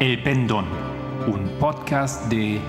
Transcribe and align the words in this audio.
El 0.00 0.22
Pendón, 0.22 0.64
un 1.26 1.48
podcast 1.58 2.30
de 2.30 2.60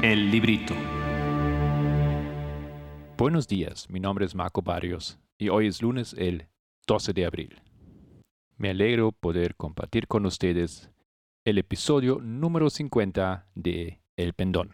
El 0.00 0.30
Librito. 0.30 0.72
Buenos 3.18 3.48
días, 3.48 3.90
mi 3.90 3.98
nombre 3.98 4.26
es 4.26 4.36
Marco 4.36 4.62
Barrios 4.62 5.18
y 5.38 5.48
hoy 5.48 5.66
es 5.66 5.82
lunes 5.82 6.14
el 6.16 6.46
12 6.86 7.12
de 7.12 7.26
abril. 7.26 7.60
Me 8.58 8.70
alegro 8.70 9.10
poder 9.10 9.56
compartir 9.56 10.06
con 10.06 10.24
ustedes 10.24 10.88
el 11.44 11.58
episodio 11.58 12.20
número 12.22 12.70
50 12.70 13.48
de 13.56 14.00
El 14.16 14.34
Pendón. 14.34 14.70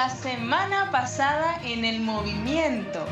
La 0.00 0.08
semana 0.08 0.90
pasada 0.90 1.60
en 1.62 1.84
el 1.84 2.00
movimiento? 2.00 3.04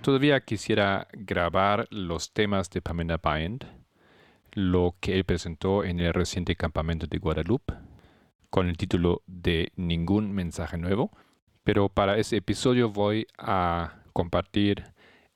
Todavía 0.00 0.40
quisiera 0.40 1.06
grabar 1.12 1.86
los 1.90 2.32
temas 2.32 2.70
de 2.70 2.82
Pamela 2.82 3.18
Byand, 3.18 3.81
lo 4.52 4.96
que 5.00 5.14
él 5.14 5.24
presentó 5.24 5.84
en 5.84 6.00
el 6.00 6.12
reciente 6.12 6.56
campamento 6.56 7.06
de 7.06 7.18
Guadalupe, 7.18 7.74
con 8.50 8.68
el 8.68 8.76
título 8.76 9.22
de 9.26 9.72
Ningún 9.76 10.32
mensaje 10.32 10.78
nuevo, 10.78 11.10
pero 11.64 11.88
para 11.88 12.18
ese 12.18 12.36
episodio 12.36 12.90
voy 12.90 13.26
a 13.38 14.02
compartir 14.12 14.84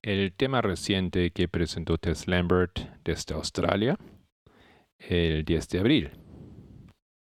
el 0.03 0.33
tema 0.33 0.61
reciente 0.61 1.31
que 1.31 1.49
presentó 1.49 1.99
Tess 1.99 2.29
Lambert 2.29 2.79
desde 3.05 3.35
Australia 3.35 3.99
el 4.99 5.45
10 5.45 5.69
de 5.69 5.79
abril. 5.79 6.11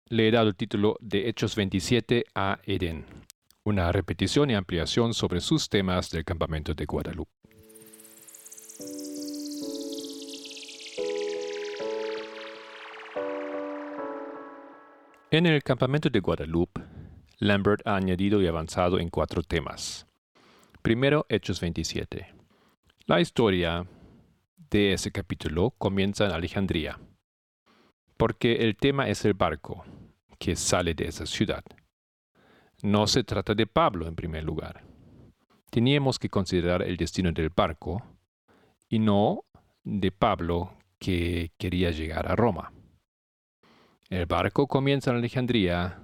Le 0.09 0.29
he 0.29 0.31
dado 0.31 0.49
el 0.49 0.57
título 0.57 0.97
de 1.01 1.29
Hechos 1.29 1.57
27 1.57 2.25
a 2.35 2.61
Eden, 2.65 3.05
una 3.65 3.91
repetición 3.93 4.51
y 4.51 4.55
ampliación 4.55 5.15
sobre 5.15 5.41
sus 5.41 5.69
temas 5.69 6.11
del 6.11 6.25
campamento 6.25 6.75
de 6.75 6.85
Guadalupe. 6.85 7.36
En 15.37 15.45
el 15.45 15.63
campamento 15.63 16.09
de 16.09 16.21
Guadalupe, 16.21 16.81
Lambert 17.41 17.87
ha 17.87 17.97
añadido 17.97 18.41
y 18.41 18.47
avanzado 18.47 18.99
en 18.99 19.11
cuatro 19.11 19.43
temas. 19.43 20.07
Primero, 20.81 21.27
Hechos 21.29 21.61
27. 21.61 22.33
La 23.05 23.21
historia 23.21 23.87
de 24.71 24.95
ese 24.95 25.13
capítulo 25.13 25.75
comienza 25.77 26.25
en 26.25 26.31
Alejandría, 26.31 26.99
porque 28.17 28.65
el 28.65 28.77
tema 28.77 29.11
es 29.11 29.27
el 29.27 29.35
barco 29.35 29.85
que 30.39 30.57
sale 30.57 30.95
de 30.95 31.09
esa 31.09 31.27
ciudad. 31.27 31.65
No 32.83 33.07
se 33.07 33.23
trata 33.23 33.55
de 33.55 33.67
Pablo 33.67 34.09
en 34.09 34.17
primer 34.17 34.43
lugar. 34.43 34.85
Teníamos 35.69 36.19
que 36.19 36.31
considerar 36.31 36.81
el 36.81 36.97
destino 36.97 37.31
del 37.31 37.51
barco 37.51 38.03
y 38.89 39.01
no 39.01 39.45
de 39.85 40.11
Pablo 40.13 40.79
que 40.99 41.53
quería 41.59 41.91
llegar 41.91 42.27
a 42.27 42.37
Roma. 42.37 42.73
El 44.09 44.27
barco 44.27 44.69
comienza 44.69 45.11
en 45.11 45.17
Alejandría 45.17 46.01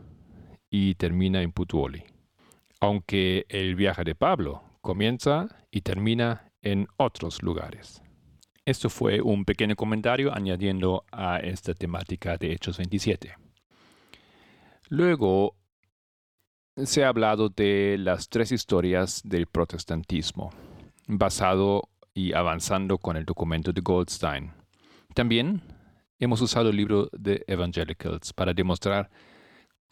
y 0.68 0.96
termina 0.96 1.40
en 1.40 1.52
Putuoli, 1.52 2.02
aunque 2.80 3.46
el 3.48 3.76
viaje 3.76 4.02
de 4.02 4.16
Pablo 4.16 4.64
comienza 4.80 5.46
y 5.70 5.82
termina 5.82 6.50
en 6.62 6.88
otros 6.96 7.44
lugares. 7.44 8.02
Esto 8.64 8.90
fue 8.90 9.20
un 9.20 9.44
pequeño 9.44 9.76
comentario 9.76 10.34
añadiendo 10.34 11.04
a 11.12 11.38
esta 11.38 11.74
temática 11.74 12.36
de 12.36 12.52
Hechos 12.52 12.78
27. 12.78 13.36
Luego 14.88 15.54
se 16.76 17.04
ha 17.04 17.08
hablado 17.08 17.50
de 17.50 17.98
las 18.00 18.28
tres 18.28 18.50
historias 18.50 19.22
del 19.24 19.46
protestantismo, 19.46 20.50
basado 21.06 21.88
y 22.14 22.32
avanzando 22.32 22.98
con 22.98 23.16
el 23.16 23.24
documento 23.24 23.72
de 23.72 23.80
Goldstein. 23.80 24.52
También 25.14 25.62
hemos 26.18 26.40
usado 26.40 26.70
el 26.70 26.76
libro 26.76 27.08
de 27.12 27.44
Evangelicals 27.46 28.32
para 28.32 28.54
demostrar 28.54 29.10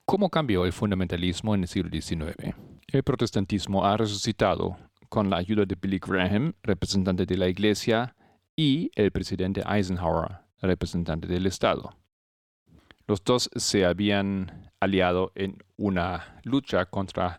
cómo 0.04 0.30
cambió 0.30 0.64
el 0.64 0.72
fundamentalismo 0.72 1.54
en 1.54 1.62
el 1.62 1.68
siglo 1.68 1.90
XIX. 1.90 2.54
El 2.88 3.02
protestantismo 3.02 3.84
ha 3.84 3.96
resucitado 3.96 4.76
con 5.08 5.30
la 5.30 5.36
ayuda 5.36 5.64
de 5.64 5.76
Billy 5.80 5.98
Graham, 5.98 6.54
representante 6.62 7.26
de 7.26 7.36
la 7.36 7.48
Iglesia, 7.48 8.14
y 8.56 8.90
el 8.94 9.10
presidente 9.10 9.62
Eisenhower, 9.66 10.38
representante 10.60 11.26
del 11.26 11.46
Estado. 11.46 11.96
Los 13.06 13.24
dos 13.24 13.50
se 13.56 13.84
habían 13.84 14.70
aliado 14.80 15.32
en 15.34 15.58
una 15.76 16.40
lucha 16.44 16.86
contra 16.86 17.38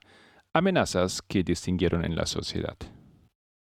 amenazas 0.53 1.21
que 1.21 1.43
distinguieron 1.43 2.03
en 2.03 2.15
la 2.15 2.25
sociedad. 2.25 2.75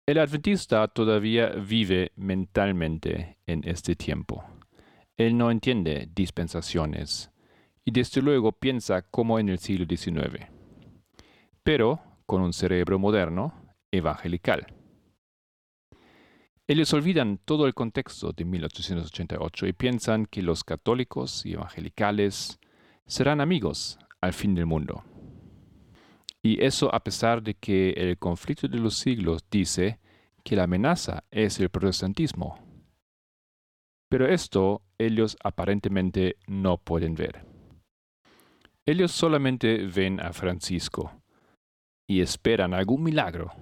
El 0.04 0.18
adventista 0.18 0.88
todavía 0.88 1.50
vive 1.50 2.10
mentalmente 2.16 3.38
en 3.46 3.62
este 3.64 3.94
tiempo. 3.94 4.44
Él 5.16 5.36
no 5.36 5.50
entiende 5.50 6.08
dispensaciones 6.14 7.30
y 7.84 7.90
desde 7.90 8.22
luego 8.22 8.52
piensa 8.52 9.02
como 9.02 9.38
en 9.38 9.48
el 9.48 9.58
siglo 9.58 9.86
XIX, 9.88 10.46
pero 11.62 12.00
con 12.26 12.42
un 12.42 12.52
cerebro 12.52 12.98
moderno, 12.98 13.54
evangelical. 13.90 14.66
Ellos 16.66 16.92
olvidan 16.94 17.38
todo 17.44 17.66
el 17.66 17.74
contexto 17.74 18.32
de 18.32 18.44
1888 18.44 19.66
y 19.66 19.72
piensan 19.72 20.26
que 20.26 20.42
los 20.42 20.64
católicos 20.64 21.44
y 21.44 21.52
evangelicales 21.52 22.58
serán 23.04 23.40
amigos 23.40 23.98
al 24.20 24.32
fin 24.32 24.54
del 24.54 24.66
mundo. 24.66 25.04
Y 26.40 26.64
eso 26.64 26.92
a 26.94 27.04
pesar 27.04 27.42
de 27.42 27.54
que 27.54 27.90
el 27.90 28.18
conflicto 28.18 28.68
de 28.68 28.78
los 28.78 28.96
siglos 28.96 29.44
dice 29.50 30.00
que 30.42 30.56
la 30.56 30.64
amenaza 30.64 31.24
es 31.30 31.60
el 31.60 31.68
protestantismo. 31.68 32.58
Pero 34.08 34.26
esto 34.26 34.82
ellos 35.06 35.36
aparentemente 35.42 36.36
no 36.46 36.78
pueden 36.78 37.14
ver. 37.14 37.44
Ellos 38.86 39.12
solamente 39.12 39.86
ven 39.86 40.20
a 40.20 40.32
Francisco 40.32 41.12
y 42.08 42.20
esperan 42.20 42.74
algún 42.74 43.02
milagro 43.02 43.52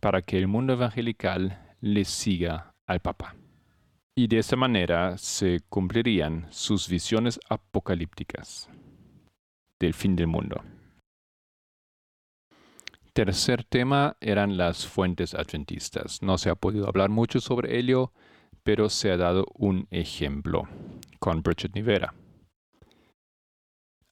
para 0.00 0.22
que 0.22 0.38
el 0.38 0.48
mundo 0.48 0.74
evangelical 0.74 1.76
le 1.80 2.04
siga 2.04 2.74
al 2.86 3.00
Papa. 3.00 3.36
Y 4.14 4.26
de 4.26 4.38
esa 4.38 4.56
manera 4.56 5.16
se 5.16 5.60
cumplirían 5.68 6.46
sus 6.50 6.88
visiones 6.88 7.40
apocalípticas 7.48 8.68
del 9.78 9.94
fin 9.94 10.14
del 10.14 10.26
mundo. 10.26 10.62
Tercer 13.12 13.64
tema 13.64 14.16
eran 14.20 14.56
las 14.56 14.86
fuentes 14.86 15.34
adventistas. 15.34 16.22
No 16.22 16.38
se 16.38 16.50
ha 16.50 16.54
podido 16.54 16.86
hablar 16.86 17.08
mucho 17.08 17.40
sobre 17.40 17.78
ello, 17.78 18.12
pero 18.62 18.88
se 18.88 19.10
ha 19.10 19.16
dado 19.16 19.46
un 19.54 19.86
ejemplo 19.90 20.68
con 21.18 21.42
Bridget 21.42 21.74
Nivera. 21.74 22.14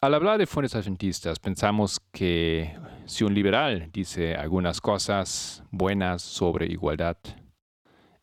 Al 0.00 0.14
hablar 0.14 0.38
de 0.38 0.46
fuentes 0.46 0.76
adventistas, 0.76 1.40
pensamos 1.40 2.00
que 2.12 2.78
si 3.06 3.24
un 3.24 3.34
liberal 3.34 3.90
dice 3.92 4.36
algunas 4.36 4.80
cosas 4.80 5.64
buenas 5.72 6.22
sobre 6.22 6.66
igualdad, 6.66 7.16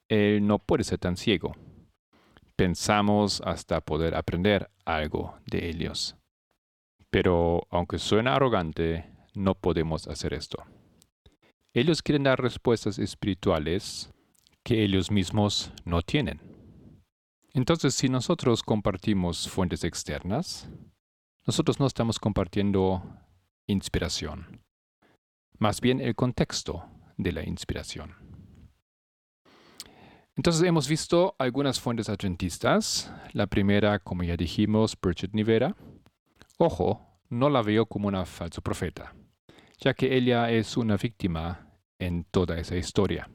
él 0.08 0.48
no 0.48 0.60
puede 0.60 0.86
ser 0.86 1.00
tan 1.00 1.18
ciego. 1.18 1.54
Pensamos 2.56 3.42
hasta 3.42 3.82
poder 3.82 4.16
aprender 4.16 4.70
algo 4.86 5.38
de 5.48 5.68
ellos. 5.68 6.16
Pero 7.10 7.68
aunque 7.70 7.98
suena 7.98 8.36
arrogante, 8.36 9.10
no 9.34 9.56
podemos 9.56 10.08
hacer 10.08 10.34
esto. 10.34 10.64
Ellos 11.74 12.02
quieren 12.02 12.24
dar 12.24 12.42
respuestas 12.42 13.00
espirituales 13.00 14.14
que 14.66 14.84
ellos 14.84 15.12
mismos 15.12 15.72
no 15.86 16.02
tienen. 16.02 16.42
Entonces, 17.54 17.94
si 17.94 18.10
nosotros 18.10 18.64
compartimos 18.64 19.48
fuentes 19.48 19.84
externas, 19.84 20.68
nosotros 21.46 21.80
no 21.80 21.86
estamos 21.86 22.20
compartiendo 22.20 23.04
inspiración, 23.68 24.62
más 25.60 25.80
bien 25.80 26.02
el 26.02 26.16
contexto 26.16 26.84
de 27.16 27.32
la 27.32 27.48
inspiración. 27.48 28.16
Entonces 30.36 30.64
hemos 30.64 30.90
visto 30.90 31.36
algunas 31.40 31.80
fuentes 31.80 32.10
adventistas. 32.10 33.14
La 33.32 33.48
primera, 33.48 34.00
como 34.00 34.24
ya 34.24 34.36
dijimos, 34.36 34.98
Bridget 35.00 35.34
Nivera. 35.34 35.78
Ojo, 36.58 37.22
no 37.30 37.50
la 37.50 37.62
veo 37.62 37.86
como 37.86 38.08
una 38.08 38.26
falsa 38.26 38.62
profeta, 38.62 39.16
ya 39.80 39.94
que 39.94 40.18
ella 40.18 40.52
es 40.52 40.76
una 40.76 40.98
víctima 40.98 41.70
en 42.00 42.26
toda 42.26 42.60
esa 42.60 42.76
historia. 42.76 43.30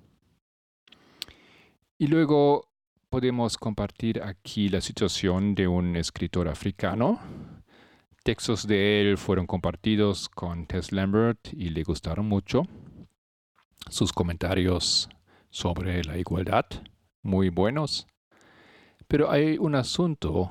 Y 2.00 2.06
luego 2.06 2.72
podemos 3.10 3.58
compartir 3.58 4.22
aquí 4.22 4.70
la 4.70 4.80
situación 4.80 5.54
de 5.54 5.68
un 5.68 5.96
escritor 5.96 6.48
africano 6.48 7.20
Textos 8.22 8.66
de 8.66 9.00
él 9.00 9.18
fueron 9.18 9.46
compartidos 9.46 10.28
con 10.30 10.66
Tess 10.66 10.92
Lambert 10.92 11.52
y 11.52 11.70
le 11.70 11.82
gustaron 11.82 12.26
mucho. 12.26 12.66
Sus 13.88 14.12
comentarios 14.12 15.08
sobre 15.48 16.04
la 16.04 16.18
igualdad, 16.18 16.66
muy 17.22 17.48
buenos. 17.48 18.06
Pero 19.08 19.30
hay 19.30 19.56
un 19.56 19.74
asunto 19.74 20.50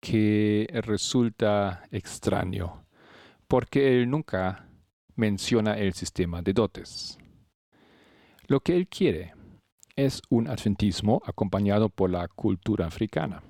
que 0.00 0.68
resulta 0.84 1.84
extraño, 1.92 2.84
porque 3.46 4.00
él 4.00 4.10
nunca 4.10 4.68
menciona 5.14 5.78
el 5.78 5.94
sistema 5.94 6.42
de 6.42 6.52
dotes. 6.52 7.18
Lo 8.48 8.58
que 8.58 8.76
él 8.76 8.88
quiere 8.88 9.35
es 9.96 10.20
un 10.28 10.46
adventismo 10.46 11.22
acompañado 11.24 11.88
por 11.88 12.10
la 12.10 12.28
cultura 12.28 12.86
africana. 12.86 13.42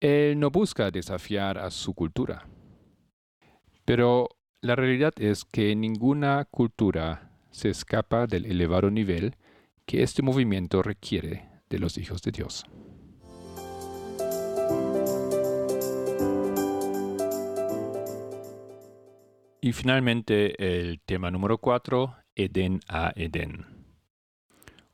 Él 0.00 0.40
no 0.40 0.50
busca 0.50 0.90
desafiar 0.90 1.58
a 1.58 1.70
su 1.70 1.94
cultura. 1.94 2.48
Pero 3.84 4.28
la 4.62 4.74
realidad 4.74 5.12
es 5.18 5.44
que 5.44 5.76
ninguna 5.76 6.44
cultura 6.46 7.30
se 7.50 7.68
escapa 7.68 8.26
del 8.26 8.46
elevado 8.46 8.90
nivel 8.90 9.36
que 9.84 10.02
este 10.02 10.22
movimiento 10.22 10.82
requiere 10.82 11.48
de 11.68 11.78
los 11.78 11.98
hijos 11.98 12.22
de 12.22 12.32
Dios. 12.32 12.64
Y 19.60 19.72
finalmente 19.72 20.86
el 20.88 21.00
tema 21.00 21.30
número 21.30 21.58
4, 21.58 22.16
Edén 22.34 22.80
a 22.88 23.12
Edén. 23.14 23.71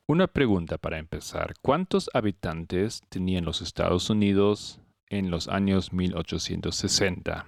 Una 0.09 0.27
pregunta 0.27 0.79
para 0.79 0.99
empezar. 0.99 1.53
¿Cuántos 1.61 2.09
habitantes 2.15 3.03
tenían 3.11 3.45
los 3.45 3.61
Estados 3.61 4.09
Unidos 4.09 4.81
en 5.11 5.31
los 5.31 5.49
años 5.49 5.93
1860. 5.93 7.47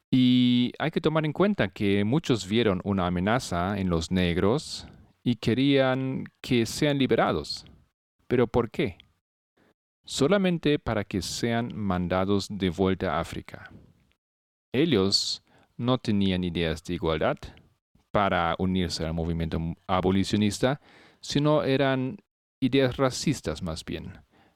Y 0.09 0.71
hay 0.79 0.91
que 0.91 1.01
tomar 1.01 1.25
en 1.25 1.33
cuenta 1.33 1.67
que 1.67 2.05
muchos 2.05 2.47
vieron 2.47 2.81
una 2.83 3.07
amenaza 3.07 3.77
en 3.77 3.89
los 3.89 4.09
negros 4.11 4.87
y 5.23 5.35
querían 5.35 6.23
que 6.41 6.65
sean 6.65 6.97
liberados. 6.97 7.65
¿Pero 8.27 8.47
por 8.47 8.71
qué? 8.71 8.97
Solamente 10.05 10.79
para 10.79 11.03
que 11.03 11.21
sean 11.21 11.75
mandados 11.75 12.47
de 12.49 12.69
vuelta 12.69 13.15
a 13.15 13.19
África. 13.19 13.69
Ellos 14.71 15.43
no 15.75 15.97
tenían 15.97 16.45
ideas 16.45 16.83
de 16.83 16.93
igualdad 16.93 17.37
para 18.11 18.55
unirse 18.57 19.05
al 19.05 19.13
movimiento 19.13 19.59
abolicionista, 19.85 20.79
sino 21.19 21.63
eran 21.63 22.17
ideas 22.61 22.95
racistas 22.95 23.61
más 23.61 23.83
bien. 23.83 24.13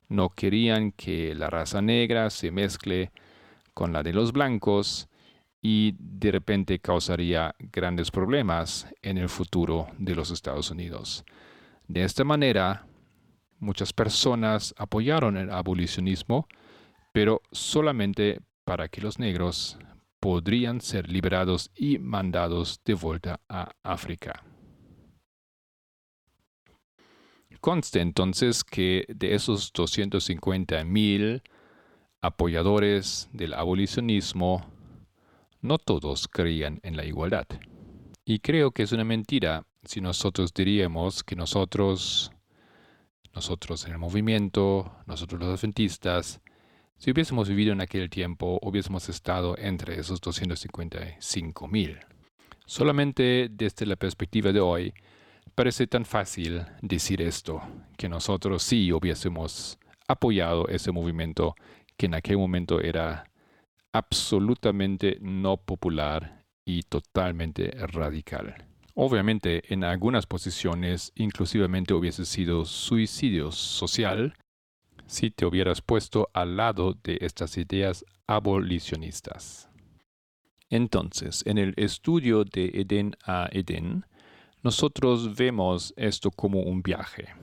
No 0.08 0.30
querían 0.30 0.94
que 0.94 1.36
la 1.36 1.50
raza 1.50 1.82
negra 1.82 2.30
se 2.30 2.52
mezcle 2.52 3.12
con 3.74 3.92
la 3.92 4.04
de 4.04 4.14
los 4.14 4.32
blancos 4.32 5.10
y 5.62 5.96
de 5.98 6.32
repente 6.32 6.80
causaría 6.80 7.56
grandes 7.60 8.12
problemas 8.12 8.88
en 9.02 9.18
el 9.18 9.30
futuro 9.30 9.88
de 9.98 10.16
los 10.16 10.32
Estados 10.32 10.72
Unidos. 10.72 11.24
De 11.88 12.04
esta 12.04 12.24
manera, 12.24 12.86
Muchas 13.62 13.94
personas 13.94 14.74
apoyaron 14.76 15.38
el 15.38 15.52
abolicionismo, 15.52 16.48
pero 17.14 17.44
solamente 17.52 18.40
para 18.66 18.88
que 18.88 19.02
los 19.02 19.20
negros 19.20 19.78
podrían 20.20 20.82
ser 20.82 21.08
liberados 21.08 21.70
y 21.76 22.00
mandados 22.00 22.82
de 22.84 22.96
vuelta 22.96 23.40
a 23.48 23.70
África. 23.84 24.44
Conste 27.60 28.02
entonces 28.02 28.64
que 28.64 29.06
de 29.08 29.36
esos 29.36 29.72
250 29.74 30.84
mil 30.84 31.44
apoyadores 32.20 33.30
del 33.32 33.54
abolicionismo, 33.54 34.66
no 35.62 35.78
todos 35.78 36.28
creían 36.28 36.80
en 36.84 36.98
la 36.98 37.06
igualdad. 37.06 37.48
Y 38.26 38.40
creo 38.40 38.72
que 38.72 38.84
es 38.84 38.92
una 38.92 39.04
mentira 39.04 39.64
si 39.84 40.02
nosotros 40.02 40.54
diríamos 40.54 41.24
que 41.24 41.36
nosotros 41.36 42.32
nosotros 43.34 43.86
en 43.86 43.94
el 43.94 43.98
movimiento, 43.98 44.92
nosotros 45.06 45.40
los 45.40 45.60
adventistas, 45.60 46.42
si 46.98 47.12
hubiésemos 47.12 47.50
vivido 47.50 47.74
en 47.74 47.82
aquel 47.82 48.10
tiempo, 48.10 48.60
hubiésemos 48.62 49.10
estado 49.10 49.58
entre 49.58 50.00
esos 50.00 50.20
255 50.22 51.68
mil. 51.68 51.98
Solamente 52.66 53.48
desde 53.50 53.86
la 53.86 53.96
perspectiva 53.96 54.52
de 54.52 54.60
hoy, 54.60 54.94
parece 55.56 55.88
tan 55.88 56.06
fácil 56.06 56.64
decir 56.82 57.22
esto, 57.22 57.62
que 57.98 58.08
nosotros 58.08 58.64
sí 58.64 58.92
hubiésemos 58.92 59.80
apoyado 60.08 60.68
ese 60.68 60.92
movimiento 60.92 61.56
que 61.98 62.06
en 62.06 62.16
aquel 62.16 62.38
momento 62.38 62.82
era 62.82 63.31
absolutamente 63.94 65.18
no 65.22 65.58
popular 65.58 66.44
y 66.66 66.84
totalmente 66.84 67.72
radical. 67.72 68.66
Obviamente, 68.94 69.74
en 69.74 69.84
algunas 69.84 70.26
posiciones, 70.26 71.12
inclusivamente 71.16 71.94
hubiese 71.94 72.26
sido 72.26 72.66
suicidio 72.66 73.52
social 73.52 74.36
si 75.08 75.32
te 75.32 75.46
hubieras 75.46 75.82
puesto 75.82 76.30
al 76.34 76.58
lado 76.58 76.98
de 77.04 77.18
estas 77.22 77.58
ideas 77.58 78.06
abolicionistas. 78.28 79.70
Entonces, 80.70 81.44
en 81.46 81.58
el 81.58 81.74
estudio 81.76 82.46
de 82.46 82.72
Edén 82.74 83.16
a 83.26 83.50
Edén, 83.52 84.06
nosotros 84.64 85.36
vemos 85.36 85.94
esto 85.98 86.32
como 86.32 86.62
un 86.62 86.82
viaje 86.82 87.34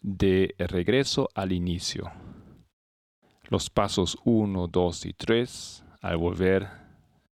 de 0.00 0.54
regreso 0.58 1.28
al 1.34 1.50
inicio. 1.50 2.12
Los 3.48 3.68
pasos 3.68 4.16
1, 4.24 4.68
2 4.68 5.06
y 5.06 5.12
3, 5.12 5.84
al 6.00 6.16
volver, 6.16 6.66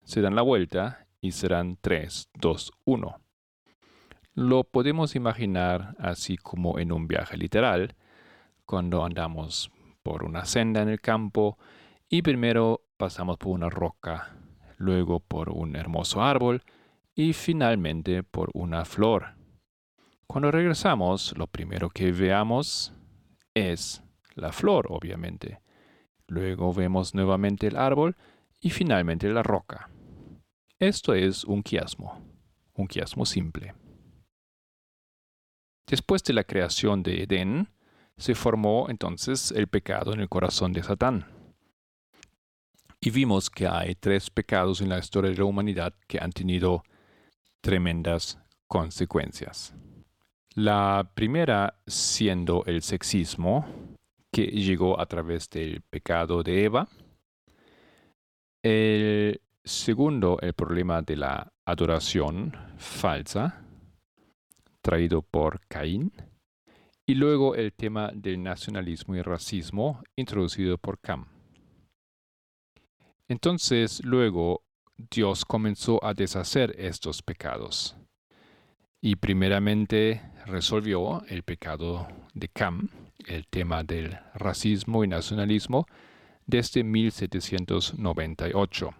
se 0.04 0.22
dan 0.22 0.34
la 0.34 0.42
vuelta 0.42 1.06
y 1.20 1.32
serán 1.32 1.76
3, 1.80 2.30
2, 2.34 2.72
1. 2.86 3.20
Lo 4.34 4.64
podemos 4.64 5.14
imaginar 5.16 5.94
así 5.98 6.38
como 6.38 6.78
en 6.78 6.92
un 6.92 7.08
viaje 7.08 7.36
literal, 7.36 7.94
cuando 8.64 9.04
andamos 9.04 9.70
por 10.02 10.24
una 10.24 10.46
senda 10.46 10.80
en 10.80 10.88
el 10.88 11.00
campo 11.00 11.58
y 12.08 12.22
primero 12.22 12.84
pasamos 12.96 13.36
por 13.36 13.52
una 13.52 13.68
roca, 13.68 14.34
luego 14.78 15.20
por 15.20 15.50
un 15.50 15.76
hermoso 15.76 16.22
árbol 16.22 16.62
y 17.14 17.34
finalmente 17.34 18.22
por 18.22 18.50
una 18.54 18.86
flor. 18.86 19.34
Cuando 20.26 20.50
regresamos, 20.50 21.36
lo 21.36 21.46
primero 21.46 21.90
que 21.90 22.12
veamos 22.12 22.94
es 23.54 24.02
la 24.34 24.52
flor, 24.52 24.86
obviamente. 24.88 25.60
Luego 26.28 26.72
vemos 26.74 27.14
nuevamente 27.14 27.66
el 27.66 27.76
árbol 27.76 28.16
y 28.60 28.70
finalmente 28.70 29.28
la 29.28 29.42
roca. 29.42 29.90
Esto 30.78 31.14
es 31.14 31.44
un 31.44 31.62
quiasmo, 31.62 32.22
un 32.74 32.86
quiasmo 32.86 33.26
simple. 33.26 33.74
Después 35.86 36.22
de 36.22 36.34
la 36.34 36.44
creación 36.44 37.02
de 37.02 37.22
Edén, 37.22 37.68
se 38.18 38.34
formó 38.34 38.90
entonces 38.90 39.52
el 39.52 39.68
pecado 39.68 40.12
en 40.12 40.20
el 40.20 40.28
corazón 40.28 40.72
de 40.72 40.82
Satán. 40.82 41.26
Y 43.00 43.10
vimos 43.10 43.48
que 43.48 43.66
hay 43.66 43.94
tres 43.94 44.28
pecados 44.28 44.80
en 44.80 44.90
la 44.90 44.98
historia 44.98 45.30
de 45.30 45.36
la 45.38 45.44
humanidad 45.44 45.94
que 46.06 46.18
han 46.18 46.32
tenido 46.32 46.82
tremendas 47.60 48.38
consecuencias. 48.66 49.72
La 50.54 51.10
primera 51.14 51.80
siendo 51.86 52.64
el 52.66 52.82
sexismo, 52.82 53.64
que 54.32 54.46
llegó 54.46 55.00
a 55.00 55.06
través 55.06 55.48
del 55.50 55.82
pecado 55.82 56.42
de 56.42 56.64
Eva. 56.64 56.88
El 58.62 59.40
Segundo, 59.68 60.38
el 60.40 60.54
problema 60.54 61.02
de 61.02 61.14
la 61.14 61.52
adoración 61.66 62.56
falsa, 62.78 63.62
traído 64.80 65.20
por 65.20 65.60
Caín. 65.68 66.10
y 67.06 67.14
luego 67.14 67.54
el 67.54 67.74
tema 67.74 68.10
del 68.14 68.42
nacionalismo 68.42 69.14
y 69.14 69.22
racismo 69.22 70.02
introducido 70.16 70.78
por 70.78 70.98
Cam. 71.00 71.26
Entonces 73.28 74.02
luego 74.04 74.62
Dios 74.96 75.44
comenzó 75.44 76.02
a 76.02 76.14
deshacer 76.14 76.74
estos 76.78 77.22
pecados 77.22 77.94
y 79.02 79.16
primeramente 79.16 80.22
resolvió 80.46 81.22
el 81.28 81.42
pecado 81.42 82.08
de 82.32 82.48
Cam, 82.48 82.88
el 83.26 83.46
tema 83.46 83.84
del 83.84 84.18
racismo 84.34 85.04
y 85.04 85.08
nacionalismo, 85.08 85.86
desde 86.46 86.84
1798. 86.84 88.94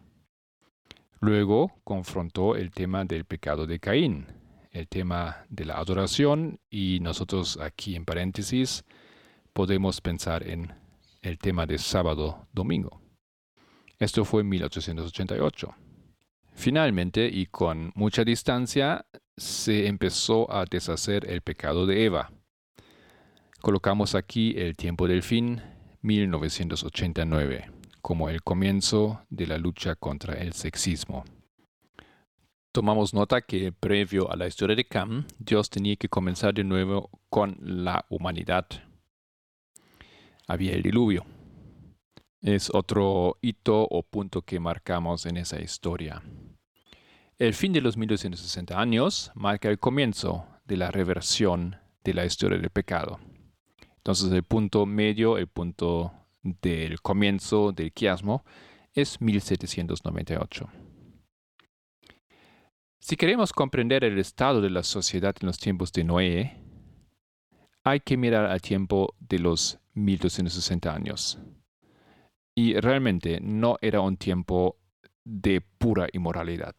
Luego 1.20 1.80
confrontó 1.84 2.56
el 2.56 2.70
tema 2.70 3.04
del 3.04 3.24
pecado 3.24 3.66
de 3.66 3.80
Caín, 3.80 4.26
el 4.70 4.88
tema 4.88 5.44
de 5.48 5.64
la 5.64 5.78
adoración 5.78 6.60
y 6.70 7.00
nosotros 7.00 7.58
aquí 7.60 7.96
en 7.96 8.04
paréntesis 8.04 8.84
podemos 9.52 10.00
pensar 10.00 10.46
en 10.46 10.72
el 11.22 11.38
tema 11.38 11.66
de 11.66 11.78
sábado 11.78 12.46
domingo. 12.52 13.00
Esto 13.98 14.24
fue 14.24 14.42
en 14.42 14.50
1888. 14.50 15.74
Finalmente, 16.54 17.28
y 17.28 17.46
con 17.46 17.92
mucha 17.94 18.24
distancia, 18.24 19.06
se 19.36 19.86
empezó 19.86 20.50
a 20.52 20.64
deshacer 20.64 21.28
el 21.28 21.42
pecado 21.42 21.86
de 21.86 22.04
Eva. 22.04 22.30
Colocamos 23.68 24.14
aquí 24.14 24.54
el 24.56 24.76
tiempo 24.76 25.06
del 25.06 25.22
fin, 25.22 25.60
1989, 26.00 27.70
como 28.00 28.30
el 28.30 28.42
comienzo 28.42 29.20
de 29.28 29.46
la 29.46 29.58
lucha 29.58 29.94
contra 29.94 30.32
el 30.40 30.54
sexismo. 30.54 31.22
Tomamos 32.72 33.12
nota 33.12 33.42
que 33.42 33.70
previo 33.70 34.32
a 34.32 34.36
la 34.36 34.46
historia 34.46 34.74
de 34.74 34.86
Cam, 34.86 35.26
Dios 35.38 35.68
tenía 35.68 35.96
que 35.96 36.08
comenzar 36.08 36.54
de 36.54 36.64
nuevo 36.64 37.10
con 37.28 37.58
la 37.60 38.06
humanidad. 38.08 38.66
Había 40.46 40.72
el 40.72 40.82
diluvio. 40.82 41.26
Es 42.40 42.70
otro 42.72 43.36
hito 43.42 43.82
o 43.82 44.02
punto 44.02 44.40
que 44.40 44.60
marcamos 44.60 45.26
en 45.26 45.36
esa 45.36 45.60
historia. 45.60 46.22
El 47.38 47.52
fin 47.52 47.74
de 47.74 47.82
los 47.82 47.98
1260 47.98 48.80
años 48.80 49.30
marca 49.34 49.68
el 49.68 49.78
comienzo 49.78 50.46
de 50.64 50.78
la 50.78 50.90
reversión 50.90 51.76
de 52.02 52.14
la 52.14 52.24
historia 52.24 52.56
del 52.56 52.70
pecado. 52.70 53.20
Entonces 54.08 54.32
el 54.32 54.42
punto 54.42 54.86
medio, 54.86 55.36
el 55.36 55.48
punto 55.48 56.14
del 56.42 57.02
comienzo 57.02 57.72
del 57.72 57.92
quiasmo, 57.92 58.42
es 58.94 59.20
1798. 59.20 60.66
Si 63.00 63.16
queremos 63.16 63.52
comprender 63.52 64.04
el 64.04 64.18
estado 64.18 64.62
de 64.62 64.70
la 64.70 64.82
sociedad 64.82 65.36
en 65.42 65.48
los 65.48 65.58
tiempos 65.58 65.92
de 65.92 66.04
Noé, 66.04 66.56
hay 67.84 68.00
que 68.00 68.16
mirar 68.16 68.46
al 68.46 68.62
tiempo 68.62 69.14
de 69.20 69.40
los 69.40 69.78
1260 69.92 70.90
años. 70.90 71.38
Y 72.54 72.80
realmente 72.80 73.40
no 73.42 73.76
era 73.82 74.00
un 74.00 74.16
tiempo 74.16 74.78
de 75.22 75.60
pura 75.60 76.08
inmoralidad. 76.14 76.74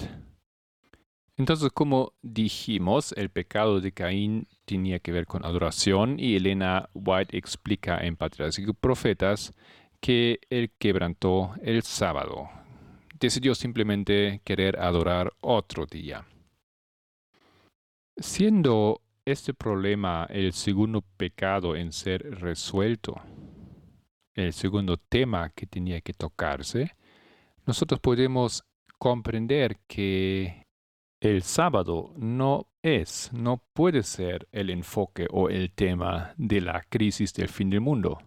Entonces, 1.39 1.71
como 1.71 2.11
dijimos, 2.21 3.13
el 3.13 3.29
pecado 3.29 3.79
de 3.79 3.93
Caín 3.93 4.45
tenía 4.65 4.99
que 4.99 5.13
ver 5.13 5.25
con 5.25 5.45
adoración 5.45 6.19
y 6.19 6.35
Elena 6.35 6.89
White 6.93 7.37
explica 7.37 7.97
en 8.05 8.17
Patriarcas 8.17 8.59
y 8.59 8.73
Profetas 8.73 9.53
que 10.01 10.41
él 10.49 10.69
quebrantó 10.77 11.53
el 11.61 11.83
sábado. 11.83 12.49
Decidió 13.17 13.55
simplemente 13.55 14.41
querer 14.43 14.81
adorar 14.81 15.31
otro 15.39 15.85
día. 15.85 16.25
Siendo 18.17 19.01
este 19.23 19.53
problema 19.53 20.27
el 20.29 20.51
segundo 20.51 21.05
pecado 21.15 21.77
en 21.77 21.93
ser 21.93 22.41
resuelto, 22.41 23.15
el 24.35 24.51
segundo 24.51 24.97
tema 24.97 25.51
que 25.51 25.65
tenía 25.67 26.01
que 26.01 26.11
tocarse, 26.11 26.97
nosotros 27.65 28.01
podemos 28.01 28.65
comprender 28.97 29.77
que 29.87 30.67
el 31.21 31.43
sábado 31.43 32.13
no 32.15 32.67
es, 32.81 33.31
no 33.33 33.61
puede 33.73 34.03
ser 34.03 34.47
el 34.51 34.69
enfoque 34.69 35.27
o 35.31 35.49
el 35.49 35.71
tema 35.71 36.33
de 36.37 36.61
la 36.61 36.81
crisis 36.87 37.33
del 37.33 37.49
fin 37.49 37.69
del 37.69 37.81
mundo. 37.81 38.19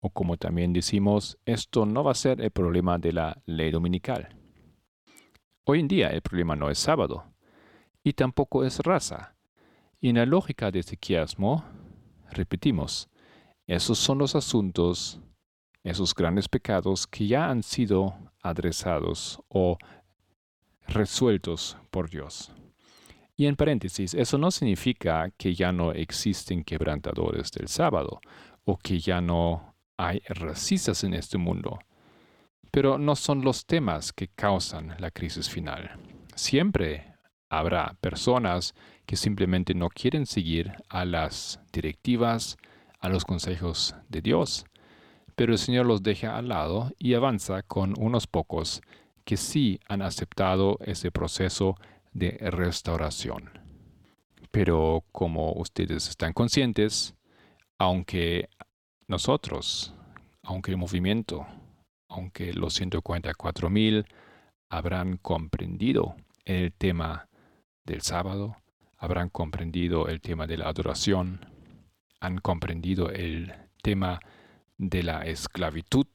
O 0.00 0.10
como 0.10 0.36
también 0.36 0.72
decimos, 0.72 1.38
esto 1.44 1.86
no 1.86 2.04
va 2.04 2.12
a 2.12 2.14
ser 2.14 2.40
el 2.40 2.50
problema 2.50 2.98
de 2.98 3.12
la 3.12 3.42
ley 3.46 3.70
dominical. 3.70 4.36
Hoy 5.64 5.80
en 5.80 5.88
día 5.88 6.10
el 6.10 6.20
problema 6.20 6.54
no 6.54 6.70
es 6.70 6.78
sábado 6.78 7.24
y 8.04 8.12
tampoco 8.12 8.64
es 8.64 8.78
raza. 8.80 9.34
Y 10.00 10.10
en 10.10 10.16
la 10.16 10.26
lógica 10.26 10.70
de 10.70 10.80
este 10.80 10.96
quiasmo, 10.96 11.64
repetimos, 12.30 13.08
esos 13.66 13.98
son 13.98 14.18
los 14.18 14.36
asuntos, 14.36 15.20
esos 15.82 16.14
grandes 16.14 16.48
pecados 16.48 17.06
que 17.06 17.26
ya 17.26 17.48
han 17.48 17.62
sido 17.62 18.14
adresados 18.42 19.42
o 19.48 19.78
resueltos 20.86 21.76
por 21.90 22.10
Dios. 22.10 22.52
Y 23.36 23.46
en 23.46 23.56
paréntesis, 23.56 24.14
eso 24.14 24.38
no 24.38 24.50
significa 24.50 25.30
que 25.36 25.54
ya 25.54 25.72
no 25.72 25.92
existen 25.92 26.62
quebrantadores 26.62 27.50
del 27.50 27.68
sábado 27.68 28.20
o 28.64 28.76
que 28.76 29.00
ya 29.00 29.20
no 29.20 29.74
hay 29.96 30.20
racistas 30.28 31.02
en 31.04 31.14
este 31.14 31.38
mundo. 31.38 31.78
Pero 32.70 32.98
no 32.98 33.16
son 33.16 33.42
los 33.42 33.66
temas 33.66 34.12
que 34.12 34.28
causan 34.28 34.94
la 34.98 35.10
crisis 35.10 35.48
final. 35.48 35.98
Siempre 36.34 37.14
habrá 37.48 37.96
personas 38.00 38.74
que 39.06 39.16
simplemente 39.16 39.74
no 39.74 39.88
quieren 39.88 40.26
seguir 40.26 40.72
a 40.88 41.04
las 41.04 41.60
directivas, 41.72 42.56
a 43.00 43.08
los 43.08 43.24
consejos 43.24 43.94
de 44.08 44.22
Dios. 44.22 44.64
Pero 45.36 45.52
el 45.52 45.58
Señor 45.58 45.86
los 45.86 46.02
deja 46.02 46.36
al 46.36 46.48
lado 46.48 46.92
y 46.98 47.14
avanza 47.14 47.62
con 47.62 47.94
unos 47.98 48.26
pocos 48.26 48.80
que 49.24 49.36
sí 49.36 49.80
han 49.88 50.02
aceptado 50.02 50.78
ese 50.80 51.10
proceso 51.10 51.76
de 52.12 52.38
restauración. 52.40 53.50
Pero 54.50 55.04
como 55.12 55.52
ustedes 55.52 56.08
están 56.08 56.32
conscientes, 56.32 57.14
aunque 57.78 58.48
nosotros, 59.08 59.94
aunque 60.42 60.70
el 60.70 60.76
movimiento, 60.76 61.46
aunque 62.08 62.52
los 62.52 62.74
144 62.74 63.70
mil 63.70 64.06
habrán 64.70 65.16
comprendido 65.16 66.16
el 66.44 66.72
tema 66.72 67.28
del 67.84 68.02
sábado, 68.02 68.56
habrán 68.96 69.28
comprendido 69.28 70.08
el 70.08 70.20
tema 70.20 70.46
de 70.46 70.58
la 70.58 70.68
adoración, 70.68 71.46
han 72.20 72.38
comprendido 72.38 73.10
el 73.10 73.52
tema 73.82 74.20
de 74.78 75.02
la 75.02 75.24
esclavitud, 75.26 76.06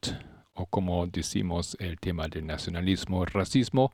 o 0.54 0.66
como 0.66 1.06
decimos 1.06 1.76
el 1.80 1.98
tema 1.98 2.28
del 2.28 2.46
nacionalismo, 2.46 3.24
racismo, 3.24 3.92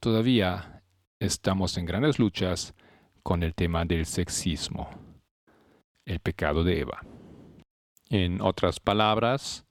todavía 0.00 0.82
estamos 1.18 1.76
en 1.78 1.86
grandes 1.86 2.18
luchas 2.18 2.74
con 3.22 3.42
el 3.42 3.54
tema 3.54 3.84
del 3.84 4.06
sexismo, 4.06 4.90
el 6.04 6.20
pecado 6.20 6.64
de 6.64 6.80
Eva. 6.80 7.00
En 8.10 8.40
otras 8.40 8.80
palabras, 8.80 9.64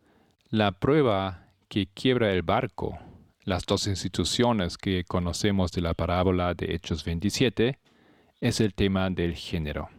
la 0.49 0.71
prueba 0.71 1.47
que 1.69 1.87
quiebra 1.87 2.31
el 2.31 2.41
barco, 2.41 2.97
las 3.43 3.65
dos 3.65 3.87
instituciones 3.87 4.77
que 4.77 5.03
conocemos 5.03 5.71
de 5.71 5.81
la 5.81 5.93
parábola 5.93 6.53
de 6.53 6.73
Hechos 6.73 7.03
27, 7.05 7.79
es 8.41 8.59
el 8.59 8.73
tema 8.73 9.09
del 9.09 9.35
género. 9.35 9.89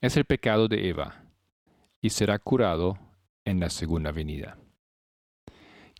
Es 0.00 0.16
el 0.16 0.24
pecado 0.24 0.68
de 0.68 0.88
Eva 0.88 1.24
y 2.00 2.10
será 2.10 2.38
curado 2.38 2.98
en 3.44 3.60
la 3.60 3.70
segunda 3.70 4.12
venida. 4.12 4.58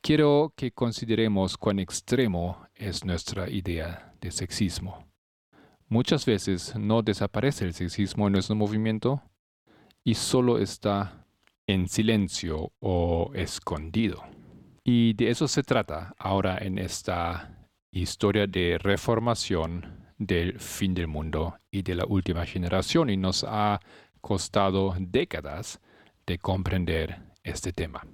Quiero 0.06 0.52
que 0.54 0.70
consideremos 0.70 1.56
cuán 1.56 1.78
extremo 1.78 2.68
es 2.74 3.06
nuestra 3.06 3.48
idea 3.48 4.14
de 4.20 4.30
sexismo. 4.32 5.08
Muchas 5.88 6.26
veces 6.26 6.74
no 6.76 7.00
desaparece 7.00 7.64
el 7.64 7.72
sexismo 7.72 8.26
en 8.26 8.34
nuestro 8.34 8.54
movimiento 8.54 9.22
y 10.04 10.12
solo 10.12 10.58
está 10.58 11.26
en 11.66 11.88
silencio 11.88 12.70
o 12.80 13.30
escondido. 13.32 14.22
Y 14.84 15.14
de 15.14 15.30
eso 15.30 15.48
se 15.48 15.62
trata 15.62 16.14
ahora 16.18 16.58
en 16.58 16.76
esta 16.76 17.66
historia 17.90 18.46
de 18.46 18.76
reformación 18.76 20.12
del 20.18 20.60
fin 20.60 20.92
del 20.92 21.08
mundo 21.08 21.56
y 21.70 21.80
de 21.80 21.94
la 21.94 22.04
última 22.04 22.44
generación 22.44 23.08
y 23.08 23.16
nos 23.16 23.42
ha 23.48 23.80
costado 24.20 24.94
décadas 24.98 25.80
de 26.26 26.36
comprender 26.36 27.22
este 27.42 27.72
tema. 27.72 28.06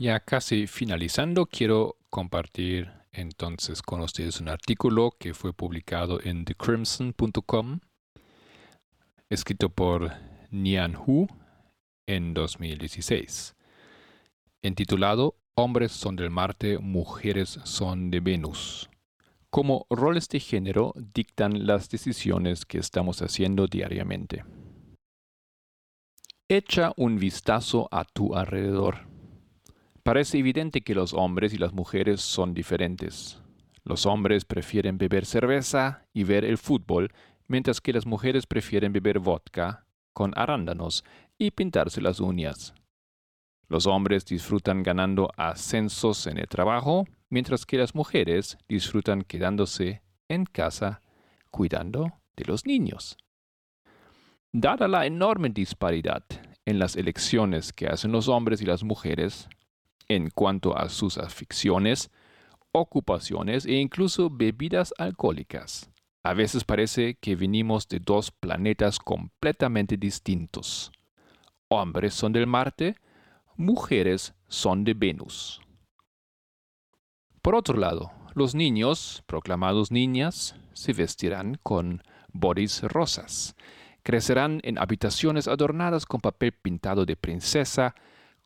Ya 0.00 0.18
casi 0.18 0.66
finalizando, 0.66 1.44
quiero 1.44 1.98
compartir 2.08 2.90
entonces 3.12 3.82
con 3.82 4.00
ustedes 4.00 4.40
un 4.40 4.48
artículo 4.48 5.10
que 5.20 5.34
fue 5.34 5.52
publicado 5.52 6.22
en 6.22 6.46
thecrimson.com, 6.46 7.80
escrito 9.28 9.68
por 9.68 10.10
Nian 10.50 10.96
Hu 10.96 11.26
en 12.06 12.32
2016, 12.32 13.54
intitulado 14.62 15.36
hombres 15.54 15.92
son 15.92 16.16
del 16.16 16.30
Marte, 16.30 16.78
mujeres 16.78 17.60
son 17.64 18.10
de 18.10 18.20
Venus. 18.20 18.88
Como 19.50 19.86
roles 19.90 20.30
de 20.30 20.40
género 20.40 20.94
dictan 20.96 21.66
las 21.66 21.90
decisiones 21.90 22.64
que 22.64 22.78
estamos 22.78 23.20
haciendo 23.20 23.66
diariamente. 23.66 24.44
Echa 26.48 26.94
un 26.96 27.18
vistazo 27.18 27.86
a 27.90 28.06
tu 28.06 28.34
alrededor. 28.34 29.09
Parece 30.10 30.38
evidente 30.38 30.80
que 30.80 30.96
los 30.96 31.14
hombres 31.14 31.54
y 31.54 31.56
las 31.56 31.72
mujeres 31.72 32.20
son 32.20 32.52
diferentes. 32.52 33.40
Los 33.84 34.06
hombres 34.06 34.44
prefieren 34.44 34.98
beber 34.98 35.24
cerveza 35.24 36.04
y 36.12 36.24
ver 36.24 36.44
el 36.44 36.58
fútbol, 36.58 37.12
mientras 37.46 37.80
que 37.80 37.92
las 37.92 38.06
mujeres 38.06 38.44
prefieren 38.44 38.92
beber 38.92 39.20
vodka 39.20 39.86
con 40.12 40.32
arándanos 40.34 41.04
y 41.38 41.52
pintarse 41.52 42.00
las 42.00 42.18
uñas. 42.18 42.74
Los 43.68 43.86
hombres 43.86 44.26
disfrutan 44.26 44.82
ganando 44.82 45.30
ascensos 45.36 46.26
en 46.26 46.38
el 46.38 46.48
trabajo, 46.48 47.06
mientras 47.28 47.64
que 47.64 47.78
las 47.78 47.94
mujeres 47.94 48.58
disfrutan 48.68 49.22
quedándose 49.22 50.02
en 50.28 50.44
casa 50.44 51.02
cuidando 51.52 52.14
de 52.34 52.46
los 52.46 52.66
niños. 52.66 53.16
Dada 54.50 54.88
la 54.88 55.06
enorme 55.06 55.50
disparidad 55.50 56.24
en 56.64 56.80
las 56.80 56.96
elecciones 56.96 57.72
que 57.72 57.86
hacen 57.86 58.10
los 58.10 58.26
hombres 58.26 58.60
y 58.60 58.64
las 58.64 58.82
mujeres 58.82 59.48
en 60.10 60.28
cuanto 60.28 60.76
a 60.76 60.88
sus 60.88 61.18
aficiones, 61.18 62.10
ocupaciones 62.72 63.64
e 63.64 63.74
incluso 63.74 64.28
bebidas 64.28 64.92
alcohólicas, 64.98 65.88
a 66.24 66.34
veces 66.34 66.64
parece 66.64 67.14
que 67.14 67.36
venimos 67.36 67.86
de 67.86 68.00
dos 68.00 68.32
planetas 68.32 68.98
completamente 68.98 69.96
distintos. 69.96 70.90
Hombres 71.68 72.12
son 72.12 72.32
del 72.32 72.48
Marte, 72.48 72.96
mujeres 73.56 74.34
son 74.48 74.82
de 74.82 74.94
Venus. 74.94 75.60
Por 77.40 77.54
otro 77.54 77.78
lado, 77.78 78.10
los 78.34 78.56
niños, 78.56 79.22
proclamados 79.26 79.92
niñas, 79.92 80.56
se 80.72 80.92
vestirán 80.92 81.56
con 81.62 82.02
boris 82.32 82.82
rosas, 82.82 83.54
crecerán 84.02 84.60
en 84.64 84.76
habitaciones 84.76 85.46
adornadas 85.46 86.04
con 86.04 86.20
papel 86.20 86.50
pintado 86.50 87.06
de 87.06 87.14
princesa, 87.14 87.94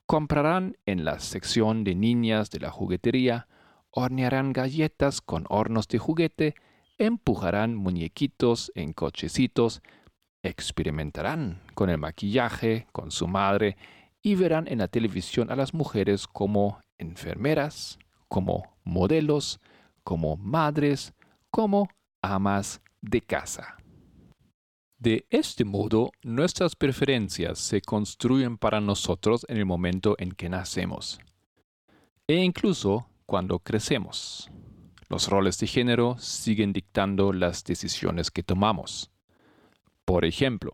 comprarán 0.06 0.76
en 0.86 1.04
la 1.04 1.18
sección 1.20 1.84
de 1.84 1.94
niñas 1.94 2.50
de 2.50 2.60
la 2.60 2.70
juguetería, 2.70 3.48
hornearán 3.90 4.52
galletas 4.52 5.20
con 5.20 5.46
hornos 5.48 5.88
de 5.88 5.98
juguete, 5.98 6.54
empujarán 6.98 7.74
muñequitos 7.74 8.70
en 8.74 8.92
cochecitos, 8.92 9.82
experimentarán 10.42 11.62
con 11.74 11.90
el 11.90 11.98
maquillaje, 11.98 12.86
con 12.92 13.10
su 13.10 13.26
madre 13.26 13.76
y 14.22 14.34
verán 14.34 14.68
en 14.68 14.78
la 14.78 14.88
televisión 14.88 15.50
a 15.50 15.56
las 15.56 15.74
mujeres 15.74 16.26
como 16.26 16.80
enfermeras, 16.98 17.98
como 18.28 18.74
modelos, 18.84 19.60
como 20.02 20.36
madres, 20.36 21.14
como 21.50 21.88
amas 22.22 22.80
de 23.00 23.20
casa. 23.20 23.76
De 25.04 25.26
este 25.28 25.66
modo, 25.66 26.12
nuestras 26.22 26.76
preferencias 26.76 27.58
se 27.58 27.82
construyen 27.82 28.56
para 28.56 28.80
nosotros 28.80 29.44
en 29.50 29.58
el 29.58 29.66
momento 29.66 30.14
en 30.18 30.32
que 30.32 30.48
nacemos, 30.48 31.20
e 32.26 32.36
incluso 32.36 33.06
cuando 33.26 33.58
crecemos. 33.58 34.50
Los 35.10 35.28
roles 35.28 35.58
de 35.58 35.66
género 35.66 36.16
siguen 36.18 36.72
dictando 36.72 37.34
las 37.34 37.64
decisiones 37.64 38.30
que 38.30 38.42
tomamos. 38.42 39.10
Por 40.06 40.24
ejemplo, 40.24 40.72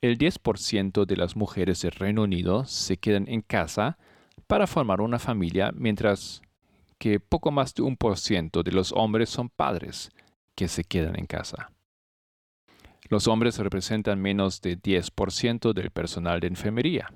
el 0.00 0.16
10% 0.16 1.04
de 1.04 1.16
las 1.16 1.34
mujeres 1.34 1.82
del 1.82 1.90
Reino 1.90 2.22
Unido 2.22 2.66
se 2.66 2.98
quedan 2.98 3.26
en 3.26 3.40
casa 3.40 3.98
para 4.46 4.68
formar 4.68 5.00
una 5.00 5.18
familia, 5.18 5.72
mientras 5.74 6.40
que 6.98 7.18
poco 7.18 7.50
más 7.50 7.74
de 7.74 7.82
un 7.82 7.96
por 7.96 8.16
ciento 8.16 8.62
de 8.62 8.70
los 8.70 8.92
hombres 8.92 9.28
son 9.28 9.48
padres 9.48 10.12
que 10.54 10.68
se 10.68 10.84
quedan 10.84 11.18
en 11.18 11.26
casa. 11.26 11.72
Los 13.10 13.26
hombres 13.26 13.58
representan 13.58 14.22
menos 14.22 14.60
de 14.60 14.80
10% 14.80 15.72
del 15.72 15.90
personal 15.90 16.38
de 16.38 16.46
enfermería. 16.46 17.12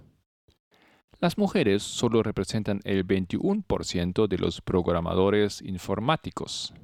Las 1.21 1.39
mujeres 1.39 1.85
solo 1.85 2.25
representan 2.25 2.81
el 2.83 3.07
21% 3.07 4.27
de 4.27 4.39
los 4.39 4.61
programadores 4.61 5.63
informáticos. 5.63 6.75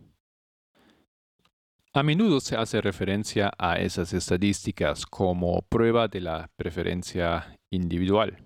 A 1.92 2.05
menudo 2.05 2.38
se 2.38 2.55
hace 2.55 2.81
referencia 2.81 3.51
a 3.59 3.81
esas 3.81 4.12
estadísticas 4.12 5.05
como 5.05 5.62
prueba 5.62 6.07
de 6.07 6.20
la 6.20 6.49
preferencia 6.57 7.59
individual, 7.68 8.38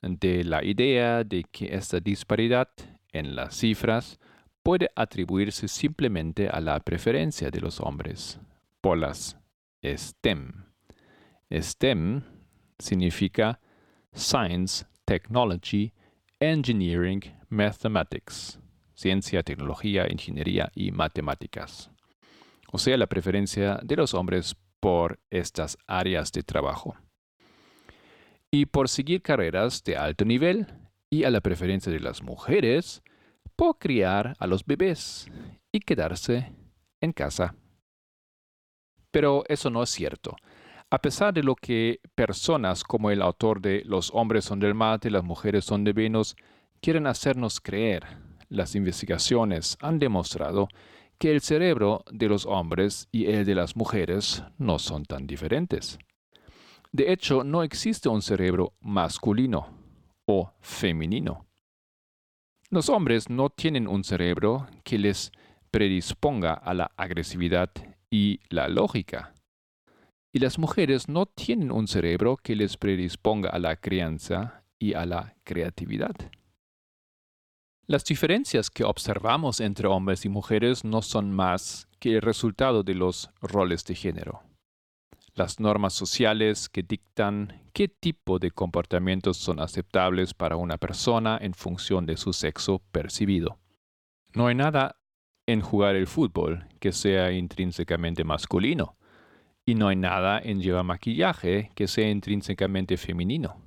de 0.00 0.44
la 0.44 0.62
idea 0.62 1.24
de 1.24 1.42
que 1.42 1.74
esta 1.74 1.98
disparidad 1.98 2.68
en 3.10 3.34
las 3.34 3.56
cifras 3.56 4.20
puede 4.62 4.90
atribuirse 4.94 5.66
simplemente 5.66 6.48
a 6.48 6.60
la 6.60 6.78
preferencia 6.78 7.50
de 7.50 7.60
los 7.60 7.80
hombres 7.80 8.38
por 8.80 8.96
las 8.96 9.36
STEM. 9.82 10.66
STEM 11.50 12.22
significa 12.78 13.60
Science, 14.12 14.86
Technology, 15.04 15.92
Engineering, 16.40 17.22
Mathematics, 17.48 18.58
ciencia, 18.94 19.42
tecnología, 19.42 20.06
ingeniería 20.10 20.70
y 20.74 20.90
matemáticas 20.90 21.90
o 22.70 22.78
sea, 22.78 22.96
la 22.96 23.06
preferencia 23.06 23.80
de 23.82 23.96
los 23.96 24.14
hombres 24.14 24.56
por 24.80 25.18
estas 25.30 25.78
áreas 25.86 26.32
de 26.32 26.42
trabajo. 26.42 26.96
Y 28.50 28.66
por 28.66 28.88
seguir 28.88 29.22
carreras 29.22 29.82
de 29.84 29.96
alto 29.96 30.24
nivel 30.24 30.66
y 31.10 31.24
a 31.24 31.30
la 31.30 31.40
preferencia 31.40 31.90
de 31.90 32.00
las 32.00 32.22
mujeres 32.22 33.02
por 33.56 33.78
criar 33.78 34.36
a 34.38 34.46
los 34.46 34.64
bebés 34.64 35.26
y 35.72 35.80
quedarse 35.80 36.52
en 37.00 37.12
casa. 37.12 37.54
Pero 39.18 39.42
eso 39.48 39.68
no 39.68 39.82
es 39.82 39.90
cierto. 39.90 40.36
A 40.90 41.02
pesar 41.02 41.34
de 41.34 41.42
lo 41.42 41.56
que 41.56 41.98
personas 42.14 42.84
como 42.84 43.10
el 43.10 43.20
autor 43.20 43.60
de 43.60 43.82
Los 43.84 44.12
hombres 44.14 44.44
son 44.44 44.60
del 44.60 44.76
Mate, 44.76 45.10
las 45.10 45.24
mujeres 45.24 45.64
son 45.64 45.82
de 45.82 45.92
Venus 45.92 46.36
quieren 46.80 47.08
hacernos 47.08 47.60
creer, 47.60 48.06
las 48.48 48.76
investigaciones 48.76 49.76
han 49.80 49.98
demostrado 49.98 50.68
que 51.18 51.32
el 51.32 51.40
cerebro 51.40 52.04
de 52.12 52.28
los 52.28 52.46
hombres 52.46 53.08
y 53.10 53.26
el 53.26 53.44
de 53.44 53.56
las 53.56 53.74
mujeres 53.74 54.44
no 54.56 54.78
son 54.78 55.04
tan 55.04 55.26
diferentes. 55.26 55.98
De 56.92 57.12
hecho, 57.12 57.42
no 57.42 57.64
existe 57.64 58.08
un 58.08 58.22
cerebro 58.22 58.74
masculino 58.80 59.66
o 60.26 60.52
femenino. 60.60 61.44
Los 62.70 62.88
hombres 62.88 63.28
no 63.28 63.50
tienen 63.50 63.88
un 63.88 64.04
cerebro 64.04 64.68
que 64.84 64.96
les 64.96 65.32
predisponga 65.72 66.52
a 66.52 66.72
la 66.72 66.92
agresividad 66.96 67.72
y 68.10 68.40
la 68.48 68.68
lógica. 68.68 69.34
Y 70.32 70.40
las 70.40 70.58
mujeres 70.58 71.08
no 71.08 71.26
tienen 71.26 71.72
un 71.72 71.88
cerebro 71.88 72.36
que 72.36 72.54
les 72.54 72.76
predisponga 72.76 73.50
a 73.50 73.58
la 73.58 73.76
crianza 73.76 74.64
y 74.78 74.94
a 74.94 75.06
la 75.06 75.36
creatividad. 75.44 76.14
Las 77.86 78.04
diferencias 78.04 78.68
que 78.68 78.84
observamos 78.84 79.60
entre 79.60 79.88
hombres 79.88 80.26
y 80.26 80.28
mujeres 80.28 80.84
no 80.84 81.00
son 81.00 81.32
más 81.32 81.88
que 81.98 82.16
el 82.16 82.22
resultado 82.22 82.82
de 82.82 82.94
los 82.94 83.30
roles 83.40 83.84
de 83.86 83.94
género. 83.94 84.42
Las 85.34 85.58
normas 85.58 85.94
sociales 85.94 86.68
que 86.68 86.82
dictan 86.82 87.62
qué 87.72 87.88
tipo 87.88 88.38
de 88.38 88.50
comportamientos 88.50 89.38
son 89.38 89.60
aceptables 89.60 90.34
para 90.34 90.56
una 90.56 90.76
persona 90.76 91.38
en 91.40 91.54
función 91.54 92.04
de 92.04 92.16
su 92.16 92.32
sexo 92.34 92.82
percibido. 92.92 93.58
No 94.34 94.48
hay 94.48 94.54
nada 94.54 94.97
en 95.48 95.62
jugar 95.62 95.96
el 95.96 96.06
fútbol 96.06 96.66
que 96.78 96.92
sea 96.92 97.32
intrínsecamente 97.32 98.22
masculino, 98.22 98.98
y 99.64 99.74
no 99.74 99.88
hay 99.88 99.96
nada 99.96 100.38
en 100.38 100.60
llevar 100.60 100.84
maquillaje 100.84 101.70
que 101.74 101.88
sea 101.88 102.10
intrínsecamente 102.10 102.98
femenino. 102.98 103.58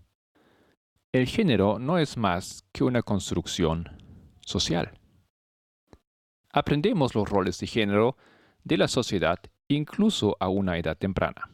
El 1.12 1.26
género 1.26 1.80
no 1.80 1.98
es 1.98 2.18
más 2.18 2.64
que 2.72 2.84
una 2.84 3.02
construcción 3.02 3.90
social. 4.42 4.92
Aprendemos 6.54 7.16
los 7.16 7.28
roles 7.28 7.58
de 7.60 7.66
género 7.66 8.16
de 8.64 8.78
la 8.78 8.88
sociedad 8.88 9.40
incluso 9.68 10.38
a 10.40 10.50
una 10.50 10.78
edad 10.78 10.96
temprana. 10.96 11.50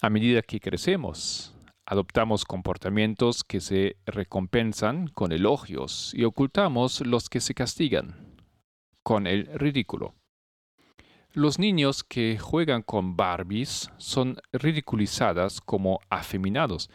A 0.00 0.10
medida 0.10 0.42
que 0.42 0.58
crecemos, 0.58 1.53
adoptamos 1.86 2.44
comportamientos 2.44 3.44
que 3.44 3.60
se 3.60 3.96
recompensan 4.06 5.08
con 5.08 5.32
elogios 5.32 6.12
y 6.14 6.24
ocultamos 6.24 7.00
los 7.00 7.28
que 7.28 7.40
se 7.40 7.54
castigan 7.54 8.34
con 9.02 9.26
el 9.26 9.46
ridículo. 9.46 10.14
Los 11.32 11.58
niños 11.58 12.04
que 12.04 12.38
juegan 12.38 12.82
con 12.82 13.16
Barbies 13.16 13.90
son 13.98 14.36
ridiculizadas 14.52 15.60
como 15.60 16.00
afeminados 16.08 16.90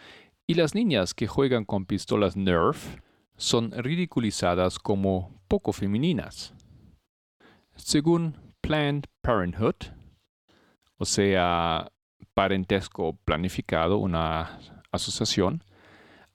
y 0.47 0.55
las 0.55 0.73
niñas 0.73 1.13
que 1.13 1.27
juegan 1.27 1.65
con 1.65 1.85
pistolas 1.85 2.35
Nerf 2.35 2.97
son 3.35 3.71
ridiculizadas 3.71 4.79
como 4.79 5.39
poco 5.47 5.73
femeninas. 5.73 6.53
Según 7.75 8.53
Planned 8.61 9.05
Parenthood, 9.21 9.75
o 10.97 11.05
sea, 11.05 11.91
parentesco 12.33 13.17
planificado, 13.25 13.97
una 13.97 14.59
asociación, 14.91 15.63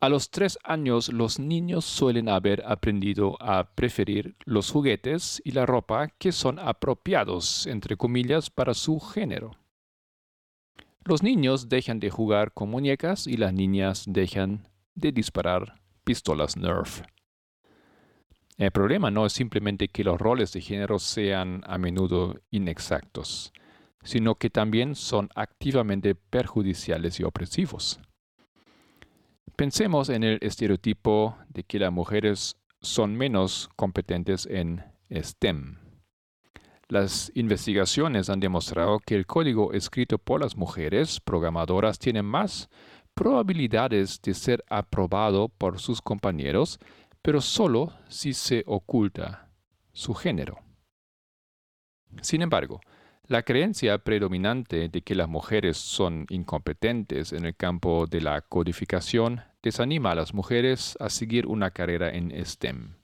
A 0.01 0.11
los 0.11 0.31
tres 0.31 0.59
años 0.65 1.11
los 1.11 1.39
niños 1.39 1.87
suelen 1.87 2.29
haber 2.29 2.63
aprendido 2.67 3.41
a 3.41 3.75
preferir 3.75 4.37
los 4.45 4.71
juguetes 4.71 5.41
y 5.47 5.53
la 5.53 5.65
ropa 5.65 6.09
que 6.19 6.31
son 6.31 6.59
apropiados, 6.59 7.67
entre 7.67 7.97
comillas, 7.97 8.51
para 8.51 8.75
su 8.75 9.01
género. 9.01 9.53
Los 11.05 11.23
niños 11.23 11.71
dejan 11.71 12.01
de 12.01 12.11
jugar 12.11 12.53
con 12.53 12.69
muñecas 12.69 13.27
y 13.27 13.39
las 13.39 13.55
niñas 13.55 14.05
dejan 14.07 14.69
de 14.95 15.13
disparar 15.13 15.81
pistolas 16.05 16.57
Nerf. 16.57 17.03
El 18.57 18.71
problema 18.71 19.11
no 19.11 19.27
es 19.27 19.33
simplemente 19.33 19.89
que 19.89 20.05
los 20.05 20.21
roles 20.21 20.53
de 20.53 20.61
género 20.61 20.99
sean 20.99 21.63
a 21.67 21.77
menudo 21.79 22.41
inexactos, 22.51 23.53
sino 24.03 24.37
que 24.37 24.51
también 24.51 24.95
son 24.95 25.29
activamente 25.35 26.15
perjudiciales 26.15 27.19
y 27.21 27.25
opresivos. 27.25 28.01
Pensemos 29.57 30.09
en 30.09 30.25
el 30.25 30.39
estereotipo 30.43 31.37
de 31.49 31.65
que 31.65 31.79
las 31.79 31.93
mujeres 31.93 32.57
son 32.81 33.15
menos 33.17 33.71
competentes 33.77 34.47
en 34.47 34.85
STEM. 35.11 35.79
Las 36.89 37.31
investigaciones 37.35 38.29
han 38.29 38.41
demostrado 38.41 38.99
que 38.99 39.15
el 39.15 39.27
código 39.27 39.73
escrito 39.73 40.19
por 40.19 40.41
las 40.41 40.57
mujeres 40.57 41.21
programadoras 41.21 41.99
tiene 41.99 42.23
más 42.23 42.69
probabilidades 43.15 44.21
de 44.21 44.35
ser 44.35 44.65
aprobado 44.69 45.49
por 45.49 45.79
sus 45.79 46.03
compañeros 46.03 46.79
pero 47.25 47.41
solo 47.41 47.91
si 48.07 48.35
se 48.35 48.63
oculta 48.67 49.51
su 49.95 50.13
género. 50.13 50.59
Sin 52.21 52.43
embargo, 52.43 52.81
la 53.27 53.43
creencia 53.43 53.99
predominante 53.99 54.89
de 54.89 55.03
que 55.03 55.15
las 55.15 55.29
mujeres 55.29 55.79
son 55.79 56.27
incompetentes 56.29 57.33
en 57.33 57.47
el 57.47 57.57
campo 57.57 58.07
de 58.07 58.21
la 58.21 58.43
codificación 58.43 59.43
desanima 59.63 60.13
a 60.13 60.15
las 60.15 60.35
mujeres 60.35 60.97
a 61.01 61.09
seguir 61.09 61.47
una 61.47 61.71
carrera 61.71 62.11
en 62.11 62.33
STEM, 62.45 62.97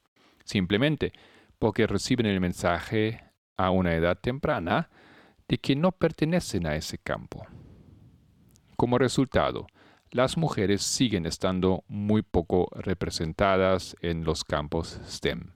simplemente 0.45 1.13
porque 1.59 1.87
reciben 1.87 2.27
el 2.27 2.41
mensaje 2.41 3.25
a 3.57 3.71
una 3.71 3.95
edad 3.95 4.19
temprana 4.21 4.91
de 5.49 5.59
que 5.59 5.75
no 5.75 5.93
pertenecen 5.93 6.67
a 6.67 6.77
ese 6.77 6.99
campo. 6.99 7.47
Como 8.77 8.99
resultado, 8.99 9.67
las 10.11 10.37
mujeres 10.37 10.83
siguen 10.83 11.25
estando 11.25 11.85
muy 11.89 12.23
poco 12.23 12.69
representadas 12.75 13.97
en 14.01 14.25
los 14.25 14.45
campos 14.45 15.01
STEM. 15.07 15.53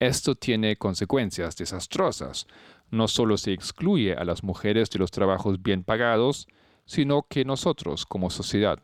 Esto 0.00 0.36
tiene 0.36 0.76
consecuencias 0.76 1.56
desastrosas. 1.56 2.46
No 2.90 3.08
solo 3.08 3.36
se 3.36 3.52
excluye 3.52 4.14
a 4.14 4.24
las 4.24 4.42
mujeres 4.42 4.90
de 4.90 4.98
los 4.98 5.10
trabajos 5.10 5.62
bien 5.62 5.84
pagados, 5.84 6.46
sino 6.84 7.26
que 7.28 7.44
nosotros 7.44 8.06
como 8.06 8.30
sociedad 8.30 8.78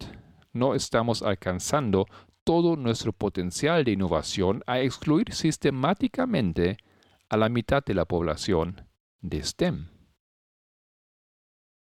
no 0.53 0.75
estamos 0.75 1.23
alcanzando 1.23 2.07
todo 2.45 2.77
nuestro 2.77 3.13
potencial 3.13 3.85
de 3.85 3.93
innovación 3.93 4.63
a 4.67 4.81
excluir 4.81 5.33
sistemáticamente 5.33 6.77
a 7.31 7.37
la 7.37 7.49
mitad 7.49 7.83
de 7.83 7.95
la 7.95 8.05
población 8.05 8.87
de 9.23 9.43
STEM. 9.43 9.89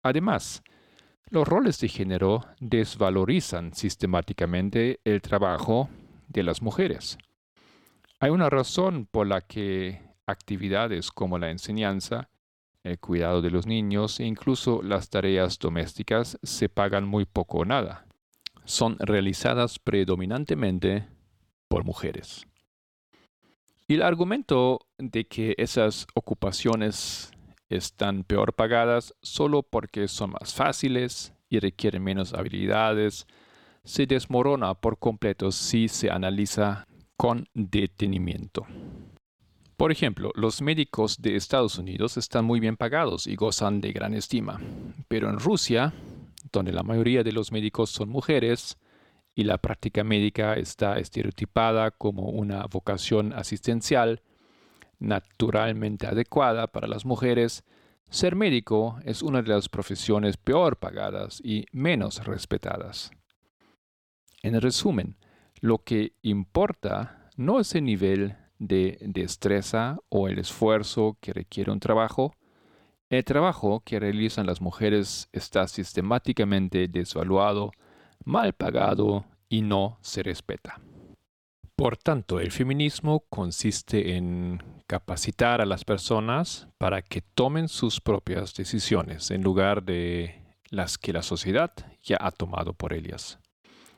Además, 0.03 0.63
los 1.31 1.47
roles 1.47 1.79
de 1.81 1.89
género 1.89 2.45
desvalorizan 2.61 3.73
sistemáticamente 3.75 5.01
el 5.05 5.23
trabajo 5.23 5.89
de 6.27 6.43
las 6.43 6.63
mujeres. 6.63 7.19
Hay 8.19 8.31
una 8.31 8.51
razón 8.51 9.07
por 9.07 9.27
la 9.27 9.41
que 9.43 10.08
actividades 10.29 11.11
como 11.11 11.39
la 11.39 11.51
enseñanza, 11.51 12.29
el 12.85 12.99
cuidado 12.99 13.43
de 13.43 13.51
los 13.51 13.67
niños 13.67 14.21
e 14.21 14.25
incluso 14.25 14.83
las 14.83 15.11
tareas 15.11 15.59
domésticas 15.59 16.39
se 16.43 16.69
pagan 16.69 17.07
muy 17.07 17.25
poco 17.25 17.59
o 17.59 17.65
nada. 17.65 18.07
Son 18.65 18.97
realizadas 18.99 19.79
predominantemente 19.79 21.09
por 21.69 21.85
mujeres. 21.85 22.47
Y 23.87 23.95
el 23.95 24.03
argumento 24.03 24.81
de 24.99 25.27
que 25.27 25.55
esas 25.57 26.07
ocupaciones 26.15 27.33
están 27.71 28.25
peor 28.25 28.55
pagadas 28.55 29.15
solo 29.23 29.63
porque 29.63 30.09
son 30.09 30.33
más 30.33 30.55
fáciles 30.55 31.33
y 31.49 31.59
requieren 31.59 32.05
menos 32.05 32.35
habilidades, 32.35 33.27
se 33.85 34.07
desmorona 34.07 34.75
por 34.75 34.99
completo 34.99 35.51
si 35.51 35.89
se 35.89 36.11
analiza 36.11 36.87
con 37.17 37.49
detenimiento. 37.55 38.67
Por 39.79 39.93
ejemplo, 39.93 40.33
los 40.35 40.61
médicos 40.61 41.23
de 41.23 41.37
Estados 41.37 41.79
Unidos 41.79 42.17
están 42.17 42.45
muy 42.45 42.59
bien 42.59 42.77
pagados 42.77 43.29
y 43.29 43.37
gozan 43.37 43.81
de 43.81 43.93
gran 43.93 44.13
estima, 44.13 44.61
pero 45.07 45.31
en 45.31 45.39
Rusia, 45.39 45.95
donde 46.51 46.73
la 46.73 46.83
mayoría 46.83 47.23
de 47.23 47.31
los 47.31 47.53
médicos 47.53 47.91
son 47.91 48.09
mujeres 48.09 48.77
y 49.37 49.45
la 49.45 49.59
práctica 49.59 50.03
médica 50.03 50.55
está 50.55 50.99
estereotipada 50.99 51.93
como 51.93 52.25
una 52.25 52.67
vocación 52.67 53.33
asistencial, 53.33 54.21
naturalmente 54.99 56.09
adecuada 56.09 56.67
para 56.67 56.89
las 56.89 57.05
mujeres, 57.05 57.63
ser 58.11 58.35
médico 58.35 58.99
es 59.05 59.23
una 59.23 59.43
de 59.43 59.51
las 59.51 59.69
profesiones 59.69 60.39
peor 60.39 60.79
pagadas 60.79 61.41
y 61.45 61.67
menos 61.71 62.25
respetadas. 62.25 63.13
En 64.43 64.61
resumen, 64.61 65.19
lo 65.61 65.85
que 65.85 66.15
importa 66.23 67.31
no 67.37 67.61
es 67.61 67.77
el 67.77 67.85
nivel 67.85 68.35
de 68.59 68.99
destreza 69.01 69.99
o 70.09 70.29
el 70.29 70.39
esfuerzo 70.39 71.17
que 71.21 71.33
requiere 71.33 71.71
un 71.71 71.81
trabajo, 71.81 72.35
el 73.11 73.25
trabajo 73.25 73.81
que 73.85 74.01
realizan 74.01 74.47
las 74.47 74.61
mujeres 74.61 75.29
está 75.33 75.67
sistemáticamente 75.67 76.89
desvaluado, 76.89 77.73
mal 78.25 78.53
pagado 78.53 79.25
y 79.49 79.63
no 79.63 79.99
se 80.03 80.23
respeta. 80.23 80.81
Por 81.75 81.97
tanto, 81.97 82.41
el 82.41 82.51
feminismo 82.51 83.25
consiste 83.31 84.17
en 84.17 84.63
capacitar 84.89 85.61
a 85.61 85.67
las 85.67 85.85
personas 85.85 86.67
para 86.77 87.03
que 87.03 87.23
tomen 87.23 87.69
sus 87.69 88.01
propias 88.01 88.53
decisiones 88.55 89.31
en 89.31 89.43
lugar 89.43 89.85
de 89.85 90.43
las 90.71 90.99
que 90.99 91.13
la 91.13 91.23
sociedad 91.23 91.73
ya 92.03 92.19
ha 92.21 92.31
tomado 92.33 92.73
por 92.73 92.93
ellas. 92.93 93.39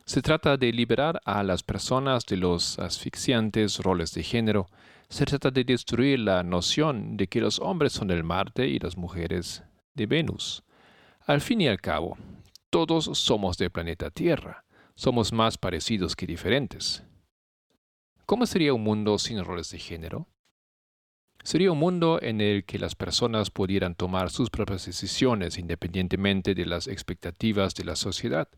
Se 0.05 0.23
trata 0.23 0.57
de 0.57 0.73
liberar 0.73 1.21
a 1.25 1.43
las 1.43 1.63
personas 1.63 2.27
de 2.27 2.37
los 2.37 2.79
asfixiantes 2.79 3.79
roles 3.79 4.13
de 4.13 4.23
género. 4.23 4.67
Se 5.09 5.25
trata 5.25 5.51
de 5.51 5.65
destruir 5.65 6.19
la 6.21 6.43
noción 6.43 7.17
de 7.17 7.27
que 7.27 7.41
los 7.41 7.59
hombres 7.61 7.93
son 7.93 8.09
del 8.09 8.25
Marte 8.25 8.67
y 8.67 8.79
las 8.79 8.97
mujeres 8.97 9.63
de 9.95 10.07
Venus. 10.07 10.63
Al 11.27 11.41
fin 11.41 11.61
y 11.61 11.69
al 11.69 11.81
cabo, 11.81 12.17
todos 12.71 13.05
somos 13.19 13.57
del 13.59 13.71
planeta 13.71 14.11
Tierra. 14.11 14.65
Somos 14.95 15.33
más 15.33 15.59
parecidos 15.59 16.15
que 16.15 16.27
diferentes. 16.27 17.03
¿Cómo 18.27 18.47
sería 18.47 18.75
un 18.75 18.83
mundo 18.83 19.19
sin 19.19 19.43
roles 19.45 19.71
de 19.71 19.79
género? 19.79 20.29
Sería 21.43 21.73
un 21.73 21.79
mundo 21.79 22.21
en 22.21 22.41
el 22.41 22.65
que 22.65 22.79
las 22.79 22.95
personas 22.95 23.51
pudieran 23.51 23.95
tomar 23.95 24.31
sus 24.31 24.51
propias 24.51 24.85
decisiones 24.87 25.57
independientemente 25.59 26.55
de 26.55 26.67
las 26.67 26.87
expectativas 26.87 27.75
de 27.75 27.85
la 27.85 27.97
sociedad. 27.97 28.49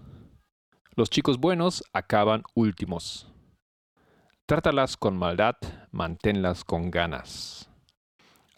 Los 0.95 1.09
chicos 1.09 1.37
buenos 1.39 1.83
acaban 1.93 2.43
últimos. 2.53 3.31
Trátalas 4.45 4.97
con 4.97 5.15
maldad, 5.15 5.55
manténlas 5.91 6.65
con 6.65 6.91
ganas. 6.91 7.70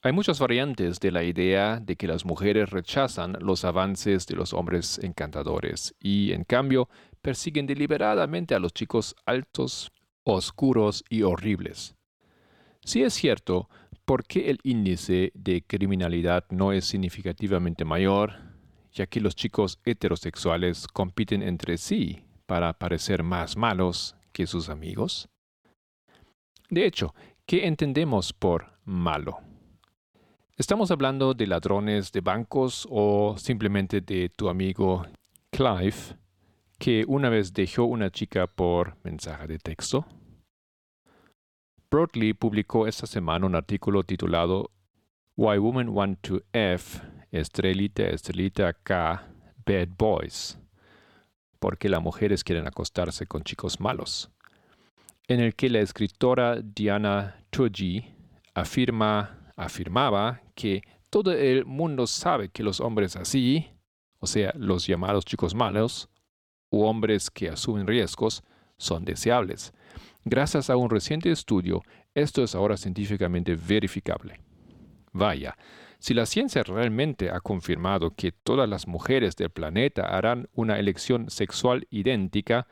Hay 0.06 0.12
muchas 0.12 0.38
variantes 0.38 1.00
de 1.00 1.12
la 1.12 1.24
idea 1.24 1.80
de 1.80 1.96
que 1.96 2.08
las 2.08 2.26
mujeres 2.26 2.72
rechazan 2.72 3.38
los 3.40 3.64
avances 3.64 4.28
de 4.28 4.36
los 4.36 4.52
hombres 4.52 5.00
encantadores 5.02 5.96
y, 5.98 6.34
en 6.34 6.44
cambio, 6.44 6.90
persiguen 7.22 7.68
deliberadamente 7.68 8.54
a 8.54 8.60
los 8.60 8.74
chicos 8.74 9.16
altos, 9.26 9.94
oscuros 10.26 11.06
y 11.10 11.22
horribles. 11.22 11.96
Si 12.84 13.02
es 13.02 13.14
cierto, 13.14 13.70
¿por 14.04 14.26
qué 14.26 14.50
el 14.50 14.60
índice 14.64 15.32
de 15.36 15.64
criminalidad 15.66 16.44
no 16.50 16.74
es 16.74 16.84
significativamente 16.84 17.86
mayor, 17.86 18.34
ya 18.92 19.08
que 19.08 19.22
los 19.22 19.38
chicos 19.38 19.80
heterosexuales 19.86 20.86
compiten 20.90 21.42
entre 21.42 21.78
sí 21.78 22.26
para 22.46 22.74
parecer 22.74 23.24
más 23.24 23.56
malos 23.56 24.18
que 24.34 24.48
sus 24.48 24.68
amigos? 24.68 25.30
De 26.70 26.86
hecho, 26.86 27.16
¿qué 27.46 27.68
entendemos 27.68 28.34
por 28.34 28.74
malo? 28.84 29.53
¿Estamos 30.56 30.92
hablando 30.92 31.34
de 31.34 31.48
ladrones 31.48 32.12
de 32.12 32.22
bancos 32.22 32.88
o 32.92 33.36
simplemente 33.40 34.02
de 34.02 34.30
tu 34.30 34.50
amigo 34.50 35.04
Clive, 35.50 36.16
que 36.78 37.04
una 37.08 37.30
vez 37.30 37.54
dejó 37.54 37.86
una 37.86 38.12
chica 38.12 38.46
por 38.46 38.96
mensaje 39.04 39.48
de 39.48 39.58
texto? 39.58 40.06
Broadly 41.90 42.34
publicó 42.34 42.86
esta 42.86 43.08
semana 43.08 43.48
un 43.48 43.56
artículo 43.56 44.04
titulado 44.04 44.70
Why 45.36 45.58
Women 45.58 45.90
Want 45.90 46.20
to 46.22 46.44
F, 46.54 47.02
estrelita, 47.32 48.04
estrelita 48.04 48.74
K, 48.74 49.28
Bad 49.66 49.88
Boys, 49.98 50.60
porque 51.58 51.90
las 51.90 52.04
mujeres 52.04 52.44
quieren 52.44 52.68
acostarse 52.68 53.26
con 53.26 53.42
chicos 53.42 53.80
malos, 53.80 54.30
en 55.28 55.40
el 55.40 55.56
que 55.56 55.72
la 55.72 55.80
escritora 55.80 56.62
Diana 56.62 57.44
Tuji 57.50 58.06
afirma, 58.54 59.40
afirmaba 59.56 60.42
que 60.56 60.82
todo 61.10 61.32
el 61.32 61.66
mundo 61.66 62.08
sabe 62.08 62.50
que 62.50 62.64
los 62.64 62.80
hombres 62.80 63.16
así, 63.16 63.70
o 64.20 64.28
sea, 64.28 64.54
los 64.56 64.88
llamados 64.88 65.26
chicos 65.26 65.54
malos, 65.54 66.10
u 66.70 66.84
hombres 66.84 67.30
que 67.30 67.50
asumen 67.50 67.88
riesgos, 67.88 68.44
son 68.78 69.06
deseables 69.06 69.74
Gracias 70.26 70.70
a 70.70 70.78
un 70.78 70.90
reciente 70.90 71.32
estudio, 71.32 71.82
esto 72.16 72.44
es 72.44 72.56
ahora 72.56 72.78
científicamente 72.78 73.56
verificable. 73.56 74.40
Vaya, 75.12 75.58
si 76.00 76.14
la 76.14 76.26
ciencia 76.26 76.64
realmente 76.64 77.30
ha 77.30 77.42
confirmado 77.42 78.16
que 78.16 78.32
todas 78.32 78.70
las 78.70 78.88
mujeres 78.88 79.36
del 79.36 79.50
planeta 79.50 80.04
harán 80.04 80.48
una 80.54 80.80
elección 80.80 81.30
sexual 81.30 81.88
idéntica, 81.90 82.68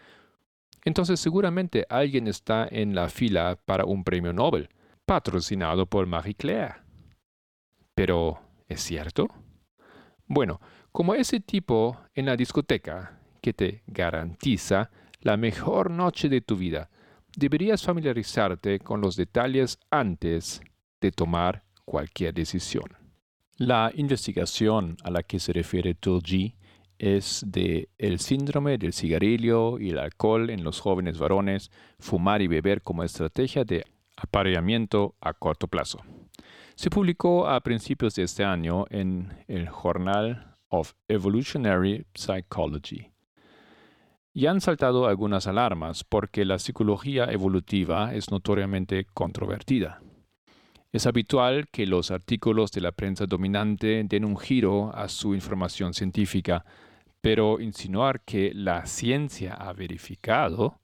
entonces 0.86 1.20
seguramente 1.20 1.86
alguien 1.90 2.28
está 2.28 2.66
en 2.72 2.96
la 2.96 3.10
fila 3.10 3.60
para 3.66 3.84
un 3.84 4.06
premio 4.06 4.32
Nobel, 4.32 4.70
patrocinado 5.06 5.86
por 5.86 6.06
Marie 6.08 6.36
Claire. 6.36 6.76
Pero, 7.96 8.40
¿es 8.68 8.82
cierto? 8.82 9.28
Bueno, 10.26 10.60
como 10.92 11.14
ese 11.14 11.40
tipo 11.40 11.98
en 12.14 12.26
la 12.26 12.36
discoteca 12.36 13.20
que 13.42 13.54
te 13.54 13.84
garantiza 13.88 14.92
la 15.20 15.38
mejor 15.38 15.92
noche 15.92 16.30
de 16.30 16.42
tu 16.42 16.56
vida, 16.56 16.90
deberías 17.36 17.84
familiarizarte 17.84 18.80
con 18.80 19.02
los 19.02 19.16
detalles 19.16 19.78
antes 19.90 20.62
de 21.00 21.12
tomar 21.12 21.64
cualquier 21.86 22.34
decisión. 22.34 22.86
La 23.58 23.92
investigación 23.96 24.98
a 25.04 25.12
la 25.12 25.24
que 25.24 25.40
se 25.40 25.54
refiere 25.54 25.94
Tulgi 25.94 26.56
es 26.98 27.44
de 27.48 27.90
el 27.98 28.20
síndrome 28.20 28.78
del 28.78 28.94
cigarrillo 28.94 29.80
y 29.80 29.90
el 29.90 30.00
alcohol 30.00 30.50
en 30.50 30.64
los 30.64 30.80
jóvenes 30.80 31.18
varones, 31.18 31.72
fumar 32.00 32.42
y 32.42 32.48
beber 32.48 32.82
como 32.82 33.04
estrategia 33.04 33.64
de 33.64 33.86
apareamiento 34.16 35.16
a 35.22 35.34
corto 35.34 35.68
plazo. 35.68 36.02
Se 36.76 36.90
publicó 36.90 37.48
a 37.48 37.60
principios 37.62 38.16
de 38.16 38.24
este 38.24 38.44
año 38.44 38.86
en 38.90 39.44
el 39.48 39.70
Journal 39.70 40.58
of 40.70 40.94
Evolutionary 41.08 42.06
Psychology 42.14 43.12
y 44.34 44.46
han 44.46 44.62
saltado 44.62 45.08
algunas 45.08 45.48
alarmas 45.48 46.04
porque 46.04 46.46
la 46.46 46.60
psicología 46.60 47.26
evolutiva 47.26 48.14
es 48.14 48.32
notoriamente 48.32 49.06
controvertida. 49.14 50.02
Es 50.92 51.06
habitual 51.06 51.68
que 51.70 51.86
los 51.86 52.12
artículos 52.12 52.72
de 52.72 52.82
la 52.82 52.92
prensa 52.92 53.26
dominante 53.26 54.04
den 54.04 54.26
un 54.26 54.38
giro 54.38 54.94
a 54.94 55.08
su 55.08 55.34
información 55.34 55.94
científica, 55.94 56.66
pero 57.22 57.62
insinuar 57.62 58.22
que 58.22 58.52
la 58.54 58.86
ciencia 58.86 59.54
ha 59.54 59.72
verificado 59.74 60.81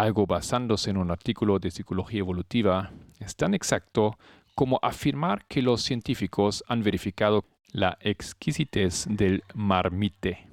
algo 0.00 0.26
basándose 0.26 0.90
en 0.90 0.96
un 0.96 1.10
artículo 1.10 1.58
de 1.58 1.70
psicología 1.70 2.20
evolutiva 2.20 2.90
es 3.18 3.36
tan 3.36 3.54
exacto 3.54 4.18
como 4.54 4.78
afirmar 4.82 5.44
que 5.46 5.62
los 5.62 5.82
científicos 5.82 6.64
han 6.68 6.82
verificado 6.82 7.44
la 7.72 7.98
exquisitez 8.00 9.06
del 9.08 9.42
marmite. 9.54 10.46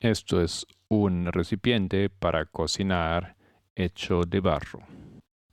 Esto 0.00 0.40
es 0.42 0.66
un 0.88 1.26
recipiente 1.26 2.10
para 2.10 2.46
cocinar 2.46 3.36
hecho 3.74 4.22
de 4.22 4.40
barro. 4.40 4.80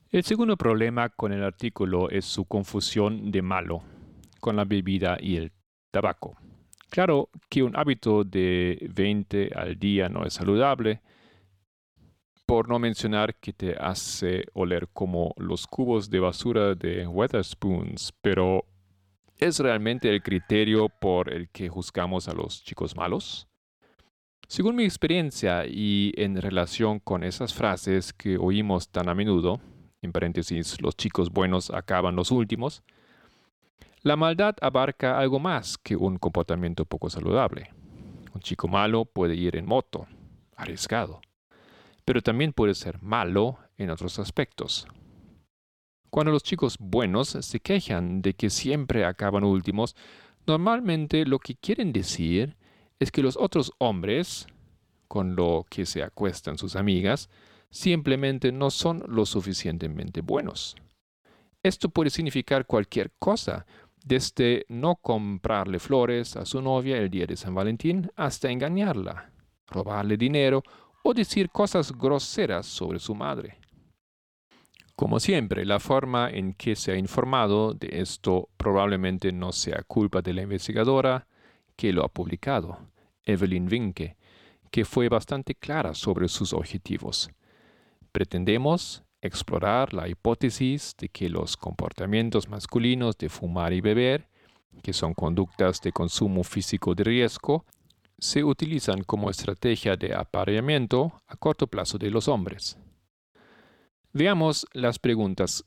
El 0.09 0.23
segundo 0.23 0.57
problema 0.57 1.09
con 1.09 1.31
el 1.31 1.43
artículo 1.43 2.09
es 2.09 2.25
su 2.25 2.45
confusión 2.45 3.31
de 3.31 3.41
malo 3.41 3.83
con 4.39 4.55
la 4.55 4.65
bebida 4.65 5.17
y 5.19 5.35
el 5.37 5.51
tabaco. 5.91 6.37
Claro 6.89 7.29
que 7.49 7.63
un 7.63 7.75
hábito 7.75 8.23
de 8.23 8.89
20 8.93 9.51
al 9.53 9.77
día 9.77 10.07
no 10.07 10.25
es 10.25 10.33
saludable, 10.33 11.01
por 12.47 12.69
no 12.69 12.79
mencionar 12.79 13.35
que 13.35 13.51
te 13.51 13.75
hace 13.77 14.45
oler 14.53 14.87
como 14.93 15.33
los 15.35 15.67
cubos 15.67 16.09
de 16.09 16.21
basura 16.21 16.75
de 16.75 17.05
Weatherspoons, 17.05 18.13
pero 18.21 18.63
¿es 19.37 19.59
realmente 19.59 20.09
el 20.09 20.23
criterio 20.23 20.87
por 20.87 21.31
el 21.31 21.49
que 21.49 21.67
juzgamos 21.67 22.29
a 22.29 22.33
los 22.33 22.63
chicos 22.63 22.95
malos? 22.95 23.49
Según 24.47 24.77
mi 24.77 24.85
experiencia 24.85 25.65
y 25.67 26.13
en 26.15 26.41
relación 26.41 26.99
con 26.99 27.25
esas 27.25 27.53
frases 27.53 28.13
que 28.13 28.37
oímos 28.37 28.87
tan 28.87 29.09
a 29.09 29.13
menudo, 29.13 29.59
en 30.01 30.13
paréntesis, 30.13 30.81
los 30.81 30.95
chicos 30.95 31.29
buenos 31.29 31.69
acaban 31.69 32.15
los 32.15 32.31
últimos, 32.31 32.81
la 34.03 34.15
maldad 34.15 34.55
abarca 34.61 35.19
algo 35.19 35.39
más 35.39 35.77
que 35.77 35.97
un 35.97 36.17
comportamiento 36.17 36.85
poco 36.85 37.09
saludable. 37.09 37.71
Un 38.33 38.39
chico 38.39 38.69
malo 38.69 39.03
puede 39.03 39.35
ir 39.35 39.57
en 39.57 39.65
moto, 39.65 40.07
arriesgado, 40.55 41.19
pero 42.07 42.21
también 42.21 42.53
puede 42.53 42.73
ser 42.73 43.03
malo 43.03 43.59
en 43.77 43.89
otros 43.89 44.17
aspectos. 44.17 44.87
Cuando 46.09 46.31
los 46.31 46.41
chicos 46.41 46.77
buenos 46.79 47.27
se 47.27 47.59
quejan 47.59 48.21
de 48.21 48.33
que 48.33 48.49
siempre 48.49 49.03
acaban 49.03 49.43
últimos, 49.43 49.93
normalmente 50.45 51.25
lo 51.25 51.37
que 51.37 51.55
quieren 51.55 51.91
decir 51.91 52.55
es 52.97 53.11
que 53.11 53.21
los 53.21 53.35
otros 53.35 53.73
hombres, 53.79 54.47
con 55.09 55.35
lo 55.35 55.65
que 55.69 55.85
se 55.85 56.01
acuestan 56.01 56.57
sus 56.57 56.77
amigas, 56.77 57.29
simplemente 57.71 58.53
no 58.53 58.71
son 58.71 59.03
lo 59.09 59.25
suficientemente 59.25 60.21
buenos. 60.21 60.77
Esto 61.61 61.89
puede 61.89 62.09
significar 62.09 62.65
cualquier 62.67 63.11
cosa, 63.19 63.65
desde 64.05 64.65
no 64.69 64.95
comprarle 64.95 65.79
flores 65.79 66.37
a 66.37 66.45
su 66.45 66.61
novia 66.61 66.99
el 66.99 67.09
día 67.09 67.25
de 67.25 67.35
San 67.35 67.53
Valentín 67.53 68.09
hasta 68.15 68.49
engañarla, 68.49 69.29
robarle 69.67 70.15
dinero 70.15 70.63
o 71.09 71.13
decir 71.13 71.49
cosas 71.49 71.93
groseras 71.93 72.65
sobre 72.65 72.99
su 72.99 73.15
madre. 73.15 73.59
Como 74.93 75.21
siempre, 75.21 75.63
la 75.63 75.79
forma 75.79 76.29
en 76.29 76.53
que 76.53 76.75
se 76.75 76.91
ha 76.91 76.97
informado 76.97 77.73
de 77.73 78.01
esto 78.01 78.49
probablemente 78.57 79.31
no 79.31 79.53
sea 79.53 79.83
culpa 79.83 80.21
de 80.21 80.33
la 80.33 80.41
investigadora, 80.41 81.25
que 81.77 81.93
lo 81.93 82.03
ha 82.03 82.09
publicado, 82.09 82.77
Evelyn 83.23 83.69
Winke, 83.71 84.17
que 84.69 84.83
fue 84.83 85.07
bastante 85.07 85.55
clara 85.55 85.93
sobre 85.93 86.27
sus 86.27 86.51
objetivos. 86.51 87.29
Pretendemos 88.11 89.03
explorar 89.21 89.93
la 89.93 90.09
hipótesis 90.09 90.93
de 90.97 91.07
que 91.07 91.29
los 91.29 91.55
comportamientos 91.55 92.49
masculinos 92.49 93.17
de 93.17 93.29
fumar 93.29 93.71
y 93.71 93.79
beber 93.79 94.27
que 94.81 94.93
son 94.93 95.13
conductas 95.13 95.81
de 95.81 95.91
consumo 95.91 96.43
físico 96.43 96.93
de 96.95 97.03
riesgo, 97.03 97.65
se 98.19 98.43
utilizan 98.43 99.03
como 99.03 99.29
estrategia 99.29 99.95
de 99.95 100.13
apareamiento 100.13 101.21
a 101.27 101.35
corto 101.35 101.67
plazo 101.67 101.97
de 101.97 102.09
los 102.11 102.27
hombres. 102.27 102.77
Veamos 104.13 104.65
las 104.73 104.99
preguntas 104.99 105.63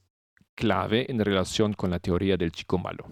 clave 0.54 1.10
en 1.10 1.18
relación 1.20 1.72
con 1.72 1.90
la 1.90 2.00
teoría 2.00 2.36
del 2.36 2.52
chico 2.52 2.78
malo. 2.78 3.06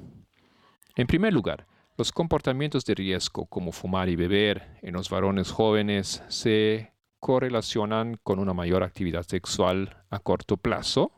En 0.97 1.07
primer 1.07 1.33
lugar, 1.33 1.67
los 1.97 2.13
comportamientos 2.13 2.85
de 2.85 2.95
riesgo 2.95 3.47
como 3.47 3.73
fumar 3.73 4.09
y 4.09 4.15
beber 4.15 4.79
en 4.83 4.95
los 4.95 5.11
varones 5.11 5.51
jóvenes 5.51 6.23
se 6.29 6.93
correlacionan 7.19 8.19
con 8.23 8.39
una 8.39 8.55
mayor 8.55 8.85
actividad 8.85 9.25
sexual 9.25 10.05
a 10.11 10.21
corto 10.21 10.57
plazo, 10.57 11.11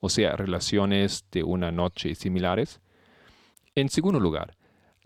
o 0.00 0.10
sea, 0.10 0.36
relaciones 0.36 1.24
de 1.30 1.42
una 1.42 1.72
noche 1.72 2.14
similares. 2.14 2.80
En 3.74 3.88
segundo 3.88 4.20
lugar, 4.20 4.57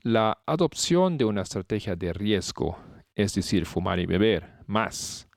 la 0.02 0.42
adopción 0.46 1.16
de 1.16 1.24
una 1.24 1.42
estrategia 1.42 1.94
de 1.94 2.12
riesgo, 2.12 2.76
es 3.14 3.34
decir, 3.34 3.66
fumar 3.66 4.00
y 4.00 4.06
beber, 4.06 4.50
más, 4.66 5.28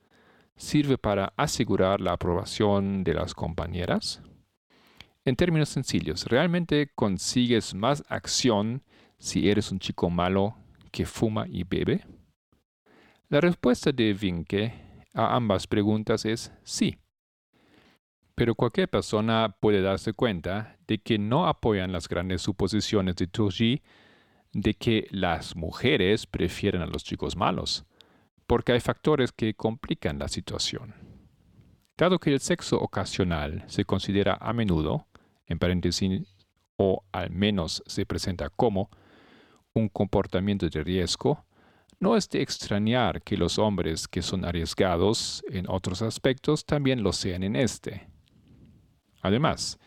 sirve 0.56 0.98
para 0.98 1.34
asegurar 1.38 2.02
la 2.02 2.14
aprobación 2.14 3.04
de 3.04 3.14
las 3.14 3.34
compañeras. 3.36 4.22
En 5.24 5.36
términos 5.36 5.70
sencillos, 5.70 6.26
¿realmente 6.26 6.92
consigues 6.96 7.76
más 7.76 8.04
acción 8.10 8.84
si 9.20 9.50
eres 9.50 9.72
un 9.72 9.80
chico 9.80 10.10
malo 10.10 10.56
que 10.92 11.06
fuma 11.06 11.46
y 11.48 11.64
bebe? 11.64 12.06
La 13.30 13.42
respuesta 13.42 13.92
de 13.92 14.14
Vinke 14.14 14.74
a 15.14 15.36
ambas 15.36 15.68
preguntas 15.68 16.26
es 16.26 16.52
sí. 16.64 16.98
Pero 18.34 18.56
cualquier 18.56 18.90
persona 18.90 19.56
puede 19.60 19.82
darse 19.82 20.14
cuenta 20.14 20.78
de 20.88 20.98
que 20.98 21.18
no 21.18 21.48
apoyan 21.48 21.92
las 21.92 22.08
grandes 22.08 22.42
suposiciones 22.42 23.16
de 23.16 23.28
Turgi 23.28 23.82
de 24.56 24.74
que 24.74 25.06
las 25.12 25.58
mujeres 25.58 26.26
prefieren 26.26 26.82
a 26.82 26.86
los 26.86 27.04
chicos 27.04 27.36
malos, 27.36 27.84
porque 28.48 28.72
hay 28.72 28.80
factores 28.80 29.34
que 29.34 29.54
complican 29.54 30.18
la 30.18 30.30
situación. 30.30 30.96
Dado 31.98 32.20
que 32.20 32.32
el 32.32 32.40
sexo 32.40 32.80
ocasional 32.80 33.66
se 33.68 33.84
considera 33.84 34.38
a 34.40 34.54
menudo, 34.54 35.08
en 35.46 35.60
paréntesis, 35.60 36.22
o 36.78 37.04
al 37.12 37.32
menos 37.32 37.84
se 37.86 38.06
presenta 38.06 38.50
como, 38.50 38.90
un 39.74 39.90
comportamiento 39.90 40.70
de 40.70 40.84
riesgo, 40.86 41.44
no 42.00 42.16
es 42.16 42.30
de 42.30 42.42
extrañar 42.42 43.24
que 43.24 43.36
los 43.36 43.60
hombres 43.60 44.08
que 44.08 44.22
son 44.22 44.46
arriesgados 44.46 45.44
en 45.50 45.70
otros 45.70 46.02
aspectos 46.02 46.66
también 46.66 47.04
lo 47.04 47.12
sean 47.12 47.44
en 47.44 47.58
este. 47.58 48.08
Además, 49.22 49.78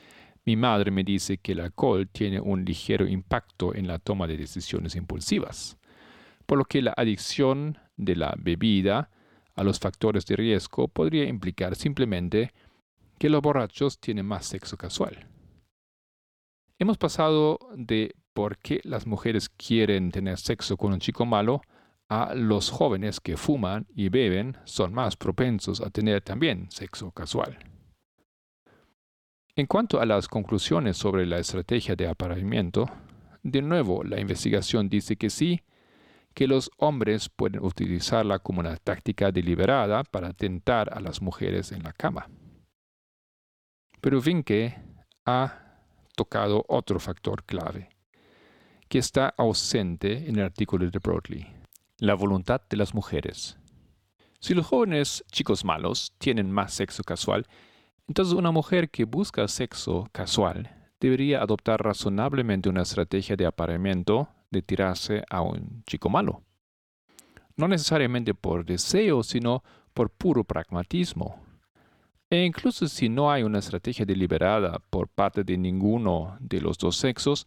mi 0.49 0.57
madre 0.57 0.91
me 0.91 1.05
dice 1.05 1.37
que 1.37 1.53
el 1.53 1.61
alcohol 1.61 2.09
tiene 2.09 2.41
un 2.41 2.65
ligero 2.65 3.07
impacto 3.07 3.75
en 3.75 3.87
la 3.87 3.99
toma 3.99 4.27
de 4.27 4.39
decisiones 4.39 4.97
impulsivas, 4.97 5.77
por 6.47 6.57
lo 6.57 6.65
que 6.65 6.81
la 6.81 6.95
adicción 6.97 7.77
de 7.99 8.17
la 8.17 8.35
bebida 8.39 9.11
a 9.55 9.63
los 9.63 9.79
factores 9.79 10.25
de 10.25 10.37
riesgo 10.37 10.89
podría 10.89 11.25
implicar 11.29 11.77
simplemente 11.77 12.55
que 13.19 13.29
los 13.29 13.43
borrachos 13.43 14.01
tienen 14.01 14.25
más 14.25 14.47
sexo 14.47 14.79
casual. 14.79 15.29
Hemos 16.79 16.97
pasado 16.97 17.59
de 17.77 18.15
por 18.33 18.57
qué 18.57 18.81
las 18.85 19.07
mujeres 19.07 19.51
quieren 19.51 20.11
tener 20.11 20.39
sexo 20.39 20.79
con 20.79 20.95
un 20.95 21.01
chico 21.01 21.27
malo 21.27 21.61
a 22.09 22.35
los 22.35 22.71
jóvenes 22.71 23.21
que 23.21 23.37
fuman 23.37 23.87
y 23.95 24.09
beben 24.09 24.57
son 24.65 24.95
más 24.95 25.15
propensos 25.15 25.83
a 25.83 25.91
tener 25.91 26.23
también 26.23 26.71
sexo 26.71 27.11
casual. 27.11 27.59
En 29.59 29.67
cuanto 29.67 30.01
a 30.01 30.07
las 30.07 30.29
conclusiones 30.29 30.97
sobre 30.97 31.27
la 31.27 31.41
estrategia 31.41 31.97
de 31.97 32.07
apareamiento, 32.07 32.89
de 33.43 33.61
nuevo 33.61 34.05
la 34.05 34.21
investigación 34.21 34.89
dice 34.89 35.17
que 35.17 35.31
sí, 35.31 35.63
que 36.33 36.47
los 36.47 36.71
hombres 36.77 37.29
pueden 37.29 37.65
utilizarla 37.65 38.39
como 38.39 38.61
una 38.61 38.77
táctica 38.77 39.33
deliberada 39.33 40.05
para 40.05 40.33
tentar 40.33 40.97
a 40.97 41.01
las 41.01 41.21
mujeres 41.21 41.73
en 41.73 41.83
la 41.83 41.93
cama. 41.93 42.31
Pero 44.01 44.21
Vinke 44.21 44.77
ha 45.27 45.81
tocado 46.15 46.65
otro 46.69 47.01
factor 47.01 47.43
clave, 47.43 47.89
que 48.89 49.01
está 49.01 49.35
ausente 49.37 50.29
en 50.29 50.37
el 50.37 50.45
artículo 50.45 50.89
de 50.89 51.01
Broadley, 51.01 51.49
la 51.99 52.15
voluntad 52.15 52.63
de 52.71 52.77
las 52.77 52.95
mujeres. 52.95 53.59
Si 54.39 54.55
los 54.55 54.69
jóvenes 54.69 55.25
chicos 55.33 55.65
malos 55.65 56.15
tienen 56.19 56.49
más 56.49 56.75
sexo 56.75 57.03
casual, 57.03 57.45
entonces 58.09 58.35
una 58.35 58.51
mujer 58.51 58.91
que 58.91 59.05
busca 59.05 59.47
sexo 59.47 60.09
casual 60.13 60.75
debería 60.99 61.43
adoptar 61.43 61.83
razonablemente 61.83 62.69
una 62.69 62.83
estrategia 62.83 63.37
de 63.37 63.47
apareamiento 63.47 64.29
de 64.51 64.63
tirarse 64.63 65.23
a 65.29 65.43
un 65.43 65.85
chico 65.87 66.09
malo. 66.09 66.43
No 67.57 67.69
necesariamente 67.69 68.35
por 68.35 68.65
deseo, 68.65 69.23
sino 69.23 69.63
por 69.93 70.11
puro 70.11 70.43
pragmatismo. 70.43 71.43
E 72.31 72.45
incluso 72.45 72.89
si 72.89 73.09
no 73.09 73.31
hay 73.31 73.43
una 73.43 73.59
estrategia 73.59 74.05
deliberada 74.05 74.81
por 74.91 75.09
parte 75.09 75.45
de 75.45 75.57
ninguno 75.57 76.37
de 76.41 76.61
los 76.61 76.79
dos 76.79 76.97
sexos, 76.97 77.47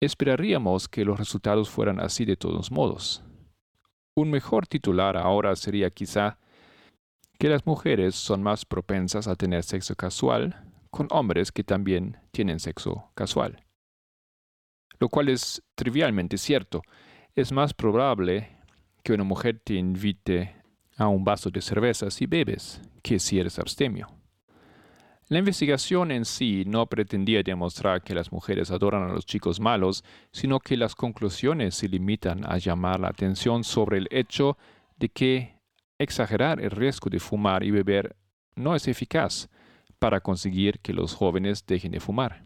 esperaríamos 0.00 0.88
que 0.88 1.04
los 1.04 1.18
resultados 1.18 1.68
fueran 1.68 2.00
así 2.00 2.24
de 2.24 2.36
todos 2.36 2.70
modos. 2.70 3.22
Un 4.14 4.30
mejor 4.30 4.66
titular 4.66 5.16
ahora 5.16 5.54
sería 5.56 5.90
quizá 5.90 6.38
que 7.38 7.48
las 7.48 7.66
mujeres 7.66 8.14
son 8.14 8.42
más 8.42 8.64
propensas 8.64 9.28
a 9.28 9.36
tener 9.36 9.62
sexo 9.62 9.94
casual 9.94 10.64
con 10.90 11.08
hombres 11.10 11.52
que 11.52 11.64
también 11.64 12.18
tienen 12.30 12.60
sexo 12.60 13.10
casual. 13.14 13.64
Lo 14.98 15.08
cual 15.08 15.28
es 15.28 15.62
trivialmente 15.74 16.38
cierto. 16.38 16.82
Es 17.34 17.52
más 17.52 17.74
probable 17.74 18.48
que 19.02 19.12
una 19.12 19.24
mujer 19.24 19.60
te 19.62 19.74
invite 19.74 20.56
a 20.96 21.08
un 21.08 21.24
vaso 21.24 21.50
de 21.50 21.60
cerveza 21.60 22.10
si 22.10 22.26
bebes 22.26 22.80
que 23.02 23.18
si 23.18 23.38
eres 23.38 23.58
abstemio. 23.58 24.08
La 25.28 25.40
investigación 25.40 26.12
en 26.12 26.24
sí 26.24 26.64
no 26.66 26.86
pretendía 26.86 27.42
demostrar 27.42 28.02
que 28.02 28.14
las 28.14 28.30
mujeres 28.30 28.70
adoran 28.70 29.02
a 29.02 29.12
los 29.12 29.26
chicos 29.26 29.58
malos, 29.58 30.04
sino 30.30 30.60
que 30.60 30.76
las 30.76 30.94
conclusiones 30.94 31.74
se 31.74 31.88
limitan 31.88 32.44
a 32.50 32.58
llamar 32.58 33.00
la 33.00 33.08
atención 33.08 33.64
sobre 33.64 33.98
el 33.98 34.08
hecho 34.12 34.56
de 34.98 35.08
que 35.08 35.55
exagerar 35.98 36.60
el 36.60 36.70
riesgo 36.70 37.10
de 37.10 37.20
fumar 37.20 37.62
y 37.62 37.70
beber 37.70 38.16
no 38.54 38.74
es 38.74 38.88
eficaz 38.88 39.48
para 39.98 40.20
conseguir 40.20 40.80
que 40.80 40.92
los 40.92 41.14
jóvenes 41.14 41.64
dejen 41.66 41.92
de 41.92 42.00
fumar. 42.00 42.44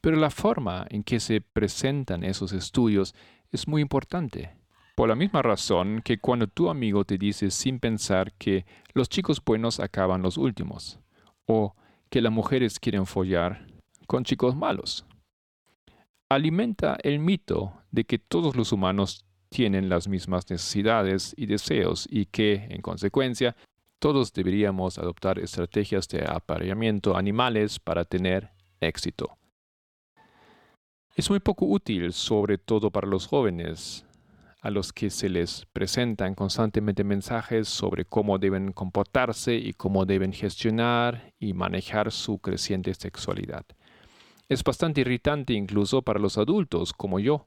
Pero 0.00 0.16
la 0.16 0.30
forma 0.30 0.86
en 0.90 1.02
que 1.02 1.20
se 1.20 1.40
presentan 1.40 2.24
esos 2.24 2.52
estudios 2.52 3.14
es 3.52 3.66
muy 3.66 3.82
importante. 3.82 4.56
Por 4.94 5.08
la 5.08 5.14
misma 5.14 5.42
razón 5.42 6.00
que 6.02 6.18
cuando 6.18 6.46
tu 6.46 6.70
amigo 6.70 7.04
te 7.04 7.18
dice 7.18 7.50
sin 7.50 7.80
pensar 7.80 8.32
que 8.34 8.64
los 8.94 9.08
chicos 9.08 9.44
buenos 9.44 9.78
acaban 9.78 10.22
los 10.22 10.38
últimos, 10.38 11.00
o 11.44 11.74
que 12.08 12.22
las 12.22 12.32
mujeres 12.32 12.80
quieren 12.80 13.04
follar 13.04 13.66
con 14.06 14.24
chicos 14.24 14.56
malos. 14.56 15.04
Alimenta 16.30 16.96
el 17.02 17.18
mito 17.18 17.74
de 17.90 18.04
que 18.04 18.18
todos 18.18 18.56
los 18.56 18.72
humanos 18.72 19.25
tienen 19.56 19.88
las 19.88 20.06
mismas 20.06 20.50
necesidades 20.50 21.32
y 21.34 21.46
deseos 21.46 22.06
y 22.10 22.26
que, 22.26 22.66
en 22.68 22.82
consecuencia, 22.82 23.56
todos 23.98 24.34
deberíamos 24.34 24.98
adoptar 24.98 25.38
estrategias 25.38 26.06
de 26.08 26.26
apareamiento 26.28 27.16
animales 27.16 27.78
para 27.78 28.04
tener 28.04 28.50
éxito. 28.82 29.38
Es 31.14 31.30
muy 31.30 31.40
poco 31.40 31.64
útil, 31.64 32.12
sobre 32.12 32.58
todo 32.58 32.90
para 32.90 33.08
los 33.08 33.26
jóvenes, 33.26 34.04
a 34.60 34.68
los 34.68 34.92
que 34.92 35.08
se 35.08 35.30
les 35.30 35.64
presentan 35.72 36.34
constantemente 36.34 37.02
mensajes 37.02 37.66
sobre 37.66 38.04
cómo 38.04 38.36
deben 38.36 38.72
comportarse 38.72 39.54
y 39.54 39.72
cómo 39.72 40.04
deben 40.04 40.34
gestionar 40.34 41.32
y 41.38 41.54
manejar 41.54 42.12
su 42.12 42.40
creciente 42.40 42.92
sexualidad. 42.92 43.64
Es 44.50 44.62
bastante 44.62 45.00
irritante 45.00 45.54
incluso 45.54 46.02
para 46.02 46.20
los 46.20 46.36
adultos 46.36 46.92
como 46.92 47.20
yo, 47.20 47.46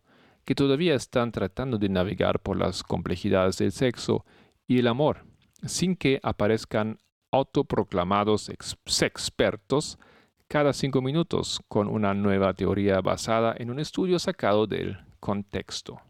que 0.50 0.56
todavía 0.56 0.96
están 0.96 1.32
tratando 1.32 1.78
de 1.78 1.90
navegar 1.90 2.40
por 2.40 2.58
las 2.58 2.82
complejidades 2.82 3.60
del 3.60 3.72
sexo 3.72 4.26
y 4.66 4.80
el 4.80 4.88
amor, 4.88 5.24
sin 5.64 5.96
que 5.96 6.20
aparezcan 6.24 6.98
autoproclamados 7.32 8.50
expertos 8.50 10.00
cada 10.48 10.74
cinco 10.74 11.04
minutos 11.04 11.62
con 11.68 11.88
una 11.88 12.16
nueva 12.16 12.56
teoría 12.56 13.00
basada 13.00 13.54
en 13.60 13.70
un 13.70 13.80
estudio 13.80 14.18
sacado 14.18 14.66
del 14.66 14.98
contexto. 15.20 16.02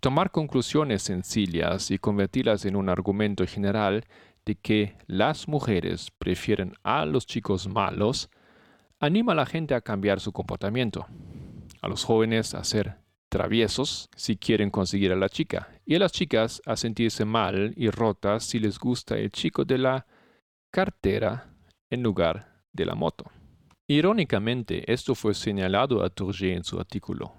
Tomar 0.00 0.30
conclusiones 0.30 1.00
sencillas 1.00 1.90
y 1.90 1.96
convertirlas 1.96 2.66
en 2.66 2.76
un 2.76 2.90
argumento 2.90 3.46
general 3.46 4.04
de 4.44 4.56
que 4.56 4.98
las 5.06 5.48
mujeres 5.48 6.10
prefieren 6.18 6.74
a 6.82 7.06
los 7.06 7.24
chicos 7.24 7.66
malos 7.66 8.28
anima 9.00 9.32
a 9.32 9.36
la 9.36 9.46
gente 9.46 9.74
a 9.74 9.80
cambiar 9.80 10.20
su 10.20 10.32
comportamiento, 10.32 11.06
a 11.80 11.88
los 11.88 12.04
jóvenes 12.04 12.52
a 12.52 12.62
ser 12.62 13.00
traviesos 13.32 14.10
si 14.14 14.36
quieren 14.36 14.68
conseguir 14.68 15.10
a 15.10 15.16
la 15.16 15.30
chica, 15.30 15.70
y 15.86 15.94
a 15.94 15.98
las 15.98 16.12
chicas 16.12 16.60
a 16.66 16.76
sentirse 16.76 17.24
mal 17.24 17.72
y 17.78 17.88
rotas 17.88 18.44
si 18.44 18.58
les 18.58 18.78
gusta 18.78 19.16
el 19.16 19.30
chico 19.30 19.64
de 19.64 19.78
la 19.78 20.06
cartera 20.70 21.50
en 21.88 22.02
lugar 22.02 22.62
de 22.74 22.84
la 22.84 22.94
moto. 22.94 23.24
Irónicamente, 23.88 24.84
esto 24.92 25.14
fue 25.14 25.32
señalado 25.32 26.04
a 26.04 26.10
Tourget 26.10 26.58
en 26.58 26.64
su 26.64 26.78
artículo. 26.78 27.32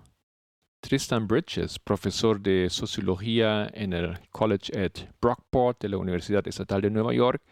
Tristan 0.81 1.27
Bridges, 1.27 1.77
profesor 1.77 2.41
de 2.41 2.71
sociología 2.71 3.69
en 3.71 3.93
el 3.93 4.19
College 4.31 4.73
at 4.75 4.93
Brockport 5.21 5.79
de 5.79 5.89
la 5.89 5.97
Universidad 5.97 6.47
Estatal 6.47 6.81
de 6.81 6.89
Nueva 6.89 7.13
York, 7.13 7.43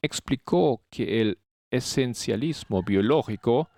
explicó 0.00 0.84
que 0.90 1.20
el 1.20 1.38
esencialismo 1.72 2.84
biológico, 2.84 3.68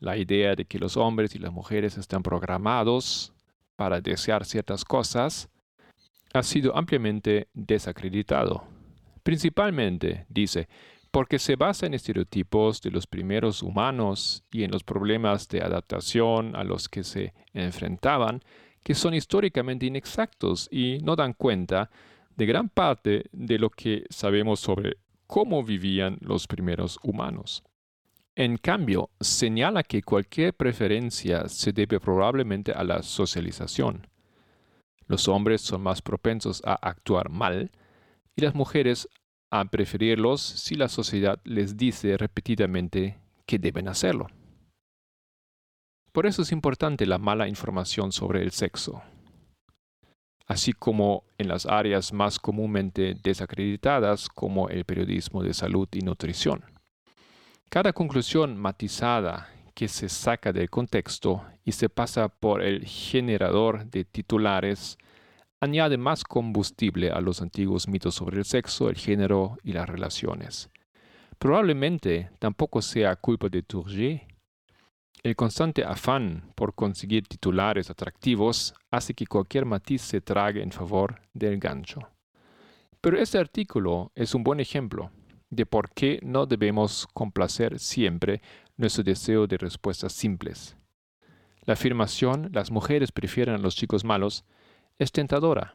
la 0.00 0.16
idea 0.16 0.56
de 0.56 0.64
que 0.64 0.78
los 0.78 0.96
hombres 0.96 1.34
y 1.34 1.38
las 1.38 1.52
mujeres 1.52 1.96
están 1.96 2.22
programados 2.22 3.32
para 3.76 4.00
desear 4.00 4.44
ciertas 4.44 4.84
cosas, 4.84 5.48
ha 6.32 6.42
sido 6.42 6.76
ampliamente 6.76 7.48
desacreditado. 7.54 8.64
Principalmente, 9.22 10.26
dice, 10.28 10.68
porque 11.10 11.38
se 11.38 11.56
basa 11.56 11.86
en 11.86 11.94
estereotipos 11.94 12.80
de 12.80 12.90
los 12.90 13.06
primeros 13.06 13.62
humanos 13.62 14.44
y 14.50 14.62
en 14.62 14.70
los 14.70 14.84
problemas 14.84 15.48
de 15.48 15.60
adaptación 15.60 16.54
a 16.56 16.64
los 16.64 16.88
que 16.88 17.04
se 17.04 17.34
enfrentaban, 17.52 18.42
que 18.82 18.94
son 18.94 19.14
históricamente 19.14 19.86
inexactos 19.86 20.68
y 20.70 20.98
no 21.02 21.16
dan 21.16 21.34
cuenta 21.34 21.90
de 22.36 22.46
gran 22.46 22.68
parte 22.68 23.24
de 23.32 23.58
lo 23.58 23.70
que 23.70 24.04
sabemos 24.08 24.60
sobre 24.60 24.96
cómo 25.26 25.62
vivían 25.62 26.16
los 26.20 26.46
primeros 26.46 26.98
humanos. 27.02 27.62
En 28.40 28.56
cambio, 28.56 29.10
señala 29.20 29.82
que 29.82 30.00
cualquier 30.00 30.54
preferencia 30.54 31.46
se 31.50 31.72
debe 31.72 32.00
probablemente 32.00 32.72
a 32.72 32.82
la 32.84 33.02
socialización. 33.02 34.06
Los 35.06 35.28
hombres 35.28 35.60
son 35.60 35.82
más 35.82 36.00
propensos 36.00 36.62
a 36.64 36.72
actuar 36.72 37.28
mal 37.28 37.70
y 38.34 38.40
las 38.40 38.54
mujeres 38.54 39.10
a 39.50 39.62
preferirlos 39.66 40.40
si 40.40 40.74
la 40.74 40.88
sociedad 40.88 41.38
les 41.44 41.76
dice 41.76 42.16
repetidamente 42.16 43.18
que 43.44 43.58
deben 43.58 43.88
hacerlo. 43.88 44.28
Por 46.10 46.24
eso 46.24 46.40
es 46.40 46.50
importante 46.50 47.04
la 47.04 47.18
mala 47.18 47.46
información 47.46 48.10
sobre 48.10 48.42
el 48.42 48.52
sexo, 48.52 49.02
así 50.46 50.72
como 50.72 51.24
en 51.36 51.48
las 51.48 51.66
áreas 51.66 52.14
más 52.14 52.38
comúnmente 52.38 53.16
desacreditadas 53.22 54.30
como 54.30 54.70
el 54.70 54.86
periodismo 54.86 55.42
de 55.42 55.52
salud 55.52 55.90
y 55.92 56.00
nutrición. 56.00 56.69
Cada 57.72 57.92
conclusión 57.92 58.56
matizada 58.56 59.48
que 59.76 59.86
se 59.86 60.08
saca 60.08 60.52
del 60.52 60.68
contexto 60.68 61.44
y 61.64 61.70
se 61.70 61.88
pasa 61.88 62.28
por 62.28 62.64
el 62.64 62.84
generador 62.84 63.86
de 63.86 64.04
titulares 64.04 64.98
añade 65.60 65.96
más 65.96 66.24
combustible 66.24 67.12
a 67.12 67.20
los 67.20 67.40
antiguos 67.40 67.86
mitos 67.86 68.16
sobre 68.16 68.38
el 68.38 68.44
sexo, 68.44 68.90
el 68.90 68.96
género 68.96 69.56
y 69.62 69.72
las 69.72 69.88
relaciones. 69.88 70.68
Probablemente 71.38 72.30
tampoco 72.40 72.82
sea 72.82 73.14
culpa 73.14 73.48
de 73.48 73.62
Tourget. 73.62 74.26
El 75.22 75.36
constante 75.36 75.84
afán 75.84 76.50
por 76.56 76.74
conseguir 76.74 77.28
titulares 77.28 77.88
atractivos 77.88 78.74
hace 78.90 79.14
que 79.14 79.28
cualquier 79.28 79.64
matiz 79.64 80.02
se 80.02 80.20
trague 80.20 80.60
en 80.60 80.72
favor 80.72 81.20
del 81.34 81.60
gancho. 81.60 82.00
Pero 83.00 83.16
este 83.16 83.38
artículo 83.38 84.10
es 84.16 84.34
un 84.34 84.42
buen 84.42 84.58
ejemplo 84.58 85.12
de 85.50 85.66
por 85.66 85.90
qué 85.90 86.20
no 86.22 86.46
debemos 86.46 87.06
complacer 87.12 87.78
siempre 87.78 88.40
nuestro 88.76 89.04
deseo 89.04 89.46
de 89.46 89.58
respuestas 89.58 90.12
simples. 90.12 90.76
La 91.64 91.74
afirmación 91.74 92.50
las 92.52 92.70
mujeres 92.70 93.12
prefieren 93.12 93.54
a 93.54 93.58
los 93.58 93.76
chicos 93.76 94.04
malos 94.04 94.44
es 94.98 95.12
tentadora, 95.12 95.74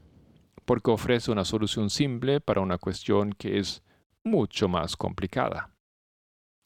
porque 0.65 0.91
ofrece 0.91 1.32
una 1.32 1.45
solución 1.45 1.89
simple 1.89 2.41
para 2.41 2.61
una 2.61 2.78
cuestión 2.78 3.34
que 3.34 3.59
es 3.59 3.84
mucho 4.23 4.67
más 4.67 4.97
complicada. 4.97 5.71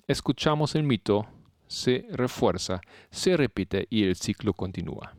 Escuchamos 0.08 0.76
el 0.76 0.84
mito, 0.84 1.28
se 1.68 2.08
refuerza, 2.10 2.82
se 3.12 3.38
repite 3.38 3.88
y 3.90 4.06
el 4.06 4.16
ciclo 4.16 4.54
continúa. 4.54 5.16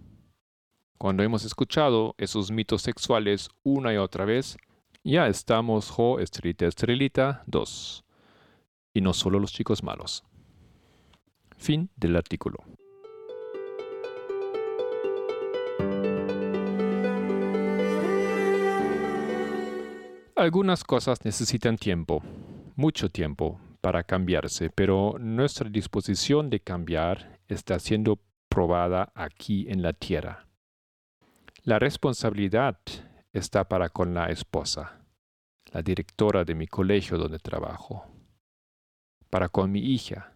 Cuando 0.98 1.22
hemos 1.22 1.44
escuchado 1.44 2.14
esos 2.18 2.50
mitos 2.50 2.82
sexuales 2.82 3.48
una 3.62 3.94
y 3.94 3.96
otra 3.96 4.24
vez, 4.24 4.58
ya 5.04 5.26
estamos 5.28 5.90
jo 5.90 6.18
estrelita 6.20 6.66
estrelita 6.66 7.42
2. 7.46 8.04
Y 8.92 9.00
no 9.00 9.12
solo 9.12 9.38
los 9.38 9.52
chicos 9.52 9.82
malos. 9.82 10.24
Fin 11.56 11.90
del 11.96 12.16
artículo. 12.16 12.58
Algunas 20.36 20.84
cosas 20.84 21.22
necesitan 21.24 21.76
tiempo, 21.76 22.22
mucho 22.74 23.10
tiempo, 23.10 23.60
para 23.82 24.02
cambiarse, 24.04 24.70
pero 24.70 25.16
nuestra 25.18 25.68
disposición 25.68 26.48
de 26.48 26.60
cambiar 26.60 27.38
está 27.46 27.78
siendo 27.78 28.18
probada 28.48 29.12
aquí 29.14 29.66
en 29.68 29.82
la 29.82 29.92
tierra. 29.92 30.46
La 31.62 31.78
responsabilidad 31.78 32.78
está 33.32 33.68
para 33.68 33.88
con 33.88 34.14
la 34.14 34.26
esposa, 34.26 35.04
la 35.72 35.82
directora 35.82 36.44
de 36.44 36.54
mi 36.54 36.66
colegio 36.66 37.18
donde 37.18 37.38
trabajo, 37.38 38.06
para 39.28 39.48
con 39.48 39.70
mi 39.70 39.80
hija, 39.80 40.34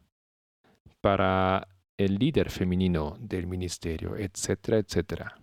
para 1.00 1.68
el 1.96 2.16
líder 2.16 2.50
femenino 2.50 3.16
del 3.20 3.46
ministerio, 3.46 4.16
etcétera, 4.16 4.78
etcétera. 4.78 5.38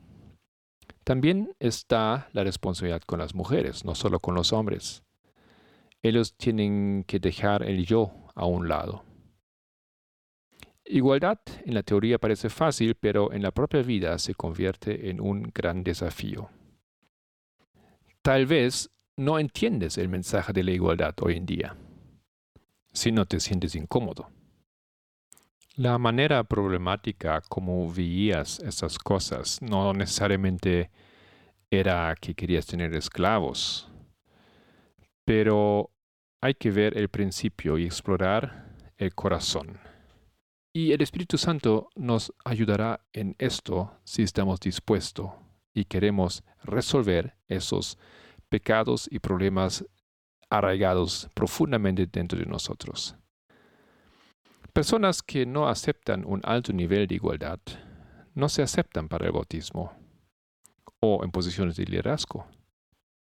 También 1.04 1.56
está 1.60 2.30
la 2.34 2.44
responsabilidad 2.44 3.02
con 3.02 3.20
las 3.20 3.34
mujeres, 3.34 3.86
no 3.86 3.96
solo 3.96 4.20
con 4.20 4.36
los 4.36 4.54
hombres. 4.54 5.04
Ellos 6.04 6.36
tienen 6.36 7.04
que 7.06 7.20
dejar 7.20 7.64
el 7.64 7.86
yo 7.86 8.12
a 8.36 8.46
un 8.46 8.68
lado. 8.68 9.04
Igualdad 10.86 11.40
en 11.66 11.74
la 11.74 11.84
teoría 11.84 12.18
parece 12.18 12.50
fácil, 12.50 12.96
pero 12.96 13.32
en 13.32 13.42
la 13.42 13.52
propia 13.52 13.82
vida 13.82 14.18
se 14.20 14.36
convierte 14.36 15.10
en 15.10 15.22
un 15.22 15.52
gran 15.54 15.84
desafío. 15.84 16.50
Tal 18.24 18.46
vez 18.46 18.92
no 19.18 19.40
entiendes 19.40 19.98
el 19.98 20.08
mensaje 20.08 20.54
de 20.54 20.64
la 20.64 20.72
igualdad 20.72 21.16
hoy 21.22 21.38
en 21.38 21.48
día, 21.48 21.76
si 22.94 23.12
no 23.12 23.26
te 23.26 23.40
sientes 23.40 23.74
incómodo. 23.74 24.30
La 25.76 25.98
manera 25.98 26.44
problemática 26.44 27.42
como 27.42 27.92
veías 27.92 28.60
esas 28.60 29.00
cosas 29.00 29.60
no 29.64 29.94
necesariamente 29.94 30.92
era 31.72 32.16
que 32.22 32.36
querías 32.36 32.68
tener 32.68 32.94
esclavos, 32.94 33.92
pero 35.26 35.90
hay 36.42 36.54
que 36.54 36.70
ver 36.70 36.96
el 37.00 37.10
principio 37.10 37.80
y 37.80 37.86
explorar 37.86 38.76
el 38.98 39.16
corazón. 39.16 39.80
Y 40.74 40.92
el 40.92 41.02
Espíritu 41.02 41.40
Santo 41.40 41.90
nos 41.96 42.32
ayudará 42.46 43.04
en 43.14 43.36
esto 43.40 43.98
si 44.04 44.22
estamos 44.22 44.60
dispuestos 44.60 45.32
y 45.74 45.86
queremos 45.86 46.44
resolver 46.64 47.36
esos 47.48 47.98
pecados 48.50 49.08
y 49.12 49.20
problemas 49.20 49.86
arraigados 50.50 51.30
profundamente 51.34 52.06
dentro 52.06 52.38
de 52.38 52.46
nosotros. 52.46 53.16
Personas 54.74 55.22
que 55.22 55.46
no 55.46 55.68
aceptan 55.68 56.24
un 56.26 56.42
alto 56.44 56.72
nivel 56.74 57.08
de 57.08 57.16
igualdad 57.16 57.60
no 58.34 58.48
se 58.50 58.62
aceptan 58.62 59.08
para 59.10 59.26
el 59.26 59.32
bautismo 59.32 59.94
o 61.00 61.24
en 61.24 61.32
posiciones 61.32 61.76
de 61.76 61.86
liderazgo. 61.86 62.48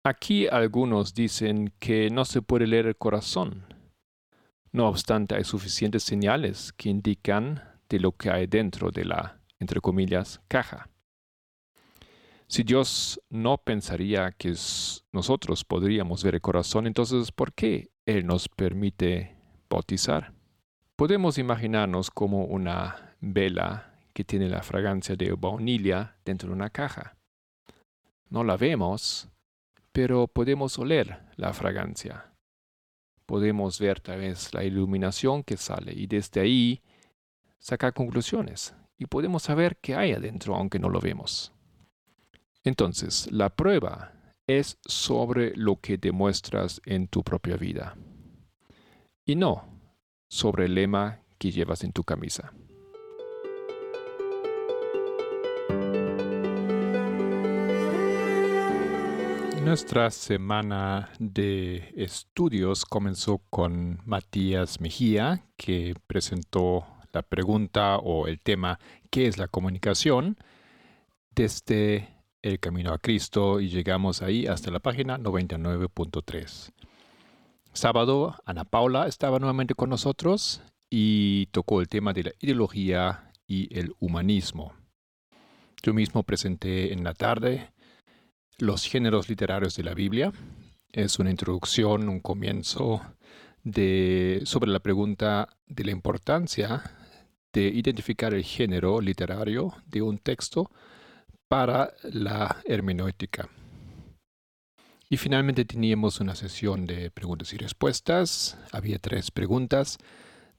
Aquí 0.04 0.46
algunos 0.46 1.14
dicen 1.14 1.72
que 1.78 2.10
no 2.10 2.24
se 2.24 2.42
puede 2.42 2.66
leer 2.66 2.86
el 2.86 2.96
corazón. 2.96 3.64
No 4.72 4.88
obstante, 4.88 5.34
hay 5.34 5.44
suficientes 5.44 6.02
señales 6.02 6.72
que 6.72 6.88
indican 6.88 7.62
de 7.88 8.00
lo 8.00 8.12
que 8.12 8.30
hay 8.30 8.46
dentro 8.46 8.90
de 8.90 9.04
la, 9.04 9.40
entre 9.58 9.80
comillas, 9.80 10.40
caja. 10.48 10.88
Si 12.48 12.62
Dios 12.62 13.20
no 13.28 13.58
pensaría 13.58 14.30
que 14.30 14.54
nosotros 15.12 15.64
podríamos 15.64 16.22
ver 16.22 16.36
el 16.36 16.40
corazón, 16.40 16.86
entonces 16.86 17.32
¿por 17.32 17.52
qué 17.52 17.90
Él 18.06 18.24
nos 18.24 18.48
permite 18.48 19.36
bautizar? 19.68 20.32
Podemos 20.94 21.38
imaginarnos 21.38 22.10
como 22.10 22.44
una 22.44 23.16
vela 23.20 23.98
que 24.12 24.24
tiene 24.24 24.48
la 24.48 24.62
fragancia 24.62 25.16
de 25.16 25.32
vainilla 25.32 26.16
dentro 26.24 26.48
de 26.48 26.54
una 26.54 26.70
caja. 26.70 27.16
No 28.30 28.44
la 28.44 28.56
vemos, 28.56 29.28
pero 29.92 30.28
podemos 30.28 30.78
oler 30.78 31.22
la 31.34 31.52
fragancia. 31.52 32.32
Podemos 33.26 33.80
ver 33.80 34.00
tal 34.00 34.20
vez 34.20 34.54
la 34.54 34.62
iluminación 34.62 35.42
que 35.42 35.56
sale 35.56 35.92
y 35.92 36.06
desde 36.06 36.40
ahí 36.40 36.80
sacar 37.58 37.92
conclusiones 37.92 38.72
y 38.96 39.06
podemos 39.06 39.42
saber 39.42 39.78
qué 39.78 39.96
hay 39.96 40.12
adentro 40.12 40.54
aunque 40.54 40.78
no 40.78 40.88
lo 40.88 41.00
vemos. 41.00 41.55
Entonces, 42.66 43.30
la 43.30 43.48
prueba 43.48 44.12
es 44.48 44.78
sobre 44.84 45.54
lo 45.56 45.76
que 45.80 45.98
demuestras 45.98 46.80
en 46.84 47.06
tu 47.06 47.22
propia 47.22 47.56
vida 47.56 47.96
y 49.24 49.36
no 49.36 49.64
sobre 50.28 50.64
el 50.64 50.74
lema 50.74 51.20
que 51.38 51.52
llevas 51.52 51.84
en 51.84 51.92
tu 51.92 52.02
camisa. 52.02 52.52
Nuestra 59.62 60.10
semana 60.10 61.10
de 61.20 61.92
estudios 61.96 62.84
comenzó 62.84 63.38
con 63.48 64.00
Matías 64.04 64.80
Mejía, 64.80 65.44
que 65.56 65.94
presentó 66.08 66.84
la 67.12 67.22
pregunta 67.22 67.98
o 67.98 68.26
el 68.26 68.40
tema 68.40 68.80
¿qué 69.10 69.28
es 69.28 69.38
la 69.38 69.46
comunicación? 69.46 70.36
desde 71.36 72.15
el 72.46 72.60
camino 72.60 72.92
a 72.92 72.98
Cristo 72.98 73.60
y 73.60 73.68
llegamos 73.68 74.22
ahí 74.22 74.46
hasta 74.46 74.70
la 74.70 74.78
página 74.78 75.18
99.3. 75.18 76.72
Sábado, 77.72 78.36
Ana 78.44 78.64
Paula 78.64 79.08
estaba 79.08 79.38
nuevamente 79.38 79.74
con 79.74 79.90
nosotros 79.90 80.62
y 80.88 81.46
tocó 81.46 81.80
el 81.80 81.88
tema 81.88 82.12
de 82.12 82.22
la 82.24 82.32
ideología 82.38 83.32
y 83.48 83.76
el 83.76 83.94
humanismo. 83.98 84.74
Yo 85.82 85.92
mismo 85.92 86.22
presenté 86.22 86.92
en 86.92 87.02
la 87.02 87.14
tarde 87.14 87.72
los 88.58 88.84
géneros 88.84 89.28
literarios 89.28 89.74
de 89.76 89.82
la 89.82 89.94
Biblia. 89.94 90.32
Es 90.92 91.18
una 91.18 91.30
introducción, 91.30 92.08
un 92.08 92.20
comienzo 92.20 93.02
de, 93.64 94.42
sobre 94.44 94.70
la 94.70 94.80
pregunta 94.80 95.48
de 95.66 95.84
la 95.84 95.90
importancia 95.90 96.82
de 97.52 97.62
identificar 97.62 98.34
el 98.34 98.44
género 98.44 99.00
literario 99.00 99.74
de 99.86 100.02
un 100.02 100.18
texto 100.18 100.70
para 101.48 101.94
la 102.02 102.62
hermenéutica. 102.64 103.48
Y 105.08 105.18
finalmente 105.18 105.64
teníamos 105.64 106.20
una 106.20 106.34
sesión 106.34 106.86
de 106.86 107.10
preguntas 107.10 107.52
y 107.52 107.56
respuestas. 107.58 108.58
Había 108.72 108.98
tres 108.98 109.30
preguntas. 109.30 109.98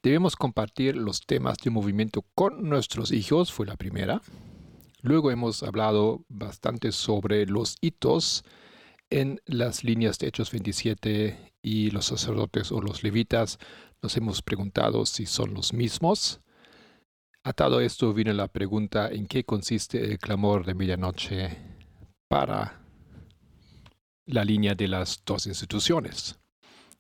Debemos 0.02 0.38
compartir 0.38 0.96
los 0.96 1.22
temas 1.22 1.58
de 1.58 1.70
movimiento 1.70 2.24
con 2.34 2.70
nuestros 2.70 3.12
hijos, 3.12 3.52
fue 3.52 3.66
la 3.66 3.76
primera. 3.76 4.22
Luego 5.02 5.32
hemos 5.32 5.64
hablado 5.64 6.24
bastante 6.30 6.92
sobre 6.92 7.46
los 7.46 7.76
hitos 7.82 8.46
en 9.10 9.42
las 9.46 9.84
líneas 9.84 10.18
de 10.18 10.28
Hechos 10.28 10.52
27 10.52 11.54
y 11.62 11.92
los 11.92 12.06
sacerdotes 12.06 12.72
o 12.72 12.82
los 12.82 13.04
levitas. 13.04 13.58
Nos 14.02 14.16
hemos 14.16 14.42
preguntado 14.42 15.06
si 15.06 15.26
son 15.26 15.54
los 15.54 15.74
mismos. 15.74 16.40
Atado 17.48 17.78
a 17.78 17.84
esto 17.86 18.14
viene 18.14 18.34
la 18.34 18.50
pregunta 18.50 19.08
en 19.10 19.26
qué 19.26 19.46
consiste 19.46 20.04
el 20.04 20.20
clamor 20.20 20.66
de 20.66 20.74
medianoche 20.74 21.58
para 22.28 22.82
la 24.26 24.44
línea 24.44 24.76
de 24.76 24.90
las 24.90 25.24
dos 25.26 25.48
instituciones. 25.48 26.38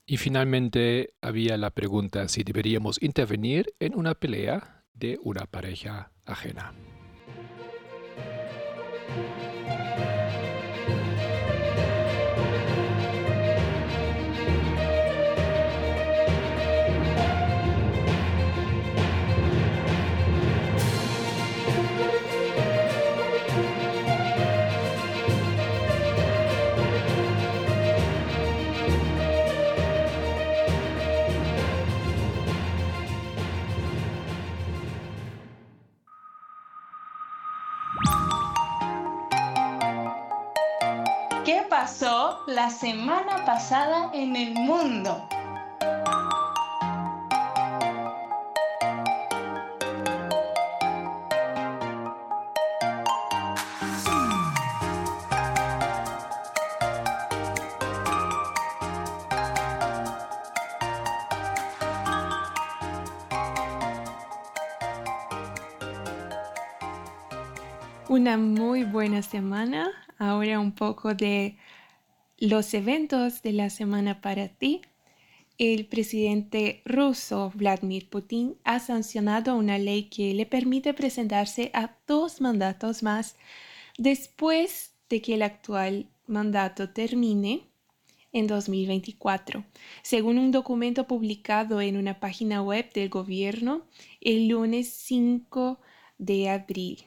Y 0.05 0.15
finalmente 0.15 1.15
había 1.21 1.57
la 1.57 1.71
pregunta 1.71 2.29
si 2.29 2.45
deberíamos 2.45 2.97
intervenir 3.03 3.75
en 3.81 3.93
una 3.93 4.15
pelea 4.15 4.85
de 4.93 5.19
una 5.21 5.47
pareja 5.47 6.13
ajena. 6.23 6.73
Pasó 41.79 42.39
la 42.47 42.71
semana 42.71 43.45
pasada 43.45 44.09
en 44.11 44.35
el 44.35 44.55
mundo? 44.55 45.29
Una 68.17 68.35
muy 68.35 68.83
buena 68.83 69.21
semana. 69.21 69.91
Ahora 70.17 70.59
un 70.59 70.71
poco 70.71 71.13
de 71.13 71.55
los 72.39 72.73
eventos 72.73 73.43
de 73.43 73.53
la 73.53 73.69
semana 73.69 74.21
para 74.21 74.47
ti. 74.47 74.81
El 75.59 75.85
presidente 75.85 76.81
ruso 76.83 77.51
Vladimir 77.53 78.09
Putin 78.09 78.55
ha 78.63 78.79
sancionado 78.79 79.55
una 79.55 79.77
ley 79.77 80.09
que 80.09 80.33
le 80.33 80.47
permite 80.47 80.95
presentarse 80.95 81.69
a 81.75 81.95
dos 82.07 82.41
mandatos 82.41 83.03
más 83.03 83.35
después 83.99 84.95
de 85.09 85.21
que 85.21 85.35
el 85.35 85.43
actual 85.43 86.07
mandato 86.25 86.89
termine 86.89 87.67
en 88.33 88.47
2024, 88.47 89.63
según 90.01 90.39
un 90.39 90.49
documento 90.49 91.05
publicado 91.05 91.81
en 91.81 91.95
una 91.97 92.19
página 92.19 92.63
web 92.63 92.91
del 92.93 93.09
gobierno 93.09 93.85
el 94.21 94.47
lunes 94.47 94.89
5 94.89 95.79
de 96.17 96.49
abril. 96.49 97.05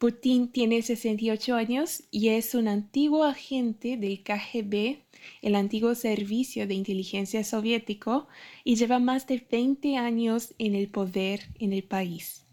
Putin 0.00 0.48
tiene 0.48 0.80
68 0.80 1.54
años 1.56 2.04
y 2.10 2.30
es 2.30 2.54
un 2.54 2.68
antiguo 2.68 3.22
agente 3.22 3.98
del 3.98 4.22
KGB, 4.22 5.02
el 5.42 5.54
antiguo 5.54 5.94
servicio 5.94 6.66
de 6.66 6.72
inteligencia 6.72 7.44
soviético, 7.44 8.26
y 8.64 8.76
lleva 8.76 8.98
más 8.98 9.26
de 9.26 9.46
20 9.50 9.98
años 9.98 10.54
en 10.56 10.74
el 10.74 10.88
poder 10.88 11.48
en 11.58 11.74
el 11.74 11.82
país. 11.82 12.46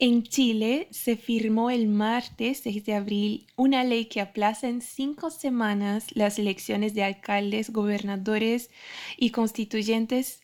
En 0.00 0.24
Chile 0.24 0.88
se 0.90 1.16
firmó 1.16 1.70
el 1.70 1.86
martes 1.86 2.62
6 2.64 2.84
de 2.84 2.94
abril 2.94 3.46
una 3.54 3.84
ley 3.84 4.06
que 4.06 4.20
aplaza 4.20 4.68
en 4.68 4.80
cinco 4.80 5.30
semanas 5.30 6.06
las 6.16 6.40
elecciones 6.40 6.94
de 6.94 7.04
alcaldes, 7.04 7.70
gobernadores 7.70 8.70
y 9.16 9.30
constituyentes 9.30 10.41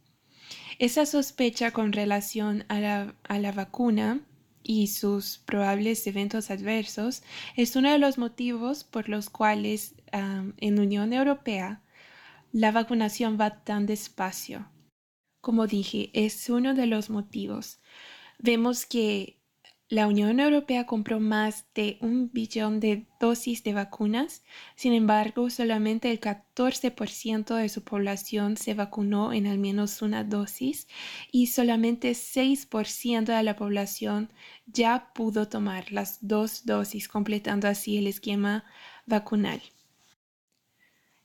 Esa 0.78 1.06
sospecha 1.06 1.70
con 1.70 1.92
relación 1.92 2.64
a 2.68 2.80
la, 2.80 3.52
vacuna 3.52 4.20
y 4.62 4.88
sus 4.88 5.38
probables 5.38 6.06
eventos 6.06 6.50
adversos 6.50 7.22
es 7.56 7.76
uno 7.76 7.92
de 7.92 7.98
los 7.98 8.18
motivos 8.18 8.84
por 8.84 9.08
los 9.08 9.30
cuales 9.30 9.94
en 10.12 10.78
Unión 10.78 11.12
Europea 11.12 11.82
la 12.52 12.72
vacunación 12.72 13.38
va 13.40 13.62
tan 13.62 13.86
despacio. 13.86 14.68
Como 15.40 15.66
dije, 15.66 16.10
es 16.12 16.48
uno 16.48 16.74
de 16.74 16.86
los 16.86 17.10
motivos. 17.10 17.80
Vemos 18.38 18.86
que 18.86 19.38
la 19.90 20.06
Unión 20.06 20.40
Europea 20.40 20.86
compró 20.86 21.20
más 21.20 21.66
de 21.74 21.98
un 22.00 22.30
billón 22.32 22.80
de 22.80 23.06
dosis 23.20 23.62
de 23.64 23.74
vacunas, 23.74 24.42
sin 24.76 24.94
embargo, 24.94 25.50
solamente 25.50 26.10
el 26.10 26.20
14% 26.20 27.54
de 27.54 27.68
su 27.68 27.84
población 27.84 28.56
se 28.56 28.72
vacunó 28.72 29.32
en 29.34 29.46
al 29.46 29.58
menos 29.58 30.00
una 30.00 30.24
dosis 30.24 30.88
y 31.30 31.48
solamente 31.48 32.12
6% 32.12 33.36
de 33.36 33.42
la 33.42 33.56
población 33.56 34.32
ya 34.66 35.12
pudo 35.14 35.48
tomar 35.48 35.92
las 35.92 36.26
dos 36.26 36.64
dosis, 36.64 37.06
completando 37.06 37.68
así 37.68 37.98
el 37.98 38.06
esquema 38.06 38.64
vacunal. 39.04 39.60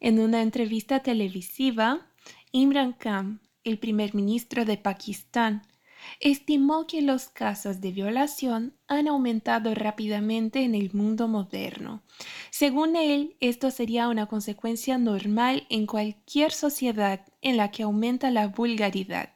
En 0.02 0.20
una 0.20 0.42
entrevista 0.42 1.00
televisiva, 1.00 2.08
Imran 2.52 2.94
Khan, 2.94 3.40
el 3.64 3.80
primer 3.80 4.14
ministro 4.16 4.66
de 4.66 4.78
Pakistán, 4.78 5.62
estimó 6.20 6.88
que 6.88 7.02
los 7.02 7.30
casos 7.30 7.82
de 7.82 7.92
violación 7.92 8.74
han 8.88 9.08
aumentado 9.08 9.74
rápidamente 9.76 10.64
en 10.64 10.76
el 10.76 10.92
mundo 10.94 11.28
moderno. 11.28 12.02
Según 12.50 12.96
él, 12.96 13.36
esto 13.40 13.72
sería 13.72 14.08
una 14.10 14.26
consecuencia 14.26 14.98
normal 14.98 15.66
en 15.70 15.86
cualquier 15.86 16.52
sociedad 16.52 17.26
en 17.42 17.58
la 17.58 17.72
que 17.72 17.84
aumenta 17.84 18.32
la 18.32 18.48
vulgaridad, 18.48 19.34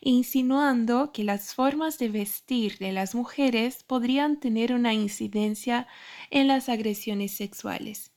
insinuando 0.00 1.12
que 1.12 1.24
las 1.24 1.54
formas 1.54 1.98
de 1.98 2.08
vestir 2.08 2.78
de 2.78 2.92
las 2.92 3.14
mujeres 3.14 3.82
podrían 3.84 4.38
tener 4.38 4.72
una 4.72 4.94
incidencia 4.94 5.86
en 6.30 6.48
las 6.48 6.68
agresiones 6.68 7.32
sexuales. 7.32 8.11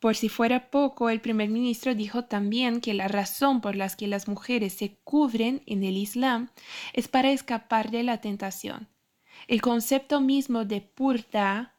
Por 0.00 0.14
si 0.14 0.28
fuera 0.28 0.70
poco, 0.70 1.10
el 1.10 1.20
primer 1.20 1.48
ministro 1.48 1.94
dijo 1.94 2.24
también 2.24 2.80
que 2.80 2.94
la 2.94 3.08
razón 3.08 3.60
por 3.60 3.74
la 3.74 3.88
que 3.88 4.06
las 4.06 4.28
mujeres 4.28 4.74
se 4.74 4.96
cubren 5.02 5.62
en 5.66 5.82
el 5.82 5.96
Islam 5.96 6.50
es 6.92 7.08
para 7.08 7.32
escapar 7.32 7.90
de 7.90 8.04
la 8.04 8.20
tentación. 8.20 8.88
El 9.48 9.60
concepto 9.60 10.20
mismo 10.20 10.64
de 10.64 10.80
purta 10.80 11.74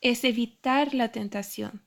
es 0.00 0.24
evitar 0.24 0.94
la 0.94 1.12
tentación. 1.12 1.82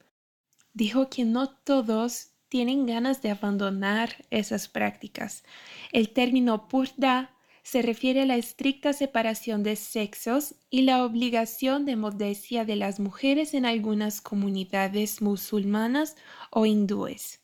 Dijo 0.74 1.10
que 1.10 1.26
no 1.26 1.50
todos 1.50 2.30
tienen 2.50 2.86
ganas 2.86 3.24
de 3.24 3.32
abandonar 3.32 4.26
esas 4.30 4.68
prácticas. 4.68 5.44
El 5.92 6.10
término 6.10 6.68
purda 6.68 7.32
se 7.64 7.82
refiere 7.82 8.22
a 8.22 8.26
la 8.26 8.36
estricta 8.36 8.94
separación 8.94 9.64
de 9.64 9.76
sexos 9.76 10.56
y 10.70 10.82
la 10.82 11.04
obligación 11.06 11.86
de 11.86 11.96
modestia 11.96 12.66
de 12.66 12.76
las 12.76 13.00
mujeres 13.00 13.54
en 13.54 13.66
algunas 13.66 14.22
comunidades 14.22 15.22
musulmanas 15.22 16.16
o 16.52 16.66
hindúes. 16.66 17.40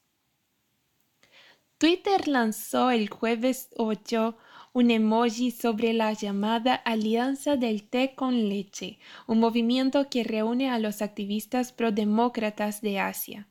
Twitter 1.78 2.28
lanzó 2.28 2.92
el 2.92 3.10
jueves 3.10 3.70
8 3.78 4.38
un 4.74 4.92
emoji 4.92 5.52
sobre 5.52 5.94
la 5.94 6.14
llamada 6.14 6.76
Alianza 6.76 7.58
del 7.58 7.90
Té 7.90 8.14
con 8.16 8.50
Leche, 8.50 9.00
un 9.28 9.40
movimiento 9.40 10.10
que 10.10 10.24
reúne 10.24 10.70
a 10.70 10.80
los 10.80 11.02
activistas 11.02 11.72
prodemócratas 11.72 12.82
de 12.82 13.00
Asia. 13.00 13.48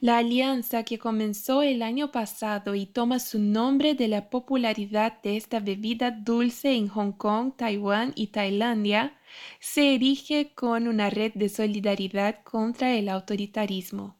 La 0.00 0.18
alianza 0.18 0.84
que 0.84 0.96
comenzó 0.98 1.62
el 1.62 1.82
año 1.82 2.12
pasado 2.12 2.76
y 2.76 2.86
toma 2.86 3.18
su 3.18 3.40
nombre 3.40 3.94
de 3.94 4.06
la 4.06 4.30
popularidad 4.30 5.20
de 5.22 5.36
esta 5.36 5.58
bebida 5.58 6.12
dulce 6.12 6.74
en 6.74 6.86
Hong 6.86 7.12
Kong, 7.12 7.54
Taiwán 7.56 8.12
y 8.14 8.28
Tailandia, 8.28 9.18
se 9.58 9.96
erige 9.96 10.54
con 10.54 10.86
una 10.86 11.10
red 11.10 11.32
de 11.34 11.48
solidaridad 11.48 12.44
contra 12.44 12.94
el 12.94 13.08
autoritarismo. 13.08 14.16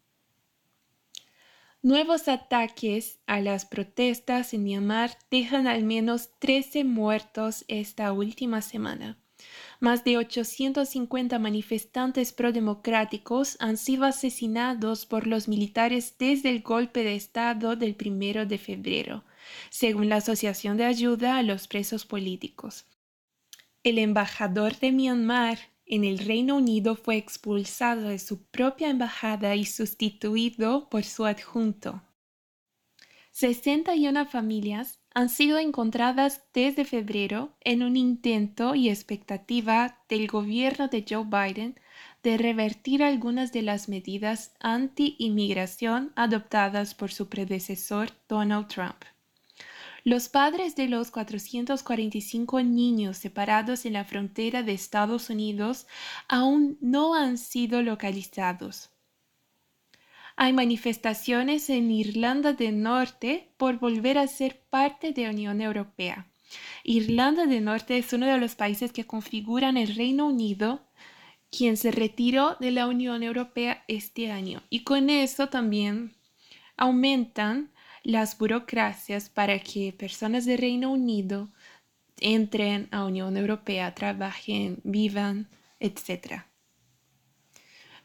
Nuevos 1.80 2.26
ataques 2.26 3.20
a 3.26 3.40
las 3.40 3.64
protestas 3.64 4.52
en 4.54 4.64
Myanmar 4.64 5.16
dejan 5.30 5.68
al 5.68 5.84
menos 5.84 6.30
13 6.40 6.82
muertos 6.82 7.64
esta 7.68 8.12
última 8.12 8.62
semana. 8.62 9.16
Más 9.80 10.02
de 10.02 10.16
850 10.16 11.38
manifestantes 11.38 12.32
prodemocráticos 12.32 13.56
han 13.60 13.76
sido 13.76 14.06
asesinados 14.06 15.06
por 15.06 15.28
los 15.28 15.46
militares 15.46 16.16
desde 16.18 16.50
el 16.50 16.62
golpe 16.62 17.04
de 17.04 17.14
Estado 17.14 17.76
del 17.76 17.94
primero 17.94 18.44
de 18.44 18.58
febrero, 18.58 19.24
según 19.70 20.08
la 20.08 20.16
Asociación 20.16 20.76
de 20.76 20.84
Ayuda 20.84 21.38
a 21.38 21.44
los 21.44 21.68
Presos 21.68 22.04
Políticos. 22.06 22.86
El 23.84 23.98
embajador 23.98 24.76
de 24.76 24.90
Myanmar 24.90 25.58
en 25.86 26.02
el 26.02 26.18
Reino 26.18 26.56
Unido 26.56 26.96
fue 26.96 27.16
expulsado 27.16 28.08
de 28.08 28.18
su 28.18 28.42
propia 28.46 28.90
embajada 28.90 29.54
y 29.54 29.64
sustituido 29.64 30.88
por 30.90 31.04
su 31.04 31.24
adjunto. 31.24 32.02
61 33.30 34.26
familias 34.26 34.97
han 35.18 35.30
sido 35.30 35.58
encontradas 35.58 36.42
desde 36.54 36.84
febrero 36.84 37.52
en 37.62 37.82
un 37.82 37.96
intento 37.96 38.76
y 38.76 38.88
expectativa 38.88 39.98
del 40.08 40.28
gobierno 40.28 40.86
de 40.86 41.04
Joe 41.08 41.24
Biden 41.24 41.80
de 42.22 42.38
revertir 42.38 43.02
algunas 43.02 43.52
de 43.52 43.62
las 43.62 43.88
medidas 43.88 44.52
anti-inmigración 44.60 46.12
adoptadas 46.14 46.94
por 46.94 47.10
su 47.10 47.28
predecesor 47.28 48.12
Donald 48.28 48.68
Trump. 48.68 49.02
Los 50.04 50.28
padres 50.28 50.76
de 50.76 50.86
los 50.86 51.10
445 51.10 52.62
niños 52.62 53.16
separados 53.16 53.86
en 53.86 53.94
la 53.94 54.04
frontera 54.04 54.62
de 54.62 54.74
Estados 54.74 55.30
Unidos 55.30 55.88
aún 56.28 56.78
no 56.80 57.16
han 57.16 57.38
sido 57.38 57.82
localizados. 57.82 58.90
Hay 60.40 60.52
manifestaciones 60.52 61.68
en 61.68 61.90
Irlanda 61.90 62.52
del 62.52 62.80
Norte 62.80 63.48
por 63.56 63.80
volver 63.80 64.18
a 64.18 64.28
ser 64.28 64.60
parte 64.70 65.12
de 65.12 65.24
la 65.24 65.30
Unión 65.30 65.60
Europea. 65.60 66.30
Irlanda 66.84 67.46
del 67.46 67.64
Norte 67.64 67.98
es 67.98 68.12
uno 68.12 68.26
de 68.26 68.38
los 68.38 68.54
países 68.54 68.92
que 68.92 69.04
configuran 69.04 69.76
el 69.76 69.96
Reino 69.96 70.28
Unido, 70.28 70.86
quien 71.50 71.76
se 71.76 71.90
retiró 71.90 72.56
de 72.60 72.70
la 72.70 72.86
Unión 72.86 73.24
Europea 73.24 73.82
este 73.88 74.30
año. 74.30 74.62
Y 74.70 74.84
con 74.84 75.10
eso 75.10 75.48
también 75.48 76.14
aumentan 76.76 77.72
las 78.04 78.38
burocracias 78.38 79.30
para 79.30 79.58
que 79.58 79.92
personas 79.92 80.44
del 80.44 80.58
Reino 80.58 80.92
Unido 80.92 81.48
entren 82.20 82.86
a 82.92 83.04
Unión 83.06 83.36
Europea, 83.36 83.92
trabajen, 83.92 84.78
vivan, 84.84 85.48
etc. 85.80 86.44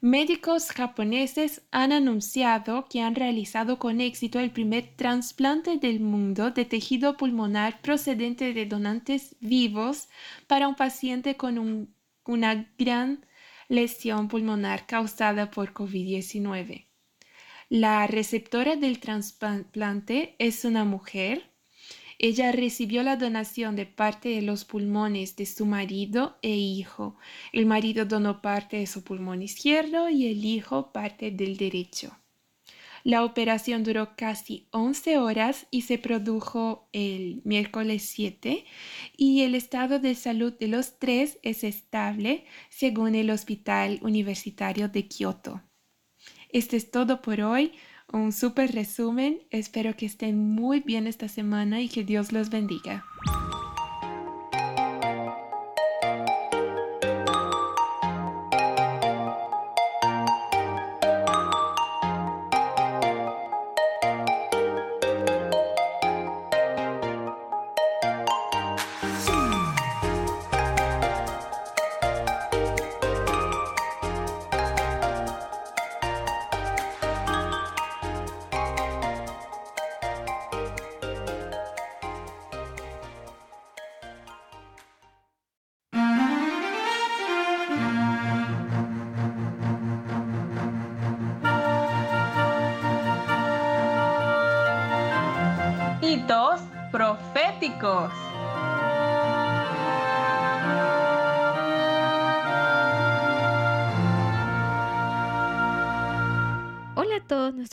Médicos 0.05 0.69
japoneses 0.69 1.61
han 1.71 1.93
anunciado 1.93 2.87
que 2.89 2.99
han 2.99 3.15
realizado 3.15 3.79
con 3.79 4.01
éxito 4.01 4.37
el 4.37 4.51
primer 4.51 4.97
trasplante 4.97 5.77
del 5.77 6.01
mundo 6.01 6.51
de 6.51 6.65
tejido 6.65 7.15
pulmonar 7.15 7.79
procedente 7.79 8.53
de 8.53 8.65
donantes 8.65 9.37
vivos 9.39 10.09
para 10.45 10.67
un 10.67 10.75
paciente 10.75 11.37
con 11.37 11.87
una 12.25 12.73
gran 12.77 13.25
lesión 13.69 14.27
pulmonar 14.27 14.87
causada 14.87 15.49
por 15.49 15.73
COVID-19. 15.73 16.89
La 17.69 18.05
receptora 18.05 18.75
del 18.75 18.99
trasplante 18.99 20.35
es 20.37 20.65
una 20.65 20.83
mujer 20.83 21.52
ella 22.19 22.51
recibió 22.51 23.03
la 23.03 23.17
donación 23.17 23.75
de 23.75 23.85
parte 23.85 24.29
de 24.29 24.41
los 24.41 24.65
pulmones 24.65 25.35
de 25.35 25.45
su 25.45 25.65
marido 25.65 26.37
e 26.41 26.55
hijo. 26.55 27.17
El 27.51 27.65
marido 27.65 28.05
donó 28.05 28.41
parte 28.41 28.77
de 28.77 28.87
su 28.87 29.03
pulmón 29.03 29.41
izquierdo 29.41 30.09
y 30.09 30.27
el 30.27 30.45
hijo 30.45 30.91
parte 30.91 31.31
del 31.31 31.57
derecho. 31.57 32.17
La 33.03 33.25
operación 33.25 33.83
duró 33.83 34.15
casi 34.15 34.67
11 34.71 35.17
horas 35.17 35.67
y 35.71 35.81
se 35.81 35.97
produjo 35.97 36.87
el 36.93 37.41
miércoles 37.43 38.03
7 38.03 38.63
y 39.17 39.41
el 39.41 39.55
estado 39.55 39.99
de 39.99 40.15
salud 40.15 40.53
de 40.57 40.69
los 40.69 40.99
tres 40.99 41.37
es 41.43 41.65
estable 41.65 42.45
según 42.69 43.15
el 43.15 43.29
Hospital 43.29 43.99
Universitario 44.03 44.87
de 44.87 45.09
Kioto. 45.09 45.61
Esto 46.47 46.77
es 46.77 46.91
todo 46.91 47.21
por 47.21 47.41
hoy 47.41 47.73
un 48.13 48.31
súper 48.31 48.73
resumen. 48.73 49.41
Espero 49.49 49.95
que 49.95 50.05
estén 50.05 50.37
muy 50.37 50.79
bien 50.79 51.07
esta 51.07 51.27
semana 51.27 51.81
y 51.81 51.89
que 51.89 52.03
Dios 52.03 52.31
los 52.31 52.49
bendiga. 52.49 53.03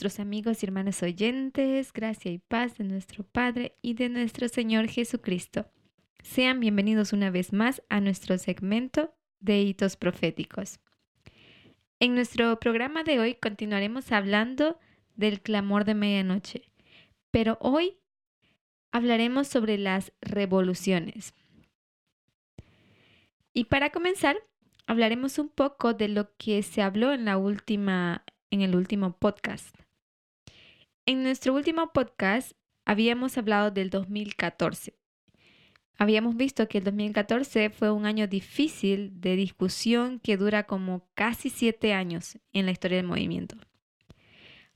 Nuestros 0.01 0.19
amigos 0.19 0.63
y 0.63 0.65
hermanos 0.65 1.03
oyentes, 1.03 1.93
gracia 1.93 2.31
y 2.31 2.39
paz 2.39 2.75
de 2.79 2.85
nuestro 2.85 3.23
Padre 3.23 3.77
y 3.83 3.93
de 3.93 4.09
nuestro 4.09 4.47
Señor 4.47 4.87
Jesucristo. 4.87 5.67
Sean 6.23 6.59
bienvenidos 6.59 7.13
una 7.13 7.29
vez 7.29 7.53
más 7.53 7.83
a 7.87 8.01
nuestro 8.01 8.39
segmento 8.39 9.13
de 9.41 9.61
hitos 9.61 9.97
proféticos. 9.97 10.79
En 11.99 12.15
nuestro 12.15 12.59
programa 12.59 13.03
de 13.03 13.19
hoy 13.19 13.35
continuaremos 13.35 14.11
hablando 14.11 14.79
del 15.13 15.39
clamor 15.39 15.85
de 15.85 15.93
medianoche, 15.93 16.71
pero 17.29 17.59
hoy 17.61 17.99
hablaremos 18.91 19.49
sobre 19.49 19.77
las 19.77 20.13
revoluciones. 20.19 21.35
Y 23.53 23.65
para 23.65 23.91
comenzar, 23.91 24.35
hablaremos 24.87 25.37
un 25.37 25.49
poco 25.49 25.93
de 25.93 26.07
lo 26.07 26.35
que 26.37 26.63
se 26.63 26.81
habló 26.81 27.13
en 27.13 27.25
la 27.25 27.37
última 27.37 28.25
en 28.49 28.61
el 28.61 28.75
último 28.75 29.15
podcast. 29.17 29.80
En 31.07 31.23
nuestro 31.23 31.55
último 31.55 31.91
podcast 31.93 32.51
habíamos 32.85 33.35
hablado 33.39 33.71
del 33.71 33.89
2014. 33.89 34.93
Habíamos 35.97 36.35
visto 36.35 36.67
que 36.67 36.77
el 36.77 36.83
2014 36.83 37.71
fue 37.71 37.89
un 37.89 38.05
año 38.05 38.27
difícil 38.27 39.19
de 39.19 39.35
discusión 39.35 40.19
que 40.19 40.37
dura 40.37 40.67
como 40.67 41.09
casi 41.15 41.49
siete 41.49 41.93
años 41.93 42.37
en 42.53 42.67
la 42.67 42.71
historia 42.71 42.97
del 42.97 43.07
movimiento. 43.07 43.55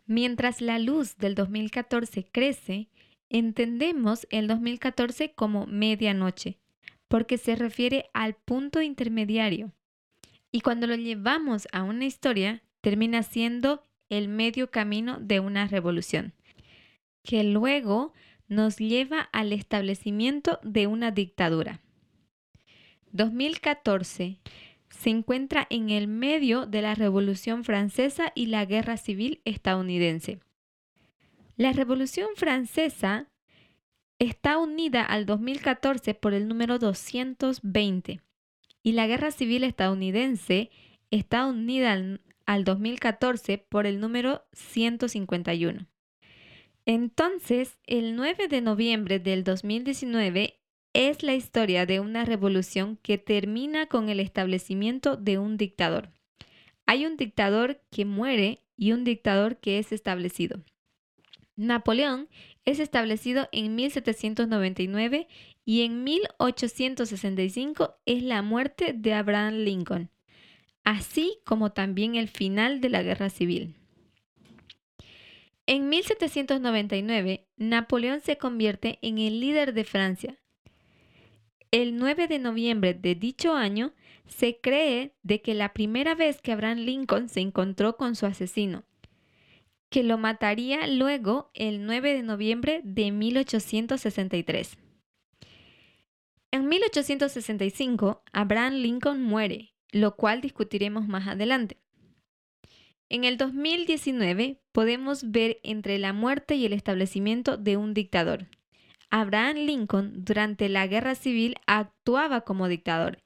Mientras 0.08 0.62
la 0.62 0.80
luz 0.80 1.16
del 1.18 1.36
2014 1.36 2.26
crece, 2.32 2.90
entendemos 3.30 4.26
el 4.32 4.48
2014 4.48 5.34
como 5.34 5.68
medianoche, 5.68 6.58
porque 7.08 7.38
se 7.38 7.56
refiere 7.56 8.10
al 8.14 8.34
punto 8.34 8.82
intermediario. 8.82 9.74
Y 10.52 10.62
cuando 10.62 10.88
lo 10.88 10.96
llevamos 10.96 11.68
a 11.72 11.84
una 11.84 12.06
historia, 12.06 12.64
termina 12.82 13.22
siendo 13.22 13.84
el 14.10 14.28
medio 14.28 14.72
camino 14.72 15.20
de 15.20 15.40
una 15.40 15.68
revolución, 15.68 16.34
que 17.24 17.44
luego 17.44 18.14
nos 18.48 18.78
lleva 18.78 19.22
al 19.32 19.54
establecimiento 19.54 20.60
de 20.64 20.88
una 20.88 21.12
dictadura. 21.12 21.82
2014 23.12 24.40
se 24.90 25.10
encuentra 25.10 25.68
en 25.70 25.90
el 25.90 26.08
medio 26.08 26.66
de 26.66 26.82
la 26.82 26.96
Revolución 26.96 27.64
Francesa 27.64 28.32
y 28.36 28.48
la 28.48 28.66
Guerra 28.66 28.98
Civil 28.98 29.42
estadounidense. 29.46 30.40
La 31.58 31.72
Revolución 31.72 32.30
Francesa 32.36 33.28
está 34.20 34.58
unida 34.58 35.04
al 35.04 35.26
2014 35.26 36.14
por 36.14 36.34
el 36.34 36.48
número 36.48 36.80
220 36.80 38.22
y 38.84 38.92
la 38.92 39.08
Guerra 39.08 39.32
Civil 39.32 39.64
estadounidense 39.64 40.70
está 41.12 41.46
unida 41.46 41.94
al, 41.94 42.22
al 42.46 42.64
2014 42.64 43.58
por 43.58 43.86
el 43.86 44.00
número 44.00 44.46
151. 44.54 45.88
Entonces, 46.86 47.78
el 47.86 48.16
9 48.16 48.48
de 48.48 48.62
noviembre 48.62 49.20
del 49.20 49.44
2019 49.44 50.60
es 50.94 51.24
la 51.24 51.34
historia 51.34 51.86
de 51.86 52.00
una 52.00 52.24
revolución 52.26 52.98
que 53.02 53.18
termina 53.18 53.88
con 53.88 54.10
el 54.10 54.20
establecimiento 54.20 55.18
de 55.18 55.40
un 55.40 55.58
dictador. 55.58 56.12
Hay 56.86 57.06
un 57.06 57.18
dictador 57.18 57.82
que 57.92 58.06
muere 58.06 58.62
y 58.78 58.92
un 58.92 59.04
dictador 59.04 59.58
que 59.58 59.80
es 59.80 59.92
establecido. 59.92 60.64
Napoleón 61.56 62.30
es 62.66 62.80
establecido 62.80 63.48
en 63.52 63.76
1799 63.76 65.28
y 65.66 65.82
en 65.82 66.04
1865 66.04 67.96
es 68.06 68.24
la 68.24 68.42
muerte 68.42 68.94
de 68.94 69.14
Abraham 69.14 69.56
Lincoln, 69.56 70.12
así 70.86 71.40
como 71.44 71.72
también 71.74 72.16
el 72.16 72.30
final 72.30 72.80
de 72.80 72.90
la 72.90 73.04
Guerra 73.04 73.30
Civil. 73.30 73.76
En 75.68 75.90
1799, 75.90 77.48
Napoleón 77.58 78.22
se 78.22 78.38
convierte 78.38 79.00
en 79.02 79.18
el 79.18 79.40
líder 79.40 79.74
de 79.74 79.84
Francia. 79.84 80.38
El 81.72 81.98
9 81.98 82.28
de 82.28 82.40
noviembre 82.40 82.94
de 82.94 83.16
dicho 83.16 83.56
año, 83.56 83.94
se 84.28 84.60
cree 84.62 85.16
de 85.24 85.42
que 85.42 85.56
la 85.56 85.74
primera 85.74 86.16
vez 86.16 86.40
que 86.42 86.52
Abraham 86.52 86.80
Lincoln 86.80 87.30
se 87.30 87.42
encontró 87.42 87.98
con 87.98 88.16
su 88.16 88.28
asesino, 88.28 88.84
que 89.90 90.04
lo 90.04 90.18
mataría 90.18 90.88
luego 90.88 91.50
el 91.54 91.86
9 91.86 92.14
de 92.14 92.24
noviembre 92.24 92.82
de 92.84 93.12
1863. 93.12 94.78
En 96.52 96.68
1865, 96.68 98.24
Abraham 98.32 98.76
Lincoln 98.76 99.22
muere, 99.22 99.75
lo 99.92 100.16
cual 100.16 100.42
discutiremos 100.42 101.08
más 101.08 101.28
adelante. 101.28 101.78
En 103.08 103.24
el 103.24 103.38
2019 103.38 104.60
podemos 104.72 105.32
ver 105.32 105.60
entre 105.64 106.00
la 106.00 106.12
muerte 106.12 106.56
y 106.56 106.66
el 106.66 106.74
establecimiento 106.74 107.56
de 107.56 107.78
un 107.78 107.94
dictador. 107.94 108.48
Abraham 109.12 109.58
Lincoln 109.58 110.26
durante 110.26 110.70
la 110.70 110.88
guerra 110.88 111.16
civil 111.16 111.56
actuaba 111.68 112.42
como 112.42 112.68
dictador. 112.68 113.20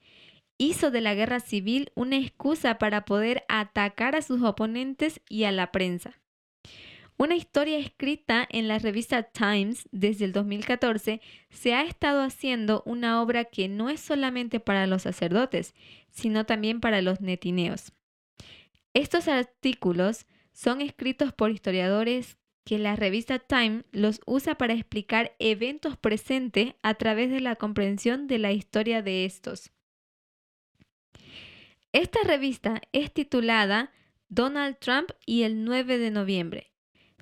Hizo 0.58 0.90
de 0.90 1.00
la 1.00 1.14
guerra 1.14 1.40
civil 1.40 1.90
una 1.94 2.18
excusa 2.18 2.78
para 2.78 3.06
poder 3.06 3.44
atacar 3.48 4.14
a 4.14 4.22
sus 4.22 4.42
oponentes 4.42 5.22
y 5.28 5.44
a 5.44 5.52
la 5.52 5.72
prensa. 5.72 6.20
Una 7.20 7.36
historia 7.36 7.78
escrita 7.78 8.48
en 8.50 8.66
la 8.66 8.78
revista 8.78 9.22
Times 9.24 9.86
desde 9.92 10.24
el 10.24 10.32
2014 10.32 11.20
se 11.50 11.74
ha 11.74 11.82
estado 11.82 12.22
haciendo 12.22 12.82
una 12.86 13.20
obra 13.20 13.44
que 13.44 13.68
no 13.68 13.90
es 13.90 14.00
solamente 14.00 14.58
para 14.58 14.86
los 14.86 15.02
sacerdotes, 15.02 15.74
sino 16.08 16.46
también 16.46 16.80
para 16.80 17.02
los 17.02 17.20
netineos. 17.20 17.92
Estos 18.94 19.28
artículos 19.28 20.24
son 20.54 20.80
escritos 20.80 21.34
por 21.34 21.50
historiadores 21.50 22.38
que 22.64 22.78
la 22.78 22.96
revista 22.96 23.38
Time 23.38 23.82
los 23.92 24.22
usa 24.24 24.54
para 24.54 24.72
explicar 24.72 25.36
eventos 25.38 25.98
presentes 25.98 26.72
a 26.82 26.94
través 26.94 27.30
de 27.30 27.40
la 27.40 27.56
comprensión 27.56 28.28
de 28.28 28.38
la 28.38 28.52
historia 28.52 29.02
de 29.02 29.26
estos. 29.26 29.72
Esta 31.92 32.20
revista 32.24 32.80
es 32.92 33.12
titulada 33.12 33.92
Donald 34.30 34.78
Trump 34.78 35.10
y 35.26 35.42
el 35.42 35.64
9 35.64 35.98
de 35.98 36.10
noviembre. 36.10 36.70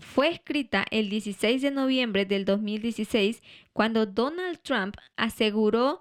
Fue 0.00 0.28
escrita 0.28 0.84
el 0.90 1.10
16 1.10 1.62
de 1.62 1.70
noviembre 1.70 2.24
del 2.24 2.44
2016 2.44 3.42
cuando 3.72 4.06
Donald 4.06 4.60
Trump 4.62 4.96
aseguró 5.16 6.00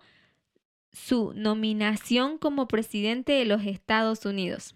su 0.91 1.33
nominación 1.35 2.37
como 2.37 2.67
presidente 2.67 3.33
de 3.33 3.45
los 3.45 3.65
Estados 3.65 4.25
Unidos. 4.25 4.75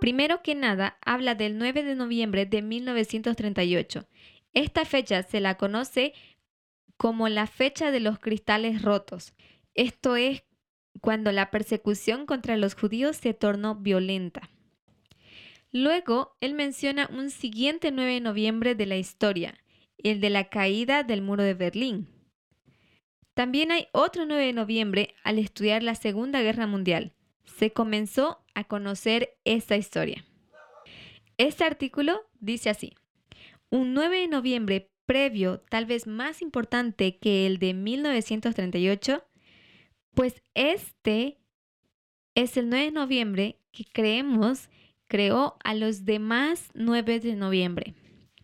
Primero 0.00 0.42
que 0.42 0.54
nada, 0.54 0.96
habla 1.04 1.34
del 1.34 1.58
9 1.58 1.82
de 1.82 1.94
noviembre 1.94 2.46
de 2.46 2.62
1938. 2.62 4.06
Esta 4.54 4.84
fecha 4.84 5.22
se 5.22 5.40
la 5.40 5.56
conoce 5.56 6.14
como 6.96 7.28
la 7.28 7.46
fecha 7.46 7.90
de 7.90 8.00
los 8.00 8.18
cristales 8.18 8.82
rotos. 8.82 9.34
Esto 9.74 10.16
es 10.16 10.42
cuando 11.00 11.32
la 11.32 11.50
persecución 11.50 12.26
contra 12.26 12.56
los 12.56 12.74
judíos 12.74 13.16
se 13.16 13.34
tornó 13.34 13.74
violenta. 13.74 14.50
Luego, 15.70 16.36
él 16.40 16.54
menciona 16.54 17.08
un 17.12 17.30
siguiente 17.30 17.92
9 17.92 18.14
de 18.14 18.20
noviembre 18.20 18.74
de 18.74 18.86
la 18.86 18.96
historia, 18.96 19.54
el 19.98 20.20
de 20.20 20.30
la 20.30 20.48
caída 20.48 21.02
del 21.02 21.22
muro 21.22 21.42
de 21.42 21.54
Berlín. 21.54 22.08
También 23.34 23.70
hay 23.70 23.88
otro 23.92 24.26
9 24.26 24.46
de 24.46 24.52
noviembre 24.52 25.14
al 25.22 25.38
estudiar 25.38 25.82
la 25.82 25.94
Segunda 25.94 26.42
Guerra 26.42 26.66
Mundial. 26.66 27.12
Se 27.44 27.72
comenzó 27.72 28.44
a 28.54 28.64
conocer 28.64 29.36
esta 29.44 29.76
historia. 29.76 30.24
Este 31.36 31.64
artículo 31.64 32.22
dice 32.40 32.70
así, 32.70 32.94
un 33.70 33.94
9 33.94 34.22
de 34.22 34.28
noviembre 34.28 34.90
previo, 35.06 35.60
tal 35.70 35.86
vez 35.86 36.06
más 36.06 36.42
importante 36.42 37.18
que 37.18 37.46
el 37.46 37.58
de 37.58 37.74
1938, 37.74 39.24
pues 40.18 40.42
este 40.54 41.38
es 42.34 42.56
el 42.56 42.70
9 42.70 42.86
de 42.86 42.90
noviembre 42.90 43.60
que 43.70 43.84
creemos 43.84 44.68
creó 45.06 45.56
a 45.62 45.74
los 45.74 46.06
demás 46.06 46.70
9 46.74 47.20
de 47.20 47.36
noviembre, 47.36 47.94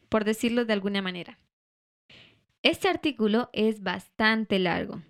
por 0.09 0.25
decirlo 0.25 0.65
de 0.67 0.73
alguna 0.73 1.03
manera. 1.03 1.41
Este 2.63 2.87
artículo 2.87 3.51
es 3.53 3.83
bastante 3.83 4.61
largo, 4.61 5.03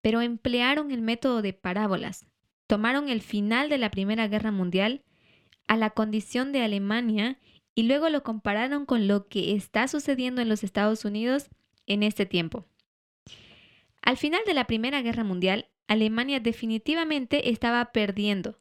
pero 0.00 0.22
emplearon 0.22 0.90
el 0.90 1.02
método 1.02 1.40
de 1.40 1.52
parábolas, 1.52 2.26
tomaron 2.66 3.08
el 3.08 3.22
final 3.22 3.68
de 3.68 3.78
la 3.78 3.92
Primera 3.92 4.26
Guerra 4.26 4.50
Mundial 4.50 5.04
a 5.68 5.76
la 5.76 5.90
condición 5.90 6.50
de 6.50 6.62
Alemania 6.62 7.38
y 7.76 7.84
luego 7.84 8.08
lo 8.08 8.24
compararon 8.24 8.86
con 8.86 9.06
lo 9.06 9.28
que 9.28 9.54
está 9.54 9.86
sucediendo 9.86 10.42
en 10.42 10.48
los 10.48 10.64
Estados 10.64 11.04
Unidos 11.04 11.48
en 11.86 12.02
este 12.02 12.26
tiempo. 12.26 12.66
Al 14.02 14.16
final 14.16 14.40
de 14.46 14.54
la 14.54 14.66
Primera 14.66 15.00
Guerra 15.00 15.22
Mundial, 15.22 15.68
Alemania 15.86 16.40
definitivamente 16.40 17.50
estaba 17.50 17.92
perdiendo 17.92 18.58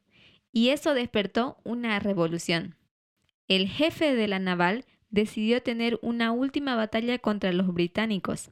y 0.52 0.70
eso 0.70 0.94
despertó 0.94 1.58
una 1.64 2.00
revolución. 2.00 2.76
El 3.48 3.68
jefe 3.68 4.16
de 4.16 4.28
la 4.28 4.40
naval 4.40 4.86
decidió 5.10 5.62
tener 5.62 6.00
una 6.02 6.32
última 6.32 6.76
batalla 6.76 7.20
contra 7.20 7.52
los 7.52 7.74
británicos. 7.74 8.52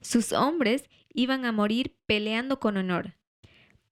Sus 0.00 0.32
hombres 0.32 0.88
iban 1.12 1.44
a 1.44 1.52
morir 1.52 1.96
peleando 2.06 2.60
con 2.60 2.76
honor, 2.76 3.14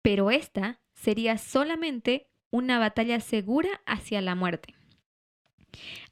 pero 0.03 0.31
esta 0.31 0.81
sería 0.95 1.39
solamente 1.39 2.29
una 2.51 2.79
batalla 2.79 3.21
segura 3.21 3.83
hacia 3.87 4.21
la 4.21 4.35
muerte. 4.35 4.75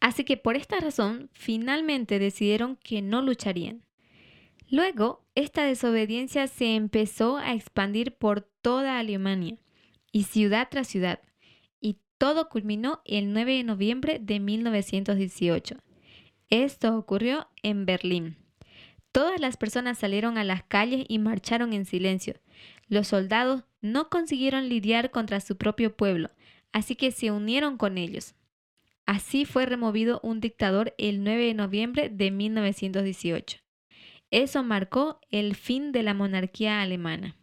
Así 0.01 0.25
que 0.25 0.37
por 0.37 0.57
esta 0.57 0.81
razón 0.81 1.31
finalmente 1.33 2.19
decidieron 2.19 2.77
que 2.77 3.01
no 3.01 3.23
lucharían. 3.23 3.85
Luego, 4.73 5.23
esta 5.35 5.65
desobediencia 5.65 6.47
se 6.47 6.77
empezó 6.77 7.37
a 7.37 7.53
expandir 7.53 8.15
por 8.17 8.41
toda 8.41 8.99
Alemania 8.99 9.59
y 10.13 10.23
ciudad 10.23 10.69
tras 10.71 10.89
ciudad, 10.89 11.21
y 11.79 11.99
todo 12.17 12.49
culminó 12.49 13.03
el 13.05 13.35
9 13.35 13.57
de 13.59 13.65
noviembre 13.65 14.19
de 14.19 14.41
1918. 14.41 15.77
Esto 16.49 16.97
ocurrió 16.97 17.49
en 17.63 17.85
Berlín. 17.85 18.39
Todas 19.13 19.39
las 19.43 19.59
personas 19.59 19.99
salieron 19.99 20.39
a 20.39 20.45
las 20.45 20.63
calles 20.63 21.05
y 21.07 21.19
marcharon 21.19 21.75
en 21.75 21.85
silencio. 21.85 22.41
Los 22.89 23.09
soldados 23.09 23.65
no 23.83 24.09
consiguieron 24.09 24.71
lidiar 24.71 25.11
contra 25.11 25.41
su 25.41 25.59
propio 25.59 25.95
pueblo, 25.95 26.31
así 26.73 26.97
que 26.97 27.13
se 27.13 27.31
unieron 27.31 27.77
con 27.77 27.99
ellos. 27.99 28.37
Así 29.05 29.45
fue 29.45 29.67
removido 29.67 30.19
un 30.23 30.41
dictador 30.41 30.95
el 30.97 31.23
9 31.25 31.45
de 31.45 31.55
noviembre 31.55 32.09
de 32.09 32.31
1918. 32.31 33.59
Eso 34.33 34.63
marcó 34.63 35.21
el 35.31 35.55
fin 35.55 35.93
de 35.93 36.03
la 36.03 36.15
monarquía 36.15 36.81
alemana. 36.81 37.37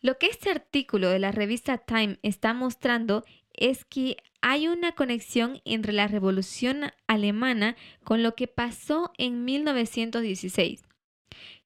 Lo 0.00 0.18
que 0.18 0.26
este 0.26 0.50
artículo 0.50 1.08
de 1.08 1.20
la 1.20 1.30
revista 1.30 1.78
Time 1.78 2.18
está 2.22 2.52
mostrando 2.52 3.24
es 3.52 3.84
que 3.84 4.16
hay 4.42 4.66
una 4.66 4.92
conexión 4.92 5.62
entre 5.64 5.92
la 5.92 6.08
revolución 6.08 6.90
alemana 7.06 7.76
con 8.02 8.24
lo 8.24 8.34
que 8.34 8.48
pasó 8.48 9.12
en 9.16 9.44
1916. 9.44 10.82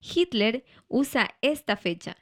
Hitler 0.01 0.65
usa 0.87 1.35
esta 1.41 1.77
fecha 1.77 2.19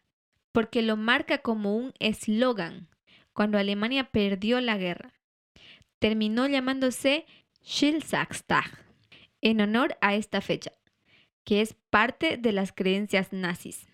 porque 0.52 0.80
lo 0.80 0.96
marca 0.96 1.38
como 1.38 1.76
un 1.76 1.92
eslogan 1.98 2.88
cuando 3.32 3.58
Alemania 3.58 4.10
perdió 4.12 4.60
la 4.60 4.78
guerra. 4.78 5.12
Terminó 5.98 6.46
llamándose 6.46 7.26
Schildsachstag 7.64 8.86
en 9.40 9.60
honor 9.60 9.98
a 10.00 10.14
esta 10.14 10.40
fecha, 10.40 10.72
que 11.46 11.60
es 11.60 11.76
parte 11.90 12.36
de 12.36 12.52
las 12.52 12.72
creencias 12.72 13.32
nazis. 13.32 13.86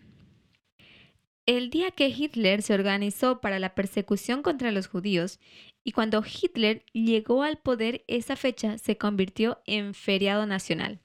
El 1.45 1.71
día 1.71 1.91
que 1.91 2.09
Hitler 2.09 2.63
se 2.63 2.73
organizó 2.73 3.41
para 3.41 3.59
la 3.59 3.75
persecución 3.75 4.43
contra 4.43 4.73
los 4.73 4.87
judíos 4.87 5.39
y 5.85 5.93
cuando 5.93 6.25
Hitler 6.25 6.85
llegó 6.93 7.43
al 7.43 7.59
poder, 7.59 8.05
esa 8.09 8.37
fecha 8.37 8.79
se 8.79 8.97
convirtió 8.97 9.61
en 9.67 9.93
feriado 9.93 10.47
nacional. 10.47 11.01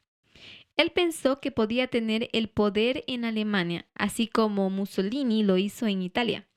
Él 0.77 0.91
pensó 0.91 1.41
que 1.41 1.51
podía 1.51 1.87
tener 1.87 2.29
el 2.31 2.49
poder 2.49 3.03
en 3.07 3.25
Alemania, 3.25 3.87
así 3.95 4.27
como 4.27 4.69
Mussolini 4.69 5.43
lo 5.43 5.57
hizo 5.57 5.85
en 5.87 6.01
Italia. 6.01 6.47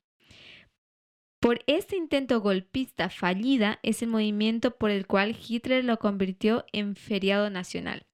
Por 1.40 1.64
este 1.66 1.96
intento 1.96 2.40
golpista 2.42 3.08
fallida 3.08 3.80
es 3.82 4.02
el 4.02 4.08
movimiento 4.08 4.76
por 4.76 4.90
el 4.90 5.06
cual 5.06 5.36
Hitler 5.36 5.84
lo 5.84 5.98
convirtió 5.98 6.64
en 6.72 6.94
feriado 6.94 7.50
nacional. 7.50 8.06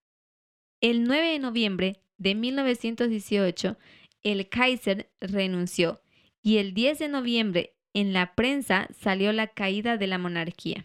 El 0.80 1.04
9 1.04 1.32
de 1.32 1.38
noviembre 1.38 2.00
de 2.18 2.34
1918, 2.34 3.78
el 4.22 4.48
Kaiser 4.48 5.10
renunció 5.20 6.02
y 6.42 6.58
el 6.58 6.74
10 6.74 6.98
de 6.98 7.08
noviembre 7.08 7.74
en 7.94 8.12
la 8.12 8.34
prensa 8.34 8.88
salió 8.98 9.32
la 9.32 9.46
caída 9.48 9.96
de 9.96 10.06
la 10.06 10.18
monarquía 10.18 10.84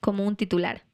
como 0.00 0.26
un 0.26 0.36
titular. 0.36 0.84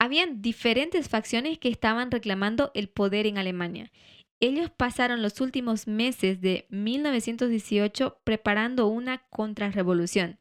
Habían 0.00 0.42
diferentes 0.42 1.08
facciones 1.08 1.58
que 1.58 1.68
estaban 1.68 2.10
reclamando 2.10 2.72
el 2.74 2.88
poder 2.88 3.24
en 3.28 3.38
Alemania. 3.38 3.92
Ellos 4.40 4.68
pasaron 4.68 5.22
los 5.22 5.40
últimos 5.40 5.86
meses 5.86 6.40
de 6.40 6.66
1918 6.70 8.18
preparando 8.24 8.88
una 8.88 9.18
contrarrevolución. 9.30 10.40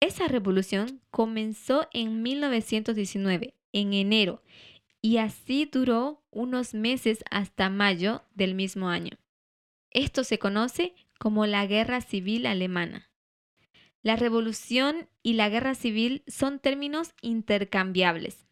Esa 0.00 0.26
revolución 0.26 1.00
comenzó 1.12 1.88
en 1.92 2.20
1919, 2.20 3.54
en 3.72 3.92
enero, 3.92 4.42
y 5.02 5.16
así 5.18 5.68
duró 5.70 6.22
unos 6.30 6.74
meses 6.74 7.24
hasta 7.30 7.70
mayo 7.70 8.24
del 8.34 8.54
mismo 8.54 8.88
año. 8.88 9.18
Esto 9.90 10.24
se 10.24 10.38
conoce 10.38 10.94
como 11.18 11.46
la 11.46 11.66
Guerra 11.66 12.00
Civil 12.00 12.46
Alemana. 12.46 13.10
La 14.02 14.16
revolución 14.16 15.08
y 15.22 15.34
la 15.34 15.48
guerra 15.48 15.74
civil 15.74 16.24
son 16.26 16.58
términos 16.58 17.12
intercambiables. 17.20 18.46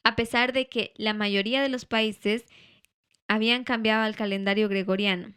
a 0.03 0.15
pesar 0.15 0.53
de 0.53 0.69
que 0.69 0.93
la 0.97 1.15
mayoría 1.15 1.63
de 1.63 1.69
los 1.69 1.85
países 1.85 2.45
habían 3.27 3.63
cambiado 3.63 4.03
al 4.03 4.15
calendario 4.15 4.69
gregoriano, 4.69 5.33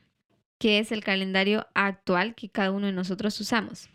que 0.58 0.78
es 0.78 0.92
el 0.92 1.02
calendario 1.02 1.66
actual 1.72 2.34
que 2.34 2.50
cada 2.50 2.70
uno 2.70 2.84
de 2.84 2.92
nosotros 2.92 3.40
usamos. 3.40 3.88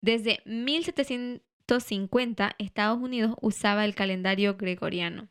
Desde 0.00 0.42
1750, 0.44 2.54
Estados 2.58 3.00
Unidos 3.00 3.34
usaba 3.40 3.84
el 3.84 3.96
calendario 3.96 4.56
gregoriano. 4.56 5.28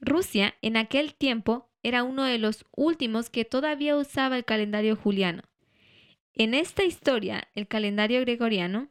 Rusia 0.00 0.56
en 0.62 0.76
aquel 0.76 1.14
tiempo 1.14 1.70
era 1.84 2.02
uno 2.02 2.24
de 2.24 2.38
los 2.38 2.64
últimos 2.74 3.30
que 3.30 3.44
todavía 3.44 3.94
usaba 3.94 4.36
el 4.36 4.44
calendario 4.44 4.96
juliano. 4.96 5.42
En 6.32 6.54
esta 6.54 6.82
historia, 6.82 7.46
el 7.54 7.68
calendario 7.68 8.20
gregoriano 8.22 8.88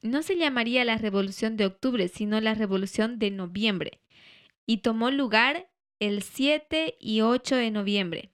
no 0.00 0.22
se 0.22 0.36
llamaría 0.36 0.84
la 0.84 0.96
Revolución 0.96 1.56
de 1.56 1.66
Octubre, 1.66 2.08
sino 2.08 2.40
la 2.40 2.54
Revolución 2.54 3.18
de 3.18 3.32
Noviembre, 3.32 4.00
y 4.64 4.78
tomó 4.78 5.10
lugar 5.10 5.68
el 5.98 6.22
7 6.22 6.96
y 6.98 7.20
8 7.20 7.56
de 7.56 7.70
noviembre. 7.70 8.30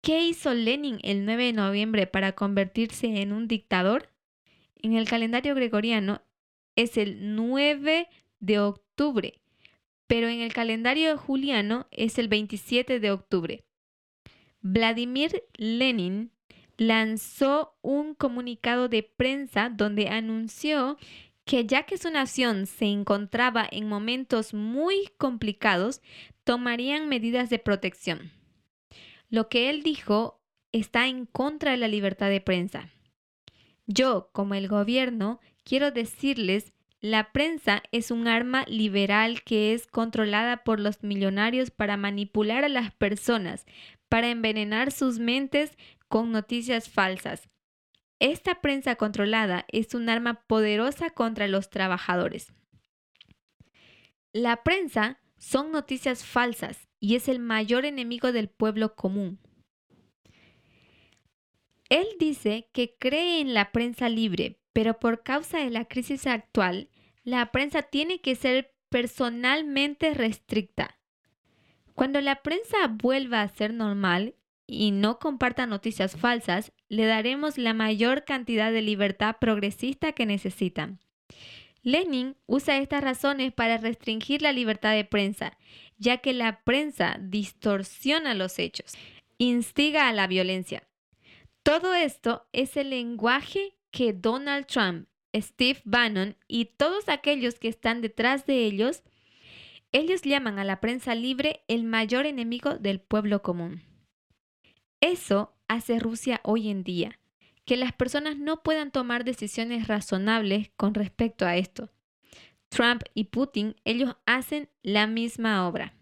¿Qué 0.00 0.24
hizo 0.24 0.52
Lenin 0.54 0.98
el 1.02 1.26
9 1.26 1.44
de 1.44 1.52
noviembre 1.52 2.06
para 2.08 2.32
convertirse 2.32 3.06
en 3.20 3.32
un 3.32 3.46
dictador? 3.46 4.08
En 4.76 4.94
el 4.94 5.06
calendario 5.06 5.54
gregoriano 5.54 6.22
es 6.74 6.96
el 6.96 7.36
9 7.36 8.08
de 8.40 8.58
octubre, 8.58 9.41
pero 10.12 10.28
en 10.28 10.42
el 10.42 10.52
calendario 10.52 11.16
juliano 11.16 11.86
es 11.90 12.18
el 12.18 12.28
27 12.28 13.00
de 13.00 13.10
octubre. 13.10 13.64
Vladimir 14.60 15.42
Lenin 15.54 16.32
lanzó 16.76 17.78
un 17.80 18.14
comunicado 18.14 18.90
de 18.90 19.04
prensa 19.04 19.70
donde 19.70 20.10
anunció 20.10 20.98
que 21.46 21.64
ya 21.64 21.84
que 21.84 21.96
su 21.96 22.10
nación 22.10 22.66
se 22.66 22.84
encontraba 22.84 23.66
en 23.72 23.88
momentos 23.88 24.52
muy 24.52 25.08
complicados, 25.16 26.02
tomarían 26.44 27.08
medidas 27.08 27.48
de 27.48 27.58
protección. 27.58 28.32
Lo 29.30 29.48
que 29.48 29.70
él 29.70 29.82
dijo 29.82 30.42
está 30.72 31.08
en 31.08 31.24
contra 31.24 31.70
de 31.70 31.78
la 31.78 31.88
libertad 31.88 32.28
de 32.28 32.42
prensa. 32.42 32.90
Yo, 33.86 34.28
como 34.32 34.52
el 34.52 34.68
gobierno, 34.68 35.40
quiero 35.64 35.90
decirles, 35.90 36.74
la 37.02 37.32
prensa 37.32 37.82
es 37.90 38.12
un 38.12 38.28
arma 38.28 38.64
liberal 38.68 39.42
que 39.42 39.74
es 39.74 39.88
controlada 39.88 40.62
por 40.62 40.78
los 40.78 41.02
millonarios 41.02 41.72
para 41.72 41.96
manipular 41.96 42.64
a 42.64 42.68
las 42.68 42.94
personas, 42.94 43.66
para 44.08 44.30
envenenar 44.30 44.92
sus 44.92 45.18
mentes 45.18 45.76
con 46.06 46.30
noticias 46.30 46.88
falsas. 46.88 47.50
Esta 48.20 48.60
prensa 48.60 48.94
controlada 48.94 49.66
es 49.66 49.96
un 49.96 50.08
arma 50.08 50.44
poderosa 50.46 51.10
contra 51.10 51.48
los 51.48 51.70
trabajadores. 51.70 52.52
La 54.32 54.62
prensa 54.62 55.18
son 55.38 55.72
noticias 55.72 56.24
falsas 56.24 56.88
y 57.00 57.16
es 57.16 57.26
el 57.26 57.40
mayor 57.40 57.84
enemigo 57.84 58.30
del 58.30 58.48
pueblo 58.48 58.94
común. 58.94 59.40
Él 61.88 62.06
dice 62.20 62.70
que 62.72 62.94
cree 62.96 63.40
en 63.40 63.54
la 63.54 63.72
prensa 63.72 64.08
libre, 64.08 64.60
pero 64.72 65.00
por 65.00 65.24
causa 65.24 65.58
de 65.58 65.70
la 65.70 65.84
crisis 65.84 66.26
actual, 66.28 66.88
la 67.24 67.52
prensa 67.52 67.82
tiene 67.82 68.20
que 68.20 68.34
ser 68.34 68.74
personalmente 68.88 70.14
restricta. 70.14 70.98
Cuando 71.94 72.20
la 72.20 72.42
prensa 72.42 72.76
vuelva 72.88 73.42
a 73.42 73.48
ser 73.48 73.72
normal 73.72 74.34
y 74.66 74.90
no 74.90 75.18
comparta 75.18 75.66
noticias 75.66 76.16
falsas, 76.16 76.72
le 76.88 77.06
daremos 77.06 77.58
la 77.58 77.74
mayor 77.74 78.24
cantidad 78.24 78.72
de 78.72 78.82
libertad 78.82 79.36
progresista 79.40 80.12
que 80.12 80.26
necesitan. 80.26 81.00
Lenin 81.82 82.36
usa 82.46 82.78
estas 82.78 83.02
razones 83.02 83.52
para 83.52 83.76
restringir 83.76 84.40
la 84.40 84.52
libertad 84.52 84.92
de 84.92 85.04
prensa, 85.04 85.58
ya 85.98 86.18
que 86.18 86.32
la 86.32 86.62
prensa 86.62 87.18
distorsiona 87.20 88.34
los 88.34 88.58
hechos, 88.58 88.94
instiga 89.38 90.08
a 90.08 90.12
la 90.12 90.26
violencia. 90.26 90.88
Todo 91.62 91.94
esto 91.94 92.46
es 92.52 92.76
el 92.76 92.90
lenguaje 92.90 93.76
que 93.90 94.12
Donald 94.12 94.66
Trump, 94.66 95.08
Steve 95.34 95.80
Bannon 95.84 96.36
y 96.48 96.66
todos 96.76 97.08
aquellos 97.08 97.58
que 97.58 97.68
están 97.68 98.00
detrás 98.00 98.46
de 98.46 98.64
ellos, 98.64 99.02
ellos 99.92 100.22
llaman 100.22 100.58
a 100.58 100.64
la 100.64 100.80
prensa 100.80 101.14
libre 101.14 101.62
el 101.68 101.84
mayor 101.84 102.26
enemigo 102.26 102.74
del 102.78 103.00
pueblo 103.00 103.42
común. 103.42 103.82
Eso 105.00 105.54
hace 105.68 105.98
Rusia 105.98 106.40
hoy 106.44 106.68
en 106.68 106.84
día, 106.84 107.18
que 107.64 107.76
las 107.76 107.92
personas 107.92 108.38
no 108.38 108.62
puedan 108.62 108.90
tomar 108.90 109.24
decisiones 109.24 109.88
razonables 109.88 110.70
con 110.76 110.94
respecto 110.94 111.44
a 111.46 111.56
esto. 111.56 111.90
Trump 112.68 113.02
y 113.12 113.24
Putin, 113.24 113.76
ellos 113.84 114.16
hacen 114.24 114.70
la 114.82 115.06
misma 115.06 115.68
obra. 115.68 115.94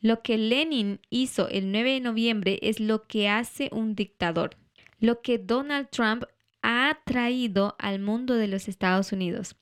Lo 0.00 0.22
que 0.22 0.36
Lenin 0.36 1.00
hizo 1.10 1.48
el 1.48 1.72
9 1.72 1.94
de 1.94 2.00
noviembre 2.00 2.58
es 2.62 2.78
lo 2.78 3.06
que 3.06 3.28
hace 3.28 3.68
un 3.72 3.94
dictador. 3.94 4.56
Lo 5.00 5.22
que 5.22 5.38
Donald 5.38 5.88
Trump 5.90 6.24
ha 6.62 7.00
traído 7.04 7.76
al 7.78 8.00
mundo 8.00 8.34
de 8.34 8.48
los 8.48 8.68
Estados 8.68 9.12
Unidos. 9.12 9.56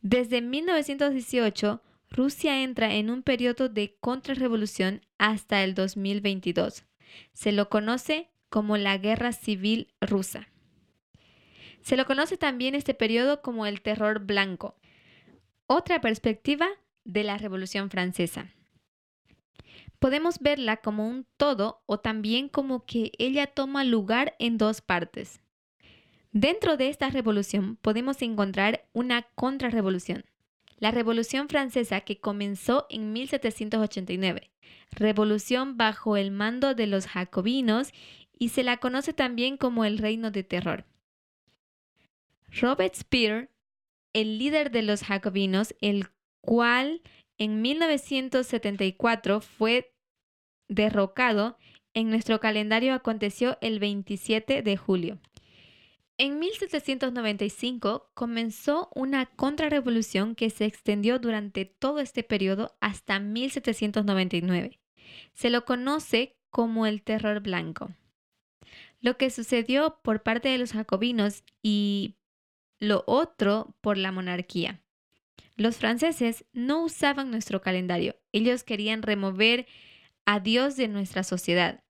Desde 0.00 0.40
1918, 0.40 1.82
Rusia 2.10 2.62
entra 2.62 2.94
en 2.94 3.10
un 3.10 3.22
periodo 3.22 3.68
de 3.68 3.96
contrarrevolución 4.00 5.00
hasta 5.18 5.64
el 5.64 5.74
2022. 5.74 6.84
Se 7.32 7.52
lo 7.52 7.68
conoce 7.68 8.30
como 8.48 8.76
la 8.76 8.98
Guerra 8.98 9.32
Civil 9.32 9.94
Rusa. 10.00 10.48
Se 11.80 11.96
lo 11.96 12.06
conoce 12.06 12.36
también 12.36 12.74
este 12.74 12.94
periodo 12.94 13.42
como 13.42 13.66
el 13.66 13.80
terror 13.80 14.20
blanco. 14.20 14.76
Otra 15.66 16.00
perspectiva 16.00 16.68
de 17.04 17.24
la 17.24 17.38
Revolución 17.38 17.90
Francesa. 17.90 18.52
Podemos 19.98 20.40
verla 20.40 20.78
como 20.78 21.08
un 21.08 21.26
todo 21.36 21.82
o 21.86 22.00
también 22.00 22.48
como 22.48 22.84
que 22.84 23.12
ella 23.18 23.46
toma 23.46 23.84
lugar 23.84 24.34
en 24.38 24.58
dos 24.58 24.80
partes. 24.80 25.41
Dentro 26.32 26.78
de 26.78 26.88
esta 26.88 27.10
revolución 27.10 27.76
podemos 27.76 28.22
encontrar 28.22 28.86
una 28.94 29.22
contrarrevolución, 29.34 30.24
la 30.78 30.90
Revolución 30.90 31.50
Francesa 31.50 32.00
que 32.00 32.20
comenzó 32.20 32.86
en 32.88 33.12
1789, 33.12 34.50
revolución 34.92 35.76
bajo 35.76 36.16
el 36.16 36.30
mando 36.30 36.74
de 36.74 36.86
los 36.86 37.06
jacobinos 37.06 37.92
y 38.38 38.48
se 38.48 38.62
la 38.62 38.78
conoce 38.78 39.12
también 39.12 39.58
como 39.58 39.84
el 39.84 39.98
Reino 39.98 40.30
de 40.30 40.42
Terror. 40.42 40.86
Robespierre, 42.50 43.50
el 44.14 44.38
líder 44.38 44.70
de 44.70 44.82
los 44.82 45.02
jacobinos, 45.02 45.74
el 45.82 46.08
cual 46.40 47.02
en 47.36 47.60
1974 47.60 49.42
fue 49.42 49.92
derrocado, 50.68 51.58
en 51.92 52.08
nuestro 52.08 52.40
calendario 52.40 52.94
aconteció 52.94 53.58
el 53.60 53.78
27 53.80 54.62
de 54.62 54.76
julio. 54.78 55.20
En 56.24 56.38
1795 56.38 58.12
comenzó 58.14 58.90
una 58.94 59.26
contrarrevolución 59.26 60.36
que 60.36 60.50
se 60.50 60.66
extendió 60.66 61.18
durante 61.18 61.64
todo 61.64 61.98
este 61.98 62.22
periodo 62.22 62.76
hasta 62.80 63.18
1799. 63.18 64.78
Se 65.34 65.50
lo 65.50 65.64
conoce 65.64 66.36
como 66.50 66.86
el 66.86 67.02
terror 67.02 67.40
blanco. 67.40 67.90
Lo 69.00 69.16
que 69.16 69.30
sucedió 69.30 69.98
por 70.04 70.22
parte 70.22 70.48
de 70.48 70.58
los 70.58 70.74
jacobinos 70.74 71.42
y 71.60 72.14
lo 72.78 73.02
otro 73.08 73.74
por 73.80 73.98
la 73.98 74.12
monarquía. 74.12 74.80
Los 75.56 75.78
franceses 75.78 76.44
no 76.52 76.84
usaban 76.84 77.32
nuestro 77.32 77.62
calendario. 77.62 78.14
Ellos 78.30 78.62
querían 78.62 79.02
remover 79.02 79.66
a 80.24 80.38
Dios 80.38 80.76
de 80.76 80.86
nuestra 80.86 81.24
sociedad. 81.24 81.81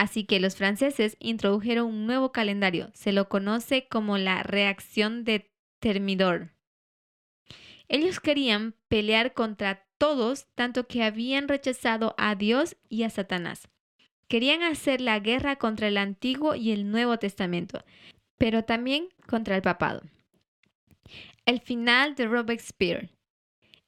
Así 0.00 0.24
que 0.24 0.40
los 0.40 0.56
franceses 0.56 1.18
introdujeron 1.20 1.86
un 1.86 2.06
nuevo 2.06 2.32
calendario. 2.32 2.90
Se 2.94 3.12
lo 3.12 3.28
conoce 3.28 3.86
como 3.86 4.16
la 4.16 4.42
reacción 4.42 5.24
de 5.24 5.52
Termidor. 5.78 6.54
Ellos 7.86 8.18
querían 8.18 8.74
pelear 8.88 9.34
contra 9.34 9.86
todos, 9.98 10.46
tanto 10.54 10.86
que 10.86 11.02
habían 11.02 11.48
rechazado 11.48 12.14
a 12.16 12.34
Dios 12.34 12.78
y 12.88 13.02
a 13.02 13.10
Satanás. 13.10 13.68
Querían 14.26 14.62
hacer 14.62 15.02
la 15.02 15.20
guerra 15.20 15.56
contra 15.56 15.88
el 15.88 15.98
Antiguo 15.98 16.54
y 16.54 16.70
el 16.70 16.90
Nuevo 16.90 17.18
Testamento, 17.18 17.84
pero 18.38 18.64
también 18.64 19.10
contra 19.26 19.54
el 19.54 19.60
papado. 19.60 20.00
El 21.44 21.60
final 21.60 22.14
de 22.14 22.26
Robespierre. 22.26 23.10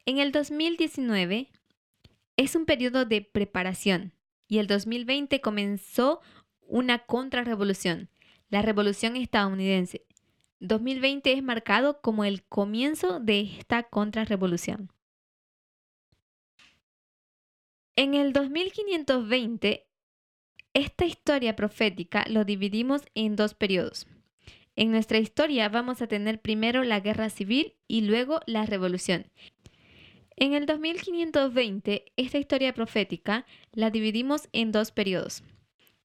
En 0.05 0.19
el 0.19 0.31
2019 0.31 1.49
es 2.37 2.55
un 2.55 2.67
periodo 2.67 3.07
de 3.07 3.23
preparación 3.23 4.13
y 4.53 4.59
el 4.59 4.67
2020 4.67 5.41
comenzó 5.41 6.21
una 6.61 6.99
contrarrevolución, 6.99 8.11
la 8.51 8.61
revolución 8.61 9.17
estadounidense. 9.17 10.05
2020 10.61 11.33
es 11.33 11.43
marcado 11.43 12.03
como 12.03 12.23
el 12.25 12.43
comienzo 12.43 13.19
de 13.19 13.41
esta 13.41 13.85
contrarrevolución. 13.85 14.91
En 17.97 18.13
el 18.13 18.35
2520, 18.35 19.87
esta 20.75 21.07
historia 21.07 21.57
profética 21.57 22.27
lo 22.29 22.45
dividimos 22.45 23.01
en 23.15 23.37
dos 23.37 23.55
periodos. 23.55 24.07
En 24.77 24.91
nuestra 24.91 25.17
historia 25.17 25.71
vamos 25.71 26.03
a 26.03 26.09
tener 26.09 26.43
primero 26.43 26.85
la 26.85 27.01
guerra 27.01 27.31
civil 27.31 27.79
y 27.89 28.03
luego 28.03 28.41
la 28.45 28.67
revolución. 28.67 29.31
En 30.37 30.55
el 30.55 30.67
2520, 30.67 32.13
esta 32.17 32.39
historia 32.39 32.73
profética 32.73 33.47
la 33.73 33.91
dividimos 33.91 34.49
en 34.53 34.73
dos 34.73 34.91
periodos. 34.91 35.43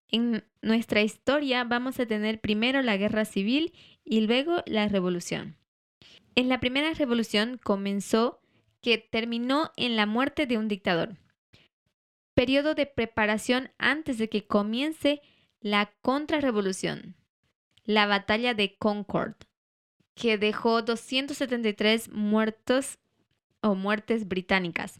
En 0.09 0.45
nuestra 0.61 1.01
historia 1.01 1.63
vamos 1.63 1.99
a 1.99 2.05
tener 2.05 2.39
primero 2.39 2.81
la 2.81 2.97
guerra 2.97 3.25
civil 3.25 3.73
y 4.03 4.21
luego 4.21 4.63
la 4.65 4.87
revolución. 4.87 5.57
En 6.35 6.49
la 6.49 6.59
primera 6.59 6.93
revolución 6.93 7.59
comenzó 7.61 8.39
que 8.81 8.97
terminó 8.97 9.71
en 9.75 9.95
la 9.95 10.05
muerte 10.05 10.45
de 10.45 10.57
un 10.57 10.67
dictador. 10.67 11.17
Periodo 12.33 12.75
de 12.75 12.85
preparación 12.85 13.71
antes 13.79 14.17
de 14.17 14.29
que 14.29 14.45
comience 14.45 15.21
la 15.59 15.91
contrarrevolución, 16.01 17.15
la 17.83 18.05
batalla 18.05 18.53
de 18.53 18.77
Concord, 18.77 19.35
que 20.13 20.37
dejó 20.37 20.83
273 20.83 22.11
muertos 22.11 22.99
o 23.69 23.75
muertes 23.75 24.27
británicas. 24.27 24.99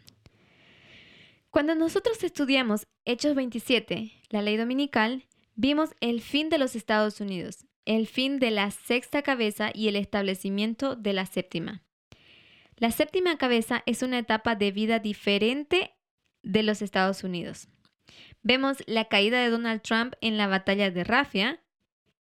Cuando 1.49 1.75
nosotros 1.75 2.23
estudiamos 2.23 2.87
Hechos 3.05 3.35
27, 3.35 4.11
la 4.29 4.41
ley 4.41 4.57
dominical, 4.57 5.25
vimos 5.55 5.91
el 6.01 6.21
fin 6.21 6.49
de 6.49 6.57
los 6.57 6.75
Estados 6.75 7.19
Unidos, 7.21 7.65
el 7.85 8.05
fin 8.05 8.39
de 8.39 8.51
la 8.51 8.69
sexta 8.69 9.21
cabeza 9.21 9.71
y 9.73 9.87
el 9.87 9.95
establecimiento 9.95 10.95
de 10.95 11.13
la 11.13 11.25
séptima. 11.25 11.83
La 12.75 12.91
séptima 12.91 13.37
cabeza 13.37 13.81
es 13.85 14.03
una 14.03 14.19
etapa 14.19 14.55
de 14.55 14.71
vida 14.71 14.99
diferente 14.99 15.95
de 16.43 16.63
los 16.63 16.81
Estados 16.81 17.23
Unidos. 17.23 17.69
Vemos 18.43 18.83
la 18.85 19.05
caída 19.05 19.41
de 19.41 19.49
Donald 19.49 19.81
Trump 19.81 20.13
en 20.21 20.37
la 20.37 20.47
batalla 20.47 20.91
de 20.91 21.03
Rafia, 21.03 21.63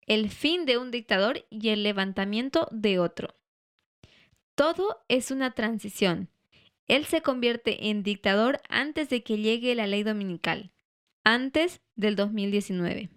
el 0.05 0.29
fin 0.29 0.65
de 0.65 0.77
un 0.77 0.91
dictador 0.91 1.45
y 1.49 1.69
el 1.69 1.83
levantamiento 1.83 2.67
de 2.71 2.99
otro. 2.99 3.35
Todo 4.55 5.03
es 5.09 5.31
una 5.31 5.51
transición. 5.51 6.29
Él 6.87 7.05
se 7.05 7.21
convierte 7.21 7.89
en 7.89 8.03
dictador 8.03 8.61
antes 8.69 9.09
de 9.09 9.21
que 9.21 9.37
llegue 9.37 9.75
la 9.75 9.85
ley 9.85 10.03
dominical, 10.03 10.71
antes 11.23 11.81
del 11.95 12.15
2019. 12.15 13.09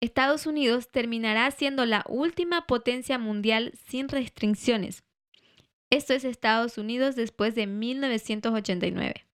Estados 0.00 0.46
Unidos 0.46 0.90
terminará 0.90 1.50
siendo 1.50 1.84
la 1.84 2.04
última 2.08 2.66
potencia 2.66 3.18
mundial 3.18 3.72
sin 3.88 4.08
restricciones. 4.08 5.04
Esto 5.90 6.14
es 6.14 6.24
Estados 6.24 6.78
Unidos 6.78 7.16
después 7.16 7.54
de 7.54 7.66
1989. 7.66 9.26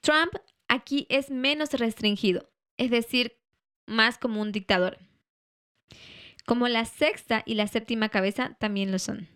Trump 0.00 0.34
aquí 0.68 1.06
es 1.10 1.30
menos 1.30 1.72
restringido, 1.74 2.50
es 2.76 2.90
decir, 2.90 3.38
más 3.86 4.18
como 4.18 4.40
un 4.40 4.52
dictador. 4.52 4.98
Como 6.46 6.68
la 6.68 6.84
sexta 6.84 7.42
y 7.46 7.54
la 7.54 7.66
séptima 7.66 8.08
cabeza 8.08 8.56
también 8.58 8.90
lo 8.90 8.98
son. 8.98 9.28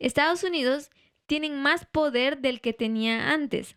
Estados 0.00 0.42
Unidos 0.42 0.90
tienen 1.26 1.62
más 1.62 1.86
poder 1.86 2.38
del 2.38 2.60
que 2.60 2.72
tenía 2.72 3.32
antes. 3.32 3.76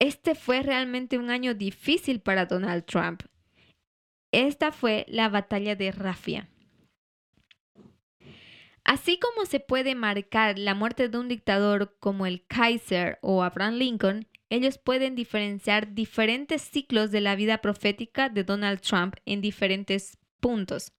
Este 0.00 0.34
fue 0.34 0.62
realmente 0.62 1.18
un 1.18 1.30
año 1.30 1.54
difícil 1.54 2.20
para 2.20 2.46
Donald 2.46 2.84
Trump. 2.84 3.22
Esta 4.32 4.72
fue 4.72 5.04
la 5.08 5.28
batalla 5.28 5.76
de 5.76 5.92
Rafia. 5.92 6.48
Así 8.84 9.18
como 9.18 9.44
se 9.44 9.60
puede 9.60 9.94
marcar 9.94 10.58
la 10.58 10.74
muerte 10.74 11.08
de 11.08 11.18
un 11.18 11.28
dictador 11.28 11.96
como 12.00 12.24
el 12.24 12.46
Kaiser 12.46 13.18
o 13.20 13.42
Abraham 13.42 13.74
Lincoln, 13.74 14.26
ellos 14.48 14.78
pueden 14.78 15.14
diferenciar 15.14 15.92
diferentes 15.94 16.62
ciclos 16.62 17.10
de 17.10 17.20
la 17.20 17.36
vida 17.36 17.58
profética 17.58 18.30
de 18.30 18.44
Donald 18.44 18.80
Trump 18.80 19.16
en 19.26 19.42
diferentes 19.42 20.16
puntos. 20.40 20.92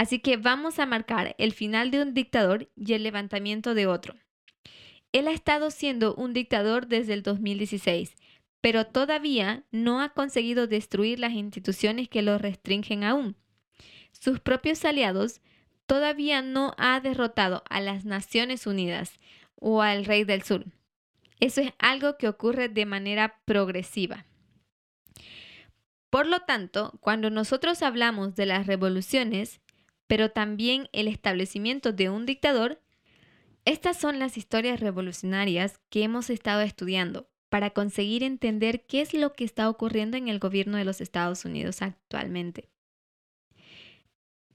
Así 0.00 0.18
que 0.18 0.38
vamos 0.38 0.78
a 0.78 0.86
marcar 0.86 1.34
el 1.36 1.52
final 1.52 1.90
de 1.90 2.00
un 2.00 2.14
dictador 2.14 2.70
y 2.74 2.94
el 2.94 3.02
levantamiento 3.02 3.74
de 3.74 3.86
otro. 3.86 4.14
Él 5.12 5.28
ha 5.28 5.32
estado 5.32 5.70
siendo 5.70 6.14
un 6.14 6.32
dictador 6.32 6.86
desde 6.86 7.12
el 7.12 7.22
2016, 7.22 8.16
pero 8.62 8.86
todavía 8.86 9.62
no 9.72 10.00
ha 10.00 10.14
conseguido 10.14 10.66
destruir 10.66 11.18
las 11.18 11.32
instituciones 11.32 12.08
que 12.08 12.22
lo 12.22 12.38
restringen 12.38 13.04
aún. 13.04 13.36
Sus 14.12 14.40
propios 14.40 14.86
aliados 14.86 15.42
todavía 15.84 16.40
no 16.40 16.72
ha 16.78 16.98
derrotado 17.00 17.62
a 17.68 17.82
las 17.82 18.06
Naciones 18.06 18.66
Unidas 18.66 19.18
o 19.56 19.82
al 19.82 20.06
Rey 20.06 20.24
del 20.24 20.40
Sur. 20.40 20.64
Eso 21.40 21.60
es 21.60 21.74
algo 21.78 22.16
que 22.16 22.26
ocurre 22.26 22.70
de 22.70 22.86
manera 22.86 23.38
progresiva. 23.44 24.24
Por 26.08 26.26
lo 26.26 26.40
tanto, 26.40 26.96
cuando 27.02 27.28
nosotros 27.28 27.82
hablamos 27.82 28.34
de 28.34 28.46
las 28.46 28.66
revoluciones, 28.66 29.60
pero 30.10 30.32
también 30.32 30.88
el 30.92 31.06
establecimiento 31.06 31.92
de 31.92 32.10
un 32.10 32.26
dictador, 32.26 32.82
estas 33.64 33.96
son 33.96 34.18
las 34.18 34.36
historias 34.36 34.80
revolucionarias 34.80 35.78
que 35.88 36.02
hemos 36.02 36.30
estado 36.30 36.62
estudiando 36.62 37.30
para 37.48 37.70
conseguir 37.70 38.24
entender 38.24 38.86
qué 38.86 39.02
es 39.02 39.14
lo 39.14 39.34
que 39.34 39.44
está 39.44 39.70
ocurriendo 39.70 40.16
en 40.16 40.26
el 40.26 40.40
gobierno 40.40 40.78
de 40.78 40.84
los 40.84 41.00
Estados 41.00 41.44
Unidos 41.44 41.80
actualmente. 41.80 42.70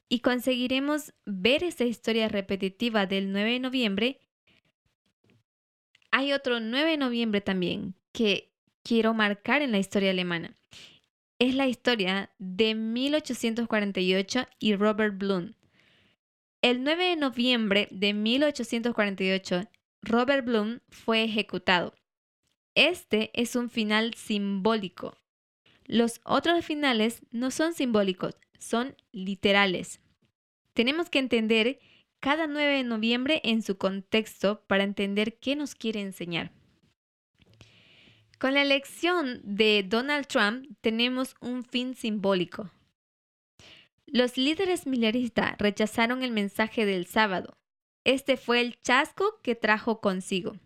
Y 0.10 0.20
conseguiremos 0.20 1.14
ver 1.26 1.64
esa 1.64 1.86
historia 1.86 2.28
repetitiva 2.28 3.06
del 3.06 3.32
9 3.32 3.52
de 3.52 3.60
noviembre. 3.62 4.20
Hay 6.12 6.34
otro 6.34 6.60
9 6.60 6.92
de 6.92 6.98
noviembre 6.98 7.40
también 7.40 7.96
que 8.12 8.52
quiero 8.84 9.14
marcar 9.14 9.62
en 9.62 9.72
la 9.72 9.80
historia 9.80 10.12
alemana 10.12 10.58
es 11.40 11.56
la 11.56 11.68
historia 11.68 12.32
de 12.40 12.76
1848 12.76 14.48
y 14.60 14.76
Robert 14.76 15.18
Bloom. 15.18 15.54
El 16.62 16.84
9 16.84 17.10
de 17.10 17.16
noviembre 17.16 17.88
de 17.92 18.14
1848, 18.14 19.70
Robert 20.02 20.46
Bloom 20.46 20.80
fue 20.90 21.24
ejecutado. 21.24 21.94
Este 22.74 23.32
es 23.34 23.56
un 23.56 23.70
final 23.70 24.14
simbólico. 24.16 25.18
Los 25.86 26.22
otros 26.24 26.66
finales 26.66 27.22
no 27.32 27.52
son 27.52 27.74
simbólicos, 27.74 28.36
son 28.58 28.96
literales. 29.12 30.02
Tenemos 30.74 31.10
que 31.10 31.20
entender 31.20 31.80
cada 32.20 32.48
9 32.48 32.78
de 32.78 32.84
noviembre 32.84 33.42
en 33.44 33.62
su 33.62 33.78
contexto 33.78 34.64
para 34.68 34.84
entender 34.84 35.38
qué 35.38 35.56
nos 35.56 35.76
quiere 35.76 36.02
enseñar. 36.02 36.52
Con 38.40 38.54
la 38.54 38.62
elección 38.62 39.40
de 39.44 39.84
Donald 39.88 40.28
Trump 40.28 40.68
tenemos 40.82 41.36
un 41.40 41.64
fin 41.64 41.96
simbólico. 41.96 42.70
Los 44.06 44.38
líderes 44.38 44.86
militaristas 44.86 45.56
rechazaron 45.58 46.22
el 46.22 46.32
mensaje 46.32 46.86
del 46.86 47.06
sábado. 47.08 47.58
Este 48.04 48.36
fue 48.38 48.62
el 48.62 48.80
chasco 48.82 49.40
que 49.42 49.56
trajo 49.56 50.02
consigo. 50.02 50.58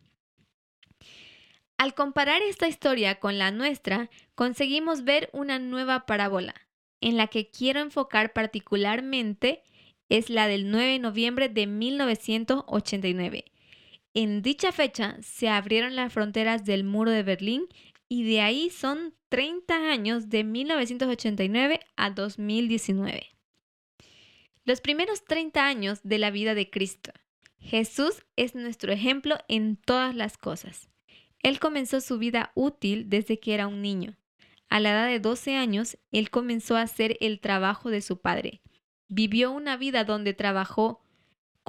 Al 1.77 1.93
comparar 1.93 2.41
esta 2.41 2.67
historia 2.67 3.19
con 3.19 3.37
la 3.37 3.51
nuestra, 3.51 4.09
conseguimos 4.35 5.03
ver 5.03 5.29
una 5.31 5.59
nueva 5.59 6.05
parábola, 6.05 6.55
en 7.01 7.15
la 7.17 7.27
que 7.27 7.49
quiero 7.49 7.79
enfocar 7.79 8.33
particularmente 8.33 9.63
es 10.09 10.29
la 10.29 10.47
del 10.47 10.71
9 10.71 10.93
de 10.93 10.99
noviembre 10.99 11.49
de 11.49 11.67
1989 11.67 13.45
en 14.13 14.41
dicha 14.41 14.71
fecha 14.71 15.17
se 15.21 15.49
abrieron 15.49 15.95
las 15.95 16.11
fronteras 16.11 16.65
del 16.65 16.83
muro 16.83 17.11
de 17.11 17.23
Berlín 17.23 17.67
y 18.07 18.23
de 18.23 18.41
ahí 18.41 18.69
son 18.69 19.13
30 19.29 19.91
años 19.91 20.29
de 20.29 20.43
1989 20.43 21.79
a 21.95 22.09
2019. 22.09 23.27
Los 24.65 24.81
primeros 24.81 25.23
30 25.25 25.65
años 25.65 25.99
de 26.03 26.17
la 26.17 26.31
vida 26.31 26.55
de 26.55 26.69
Cristo. 26.69 27.11
Jesús 27.59 28.23
es 28.35 28.55
nuestro 28.55 28.91
ejemplo 28.91 29.37
en 29.47 29.75
todas 29.75 30.15
las 30.15 30.37
cosas. 30.37 30.89
Él 31.41 31.59
comenzó 31.59 32.01
su 32.01 32.17
vida 32.17 32.51
útil 32.55 33.09
desde 33.09 33.39
que 33.39 33.53
era 33.53 33.67
un 33.67 33.81
niño. 33.81 34.17
A 34.69 34.79
la 34.79 34.91
edad 34.91 35.07
de 35.07 35.19
12 35.19 35.55
años, 35.55 35.97
él 36.11 36.29
comenzó 36.29 36.75
a 36.75 36.81
hacer 36.81 37.17
el 37.21 37.39
trabajo 37.39 37.89
de 37.89 38.01
su 38.01 38.21
padre. 38.21 38.61
Vivió 39.07 39.51
una 39.51 39.77
vida 39.77 40.03
donde 40.03 40.33
trabajó 40.33 41.01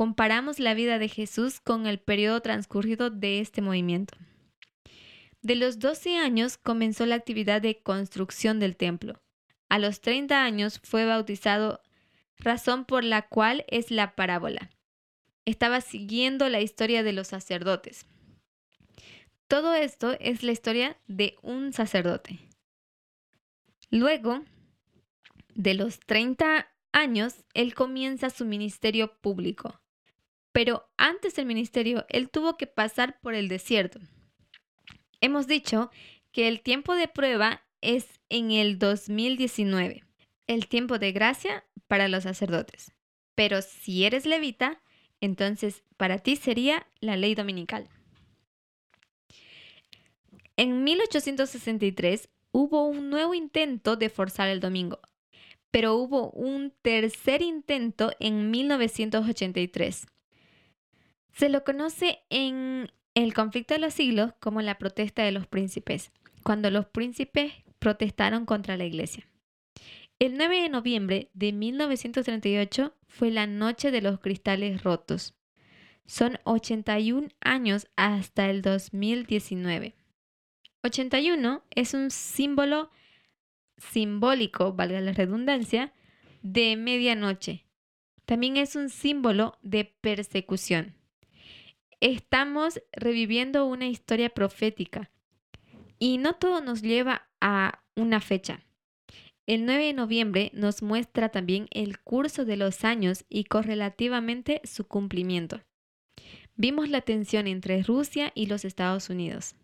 comparamos 0.01 0.59
la 0.61 0.73
vida 0.73 0.99
de 0.99 1.09
Jesús 1.09 1.61
con 1.61 1.87
el 1.87 1.99
periodo 1.99 2.41
transcurrido 2.41 3.11
de 3.11 3.41
este 3.41 3.61
movimiento. 3.61 4.17
De 5.43 5.57
los 5.57 5.79
12 5.79 6.17
años 6.17 6.57
comenzó 6.57 7.05
la 7.05 7.17
actividad 7.17 7.61
de 7.61 7.83
construcción 7.83 8.61
del 8.61 8.79
templo. 8.79 9.21
A 9.69 9.79
los 9.79 10.01
30 10.01 10.43
años 10.43 10.81
fue 10.83 11.05
bautizado, 11.05 11.83
razón 12.39 12.87
por 12.87 13.05
la 13.05 13.29
cual 13.29 13.67
es 13.69 13.91
la 13.91 14.17
parábola. 14.17 14.71
Estaba 15.45 15.83
siguiendo 15.83 16.49
la 16.49 16.63
historia 16.63 17.03
de 17.03 17.13
los 17.13 17.29
sacerdotes. 17.29 18.07
Todo 19.49 19.75
esto 19.75 20.17
es 20.19 20.43
la 20.43 20.53
historia 20.53 20.97
de 21.09 21.37
un 21.43 21.75
sacerdote. 21.75 22.39
Luego, 23.91 24.45
de 25.55 25.75
los 25.75 26.01
30 26.01 26.69
años, 26.93 27.45
él 27.53 27.75
comienza 27.75 28.31
su 28.31 28.47
ministerio 28.47 29.21
público. 29.21 29.79
Pero 30.53 30.89
antes 30.97 31.35
del 31.35 31.47
ministerio, 31.47 32.05
él 32.09 32.29
tuvo 32.29 32.57
que 32.57 32.67
pasar 32.67 33.21
por 33.21 33.35
el 33.35 33.49
desierto. 33.49 34.01
Hemos 35.21 35.47
dicho 35.47 35.91
que 36.33 36.49
el 36.49 36.61
tiempo 36.61 36.95
de 36.95 37.09
prueba 37.09 37.63
es 37.81 38.21
en 38.29 38.51
el 38.51 38.79
2019, 38.79 40.05
el 40.47 40.67
tiempo 40.69 40.99
de 40.99 41.13
gracia 41.13 41.65
para 41.87 42.09
los 42.09 42.25
sacerdotes. 42.25 42.93
Pero 43.35 43.63
si 43.63 44.05
eres 44.05 44.27
levita, 44.27 44.83
entonces 45.21 45.85
para 45.97 46.19
ti 46.19 46.37
sería 46.37 46.87
la 47.01 47.17
ley 47.17 47.35
dominical. 47.35 47.89
En 50.57 50.85
1863 50.85 52.29
hubo 52.53 52.85
un 52.85 53.09
nuevo 53.09 53.35
intento 53.35 53.97
de 53.97 54.11
forzar 54.11 54.49
el 54.49 54.61
domingo, 54.61 55.01
pero 55.71 55.95
hubo 55.95 56.31
un 56.33 56.73
tercer 56.83 57.41
intento 57.41 58.13
en 58.19 58.51
1983 58.51 60.07
se 61.33 61.49
lo 61.49 61.65
conoce 61.65 62.21
en 62.31 62.91
el 63.15 63.35
conflicto 63.35 63.75
de 63.75 63.81
los 63.81 63.95
siglos 63.95 64.33
como 64.41 64.63
la 64.63 64.79
protesta 64.79 65.23
de 65.23 65.33
los 65.33 65.47
príncipes, 65.47 66.13
cuando 66.43 66.71
los 66.71 66.87
príncipes 66.87 67.53
protestaron 67.79 68.47
contra 68.47 68.77
la 68.77 68.85
iglesia. 68.85 69.27
El 70.19 70.37
9 70.37 70.63
de 70.63 70.69
noviembre 70.69 71.31
de 71.33 71.53
1938 71.53 72.95
fue 73.09 73.31
la 73.31 73.47
noche 73.47 73.91
de 73.91 74.03
los 74.03 74.21
cristales 74.21 74.83
rotos. 74.83 75.35
Son 76.07 76.39
81 76.45 77.29
años 77.41 77.89
hasta 77.97 78.51
el 78.51 78.63
2019. 78.63 79.95
81 80.83 81.63
es 81.71 81.95
un 81.95 82.11
símbolo 82.11 82.91
simbólico, 83.79 84.75
valga 84.75 85.01
la 85.01 85.13
redundancia, 85.13 85.93
de 86.43 86.77
medianoche. 86.77 87.65
También 88.27 88.57
es 88.57 88.77
un 88.77 88.91
símbolo 88.91 89.59
de 89.63 89.85
persecución. 89.85 91.00
Estamos 92.01 92.81
reviviendo 92.93 93.67
una 93.67 93.87
historia 93.87 94.31
profética 94.31 95.11
y 95.99 96.17
no 96.17 96.33
todo 96.33 96.63
nos 96.63 96.81
lleva 96.81 97.29
a 97.43 97.83
una 97.95 98.23
fecha. 98.23 98.65
El 99.47 99.67
9 99.67 99.85
de 99.85 99.93
noviembre 99.93 100.51
nos 100.55 100.83
muestra 100.83 101.29
también 101.29 101.69
el 101.71 102.01
curso 102.01 102.47
de 102.47 102.57
los 102.57 102.85
años 102.85 103.27
y 103.29 103.45
correlativamente 103.45 104.63
su 104.65 104.87
cumplimiento. 104.89 105.61
Vimos 106.57 106.89
la 106.89 107.03
tensión 107.03 107.47
entre 107.47 107.83
Rusia 107.83 108.33
y 108.35 108.47
los 108.47 108.65
Estados 108.65 109.11
Unidos. 109.11 109.55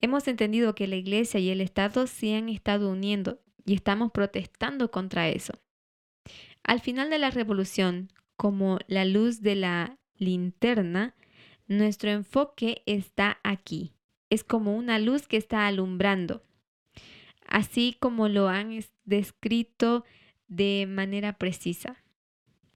Hemos 0.00 0.28
entendido 0.28 0.76
que 0.76 0.86
la 0.86 0.94
Iglesia 0.94 1.40
y 1.40 1.50
el 1.50 1.60
Estado 1.60 2.06
se 2.06 2.36
han 2.36 2.48
estado 2.48 2.88
uniendo 2.88 3.40
y 3.64 3.74
estamos 3.74 4.12
protestando 4.12 4.92
contra 4.92 5.28
eso. 5.28 5.54
Al 6.62 6.80
final 6.80 7.10
de 7.10 7.18
la 7.18 7.30
revolución, 7.30 8.12
como 8.36 8.78
la 8.86 9.04
luz 9.04 9.40
de 9.40 9.56
la 9.56 9.98
linterna, 10.18 11.16
nuestro 11.68 12.10
enfoque 12.10 12.82
está 12.86 13.38
aquí. 13.44 13.92
Es 14.30 14.42
como 14.42 14.76
una 14.76 14.98
luz 14.98 15.28
que 15.28 15.36
está 15.36 15.66
alumbrando, 15.66 16.42
así 17.46 17.96
como 18.00 18.28
lo 18.28 18.48
han 18.48 18.80
descrito 19.04 20.04
de 20.48 20.86
manera 20.88 21.38
precisa. 21.38 22.02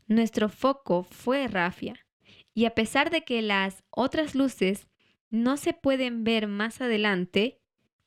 Nuestro 0.06 0.48
foco 0.48 1.04
fue 1.04 1.48
Rafia, 1.48 2.06
y 2.54 2.66
a 2.66 2.74
pesar 2.74 3.10
de 3.10 3.24
que 3.24 3.42
las 3.42 3.82
otras 3.90 4.34
luces 4.34 4.88
no 5.30 5.56
se 5.56 5.72
pueden 5.72 6.24
ver 6.24 6.46
más 6.46 6.80
adelante, 6.80 7.60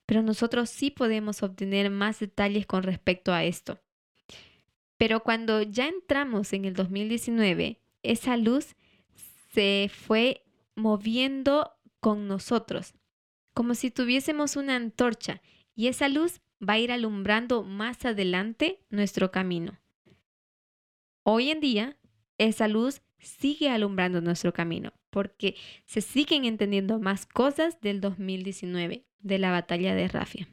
pero 0.06 0.22
nosotros 0.22 0.70
sí 0.70 0.92
podemos 0.92 1.42
obtener 1.42 1.90
más 1.90 2.20
detalles 2.20 2.68
con 2.68 2.84
respecto 2.84 3.34
a 3.34 3.44
esto. 3.44 3.80
Pero 4.98 5.22
cuando 5.22 5.62
ya 5.64 5.88
entramos 5.88 6.54
en 6.54 6.66
el 6.66 6.74
2019, 6.74 7.82
esa 8.04 8.38
luz 8.38 8.76
se 9.54 9.90
fue 9.92 10.45
moviendo 10.76 11.72
con 12.00 12.28
nosotros, 12.28 12.94
como 13.54 13.74
si 13.74 13.92
tuviésemos 13.92 14.56
una 14.56 14.76
antorcha, 14.76 15.42
y 15.74 15.88
esa 15.88 16.10
luz 16.10 16.42
va 16.62 16.74
a 16.74 16.80
ir 16.80 16.92
alumbrando 16.92 17.64
más 17.64 18.06
adelante 18.06 18.80
nuestro 18.90 19.32
camino. 19.32 19.80
Hoy 21.24 21.50
en 21.50 21.60
día, 21.60 21.98
esa 22.38 22.68
luz 22.68 23.02
sigue 23.18 23.70
alumbrando 23.70 24.22
nuestro 24.22 24.54
camino, 24.54 24.94
porque 25.10 25.56
se 25.86 26.02
siguen 26.02 26.46
entendiendo 26.46 27.00
más 27.00 27.26
cosas 27.26 27.82
del 27.82 28.02
2019, 28.02 29.06
de 29.20 29.40
la 29.40 29.52
batalla 29.52 29.96
de 29.96 30.08
Rafia. 30.08 30.48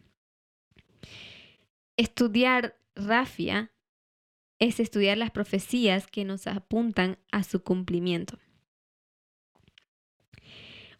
Estudiar 1.96 2.78
Rafia 2.94 3.70
es 4.58 4.80
estudiar 4.80 5.18
las 5.18 5.30
profecías 5.30 6.06
que 6.06 6.24
nos 6.24 6.46
apuntan 6.46 7.18
a 7.32 7.42
su 7.42 7.62
cumplimiento. 7.62 8.38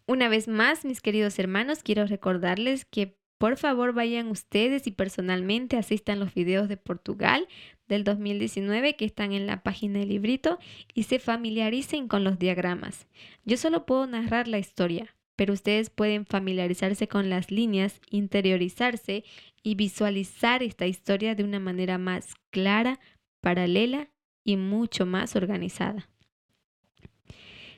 Una 0.05 0.27
vez 0.27 0.49
más, 0.49 0.83
mis 0.83 0.99
queridos 0.99 1.39
hermanos, 1.39 1.81
quiero 1.81 2.05
recordarles 2.05 2.83
que 2.83 3.17
por 3.37 3.57
favor 3.57 3.93
vayan 3.93 4.27
ustedes 4.27 4.85
y 4.85 4.91
personalmente 4.91 5.77
asistan 5.77 6.19
los 6.19 6.33
videos 6.33 6.67
de 6.67 6.77
Portugal 6.77 7.47
del 7.87 8.03
2019 8.03 8.95
que 8.95 9.05
están 9.05 9.31
en 9.31 9.47
la 9.47 9.63
página 9.63 9.99
del 9.99 10.09
librito 10.09 10.59
y 10.93 11.03
se 11.03 11.19
familiaricen 11.19 12.07
con 12.07 12.23
los 12.23 12.37
diagramas. 12.37 13.07
Yo 13.45 13.55
solo 13.57 13.85
puedo 13.85 14.05
narrar 14.07 14.47
la 14.47 14.59
historia, 14.59 15.15
pero 15.37 15.53
ustedes 15.53 15.89
pueden 15.89 16.25
familiarizarse 16.25 17.07
con 17.07 17.29
las 17.29 17.49
líneas, 17.49 18.01
interiorizarse 18.09 19.23
y 19.61 19.75
visualizar 19.75 20.63
esta 20.63 20.85
historia 20.85 21.33
de 21.33 21.43
una 21.43 21.59
manera 21.59 21.97
más 21.97 22.35
clara, 22.49 22.99
paralela 23.41 24.09
y 24.43 24.57
mucho 24.57 25.05
más 25.05 25.35
organizada. 25.37 26.09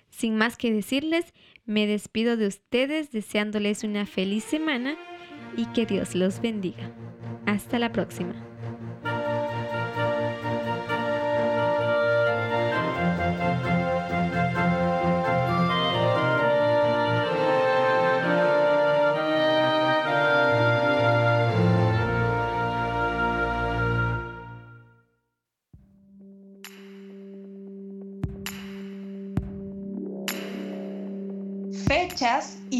Sin 0.10 0.38
más 0.38 0.57
que 0.57 0.72
decirles, 0.72 1.34
me 1.66 1.88
despido 1.88 2.38
de 2.38 2.48
ustedes 2.48 3.12
deseándoles 3.12 3.84
una 3.84 4.06
feliz 4.06 4.44
semana 4.44 4.98
y 5.58 5.66
que 5.68 5.86
Dios 5.86 6.16
los 6.16 6.42
bendiga. 6.42 6.92
Hasta 7.46 7.80
la 7.80 7.92
próxima. 7.92 8.36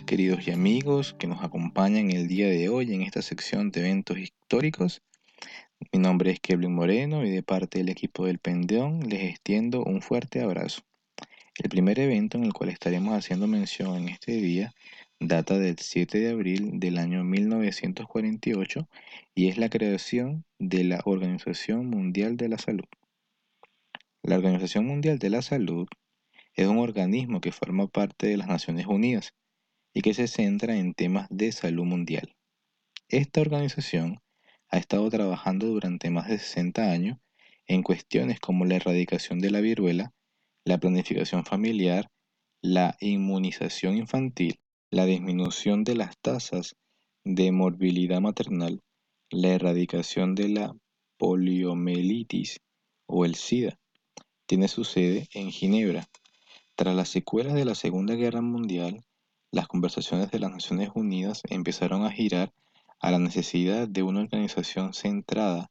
Queridos 0.00 0.48
y 0.48 0.50
amigos 0.52 1.14
que 1.18 1.26
nos 1.26 1.44
acompañan 1.44 2.10
el 2.10 2.26
día 2.26 2.48
de 2.48 2.70
hoy 2.70 2.94
en 2.94 3.02
esta 3.02 3.20
sección 3.20 3.70
de 3.70 3.80
eventos 3.80 4.16
históricos. 4.16 5.02
Mi 5.92 5.98
nombre 5.98 6.30
es 6.30 6.40
Kevin 6.40 6.74
Moreno 6.74 7.26
y 7.26 7.30
de 7.30 7.42
parte 7.42 7.78
del 7.78 7.90
equipo 7.90 8.24
del 8.24 8.38
Pendeón 8.38 9.00
les 9.10 9.22
extiendo 9.22 9.84
un 9.84 10.00
fuerte 10.00 10.40
abrazo. 10.40 10.80
El 11.58 11.68
primer 11.68 11.98
evento 11.98 12.38
en 12.38 12.44
el 12.44 12.54
cual 12.54 12.70
estaremos 12.70 13.14
haciendo 13.14 13.46
mención 13.46 13.96
en 13.96 14.08
este 14.08 14.32
día 14.32 14.72
data 15.20 15.58
del 15.58 15.76
7 15.78 16.20
de 16.20 16.30
abril 16.30 16.80
del 16.80 16.96
año 16.96 17.22
1948 17.22 18.88
y 19.34 19.48
es 19.48 19.58
la 19.58 19.68
creación 19.68 20.46
de 20.58 20.84
la 20.84 21.02
Organización 21.04 21.88
Mundial 21.90 22.38
de 22.38 22.48
la 22.48 22.56
Salud. 22.56 22.88
La 24.22 24.36
Organización 24.36 24.86
Mundial 24.86 25.18
de 25.18 25.28
la 25.28 25.42
Salud 25.42 25.86
es 26.54 26.66
un 26.66 26.78
organismo 26.78 27.42
que 27.42 27.52
forma 27.52 27.88
parte 27.88 28.26
de 28.26 28.38
las 28.38 28.48
Naciones 28.48 28.86
Unidas 28.86 29.34
y 29.94 30.02
que 30.02 30.14
se 30.14 30.28
centra 30.28 30.76
en 30.76 30.94
temas 30.94 31.26
de 31.30 31.52
salud 31.52 31.84
mundial. 31.84 32.34
Esta 33.08 33.40
organización 33.40 34.20
ha 34.68 34.78
estado 34.78 35.10
trabajando 35.10 35.66
durante 35.66 36.10
más 36.10 36.28
de 36.28 36.38
60 36.38 36.90
años 36.90 37.18
en 37.66 37.82
cuestiones 37.82 38.40
como 38.40 38.64
la 38.64 38.76
erradicación 38.76 39.38
de 39.38 39.50
la 39.50 39.60
viruela, 39.60 40.12
la 40.64 40.78
planificación 40.78 41.44
familiar, 41.44 42.10
la 42.62 42.96
inmunización 43.00 43.96
infantil, 43.96 44.60
la 44.90 45.04
disminución 45.04 45.84
de 45.84 45.94
las 45.94 46.16
tasas 46.18 46.76
de 47.24 47.52
morbilidad 47.52 48.20
maternal, 48.20 48.80
la 49.30 49.48
erradicación 49.48 50.34
de 50.34 50.48
la 50.48 50.76
poliomielitis 51.18 52.60
o 53.06 53.24
el 53.24 53.34
SIDA. 53.34 53.78
Tiene 54.46 54.68
su 54.68 54.84
sede 54.84 55.28
en 55.32 55.50
Ginebra. 55.50 56.06
Tras 56.74 56.94
las 56.94 57.08
secuelas 57.08 57.54
de 57.54 57.64
la 57.64 57.74
Segunda 57.74 58.14
Guerra 58.14 58.40
Mundial, 58.40 59.04
las 59.52 59.68
conversaciones 59.68 60.30
de 60.30 60.38
las 60.38 60.50
Naciones 60.50 60.88
Unidas 60.94 61.42
empezaron 61.50 62.06
a 62.06 62.10
girar 62.10 62.54
a 63.00 63.10
la 63.10 63.18
necesidad 63.18 63.86
de 63.86 64.02
una 64.02 64.20
organización 64.20 64.94
centrada 64.94 65.70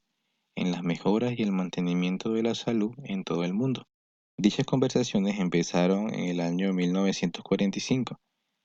en 0.54 0.70
las 0.70 0.84
mejoras 0.84 1.34
y 1.36 1.42
el 1.42 1.50
mantenimiento 1.50 2.32
de 2.32 2.44
la 2.44 2.54
salud 2.54 2.92
en 3.02 3.24
todo 3.24 3.42
el 3.42 3.54
mundo. 3.54 3.88
Dichas 4.36 4.66
conversaciones 4.66 5.40
empezaron 5.40 6.14
en 6.14 6.26
el 6.26 6.40
año 6.40 6.72
1945, 6.72 8.20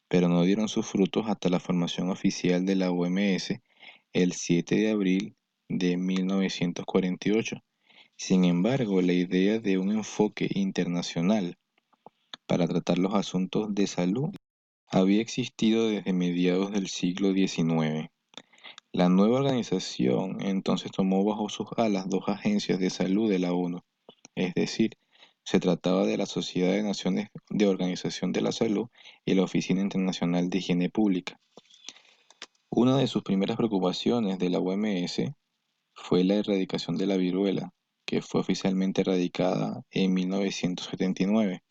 pero 0.07 0.29
no 0.29 0.43
dieron 0.43 0.69
sus 0.69 0.85
frutos 0.85 1.25
hasta 1.27 1.49
la 1.49 1.59
formación 1.59 2.11
oficial 2.11 2.67
de 2.67 2.75
la 2.75 2.91
OMS 2.91 3.59
el 4.13 4.33
7 4.33 4.75
de 4.75 4.91
abril 4.91 5.35
de 5.67 5.97
1948. 5.97 7.55
Sin 8.15 8.45
embargo, 8.45 9.01
la 9.01 9.13
idea 9.13 9.57
de 9.57 9.79
un 9.79 9.91
enfoque 9.91 10.47
internacional 10.53 11.57
para 12.45 12.67
tratar 12.67 12.99
los 12.99 13.15
asuntos 13.15 13.73
de 13.73 13.87
salud 13.87 14.29
había 14.89 15.21
existido 15.21 15.89
desde 15.89 16.13
mediados 16.13 16.71
del 16.71 16.87
siglo 16.87 17.33
XIX. 17.33 18.09
La 18.93 19.09
nueva 19.09 19.39
organización 19.39 20.41
entonces 20.41 20.91
tomó 20.91 21.25
bajo 21.25 21.49
sus 21.49 21.67
alas 21.77 22.09
dos 22.09 22.23
agencias 22.27 22.79
de 22.79 22.89
salud 22.89 23.29
de 23.29 23.39
la 23.39 23.53
ONU, 23.53 23.81
es 24.35 24.53
decir, 24.53 24.91
se 25.43 25.59
trataba 25.59 26.05
de 26.05 26.17
la 26.17 26.25
Sociedad 26.25 26.71
de 26.71 26.83
Naciones 26.83 27.27
de 27.49 27.67
Organización 27.67 28.31
de 28.31 28.41
la 28.41 28.51
Salud 28.51 28.87
y 29.25 29.33
la 29.33 29.43
Oficina 29.43 29.81
Internacional 29.81 30.49
de 30.49 30.57
Higiene 30.57 30.89
Pública. 30.89 31.39
Una 32.69 32.97
de 32.97 33.07
sus 33.07 33.23
primeras 33.23 33.57
preocupaciones 33.57 34.39
de 34.39 34.49
la 34.49 34.59
OMS 34.59 35.21
fue 35.93 36.23
la 36.23 36.35
erradicación 36.35 36.97
de 36.97 37.07
la 37.07 37.17
viruela, 37.17 37.73
que 38.05 38.21
fue 38.21 38.41
oficialmente 38.41 39.01
erradicada 39.01 39.83
en 39.91 40.13
1979. 40.13 41.61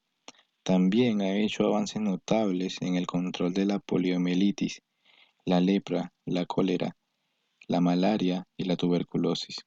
También 0.66 1.20
ha 1.20 1.36
hecho 1.36 1.64
avances 1.64 2.02
notables 2.02 2.82
en 2.82 2.96
el 2.96 3.06
control 3.06 3.54
de 3.54 3.66
la 3.66 3.78
poliomielitis, 3.78 4.82
la 5.44 5.60
lepra, 5.60 6.12
la 6.24 6.44
cólera, 6.44 6.96
la 7.68 7.80
malaria 7.80 8.48
y 8.56 8.64
la 8.64 8.74
tuberculosis, 8.74 9.58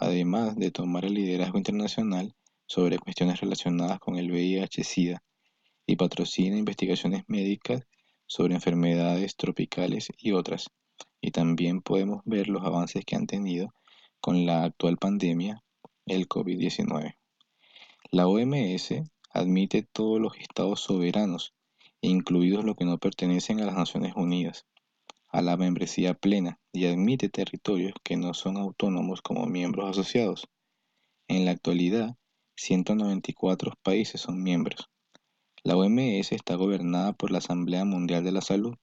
además 0.00 0.54
de 0.54 0.70
tomar 0.70 1.06
el 1.06 1.14
liderazgo 1.14 1.58
internacional 1.58 2.36
sobre 2.66 3.00
cuestiones 3.00 3.40
relacionadas 3.40 3.98
con 3.98 4.14
el 4.14 4.30
VIH-Sida 4.30 5.24
y 5.88 5.96
patrocina 5.96 6.56
investigaciones 6.56 7.24
médicas 7.26 7.82
sobre 8.24 8.54
enfermedades 8.54 9.34
tropicales 9.34 10.12
y 10.16 10.30
otras. 10.30 10.70
Y 11.20 11.32
también 11.32 11.80
podemos 11.82 12.22
ver 12.26 12.46
los 12.46 12.64
avances 12.64 13.04
que 13.04 13.16
han 13.16 13.26
tenido 13.26 13.74
con 14.20 14.46
la 14.46 14.62
actual 14.62 14.98
pandemia, 14.98 15.64
el 16.06 16.28
COVID-19. 16.28 17.16
La 18.12 18.28
OMS 18.28 19.02
admite 19.34 19.82
todos 19.82 20.20
los 20.20 20.36
estados 20.38 20.80
soberanos, 20.80 21.52
incluidos 22.00 22.64
los 22.64 22.76
que 22.76 22.84
no 22.84 22.98
pertenecen 22.98 23.60
a 23.60 23.66
las 23.66 23.74
Naciones 23.74 24.14
Unidas, 24.16 24.64
a 25.28 25.42
la 25.42 25.56
membresía 25.56 26.14
plena 26.14 26.60
y 26.72 26.86
admite 26.86 27.28
territorios 27.28 27.92
que 28.04 28.16
no 28.16 28.32
son 28.32 28.56
autónomos 28.56 29.20
como 29.20 29.46
miembros 29.46 29.90
asociados. 29.90 30.48
En 31.28 31.44
la 31.44 31.50
actualidad, 31.50 32.16
194 32.56 33.72
países 33.82 34.20
son 34.20 34.42
miembros. 34.42 34.88
La 35.64 35.76
OMS 35.76 36.30
está 36.30 36.54
gobernada 36.54 37.12
por 37.12 37.32
la 37.32 37.38
Asamblea 37.38 37.84
Mundial 37.84 38.22
de 38.22 38.32
la 38.32 38.42
Salud, 38.42 38.76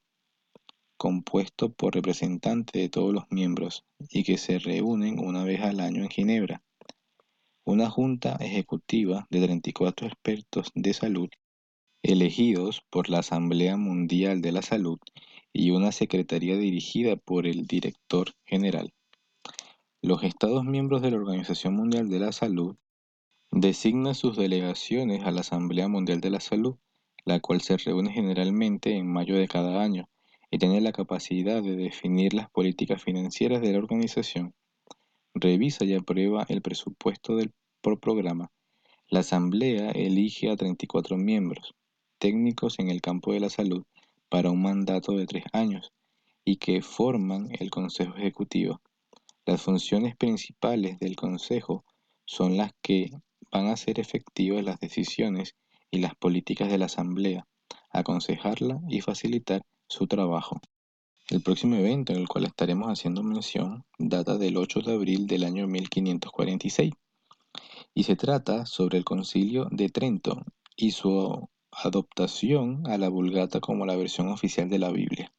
compuesto 0.98 1.72
por 1.72 1.94
representantes 1.94 2.80
de 2.80 2.88
todos 2.90 3.14
los 3.14 3.24
miembros 3.30 3.84
y 4.10 4.22
que 4.24 4.36
se 4.36 4.58
reúnen 4.58 5.18
una 5.18 5.44
vez 5.44 5.62
al 5.62 5.80
año 5.80 6.02
en 6.02 6.10
Ginebra. 6.10 6.62
Una 7.64 7.88
junta 7.88 8.36
ejecutiva 8.40 9.28
de 9.30 9.40
34 9.40 10.08
expertos 10.08 10.72
de 10.74 10.92
salud 10.94 11.28
elegidos 12.02 12.82
por 12.90 13.08
la 13.08 13.20
Asamblea 13.20 13.76
Mundial 13.76 14.42
de 14.42 14.50
la 14.50 14.62
Salud 14.62 14.98
y 15.52 15.70
una 15.70 15.92
secretaría 15.92 16.56
dirigida 16.56 17.14
por 17.14 17.46
el 17.46 17.68
director 17.68 18.32
general. 18.44 18.92
Los 20.02 20.24
Estados 20.24 20.64
miembros 20.64 21.02
de 21.02 21.12
la 21.12 21.18
Organización 21.18 21.74
Mundial 21.74 22.08
de 22.08 22.18
la 22.18 22.32
Salud 22.32 22.74
designan 23.52 24.16
sus 24.16 24.36
delegaciones 24.36 25.22
a 25.24 25.30
la 25.30 25.42
Asamblea 25.42 25.86
Mundial 25.86 26.20
de 26.20 26.30
la 26.30 26.40
Salud, 26.40 26.74
la 27.24 27.38
cual 27.38 27.60
se 27.60 27.76
reúne 27.76 28.10
generalmente 28.10 28.96
en 28.96 29.06
mayo 29.06 29.36
de 29.36 29.46
cada 29.46 29.80
año 29.80 30.08
y 30.50 30.58
tiene 30.58 30.80
la 30.80 30.90
capacidad 30.90 31.62
de 31.62 31.76
definir 31.76 32.34
las 32.34 32.50
políticas 32.50 33.00
financieras 33.00 33.62
de 33.62 33.72
la 33.72 33.78
organización. 33.78 34.52
Revisa 35.34 35.84
y 35.84 35.94
aprueba 35.94 36.44
el 36.48 36.62
presupuesto 36.62 37.36
del 37.36 37.52
por 37.80 37.98
programa. 38.00 38.50
La 39.08 39.20
Asamblea 39.20 39.90
elige 39.90 40.50
a 40.50 40.56
34 40.56 41.16
miembros 41.16 41.74
técnicos 42.18 42.78
en 42.78 42.88
el 42.88 43.00
campo 43.00 43.32
de 43.32 43.40
la 43.40 43.50
salud 43.50 43.82
para 44.28 44.50
un 44.50 44.62
mandato 44.62 45.16
de 45.16 45.26
tres 45.26 45.44
años 45.52 45.92
y 46.44 46.56
que 46.56 46.80
forman 46.80 47.48
el 47.58 47.70
Consejo 47.70 48.14
Ejecutivo. 48.14 48.80
Las 49.44 49.60
funciones 49.60 50.16
principales 50.16 51.00
del 51.00 51.16
Consejo 51.16 51.84
son 52.24 52.56
las 52.56 52.70
que 52.80 53.10
van 53.50 53.66
a 53.66 53.72
hacer 53.72 53.98
efectivas 53.98 54.64
las 54.64 54.78
decisiones 54.78 55.56
y 55.90 55.98
las 55.98 56.14
políticas 56.14 56.70
de 56.70 56.78
la 56.78 56.86
Asamblea, 56.86 57.46
aconsejarla 57.90 58.80
y 58.88 59.00
facilitar 59.00 59.62
su 59.88 60.06
trabajo. 60.06 60.60
El 61.32 61.40
próximo 61.40 61.76
evento 61.76 62.12
en 62.12 62.18
el 62.18 62.28
cual 62.28 62.44
estaremos 62.44 62.88
haciendo 62.88 63.22
mención 63.22 63.86
data 63.98 64.36
del 64.36 64.58
8 64.58 64.82
de 64.82 64.92
abril 64.92 65.26
del 65.26 65.44
año 65.44 65.66
1546 65.66 66.92
y 67.94 68.02
se 68.02 68.16
trata 68.16 68.66
sobre 68.66 68.98
el 68.98 69.04
concilio 69.06 69.66
de 69.70 69.88
Trento 69.88 70.44
y 70.76 70.90
su 70.90 71.48
adoptación 71.70 72.86
a 72.86 72.98
la 72.98 73.08
Vulgata 73.08 73.60
como 73.60 73.86
la 73.86 73.96
versión 73.96 74.28
oficial 74.28 74.68
de 74.68 74.78
la 74.78 74.90
Biblia. 74.90 75.32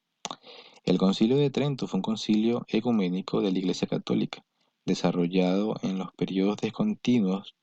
El 0.83 0.97
concilio 0.97 1.37
de 1.37 1.51
Trento 1.51 1.85
fue 1.85 1.99
un 1.99 2.01
concilio 2.01 2.65
ecuménico 2.69 3.41
de 3.41 3.51
la 3.51 3.59
Iglesia 3.59 3.87
Católica, 3.87 4.43
desarrollado 4.85 5.75
en 5.83 5.99
los 5.99 6.11
periodos 6.13 6.57
descontinuos 6.57 7.53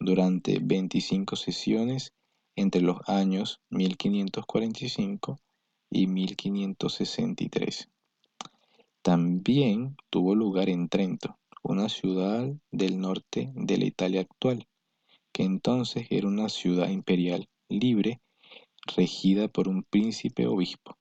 durante 0.00 0.58
25 0.58 1.36
sesiones 1.36 2.14
entre 2.56 2.80
los 2.80 3.06
años 3.06 3.60
1545 3.68 5.38
y 5.94 6.08
1563. 6.08 7.88
También 9.00 9.96
tuvo 10.10 10.34
lugar 10.34 10.68
en 10.68 10.88
Trento, 10.88 11.38
una 11.62 11.88
ciudad 11.88 12.52
del 12.72 13.00
norte 13.00 13.52
de 13.54 13.78
la 13.78 13.84
Italia 13.84 14.22
actual, 14.22 14.66
que 15.32 15.44
entonces 15.44 16.08
era 16.10 16.26
una 16.26 16.48
ciudad 16.48 16.88
imperial 16.88 17.48
libre 17.68 18.20
regida 18.96 19.46
por 19.46 19.68
un 19.68 19.84
príncipe 19.84 20.46
obispo. 20.48 20.98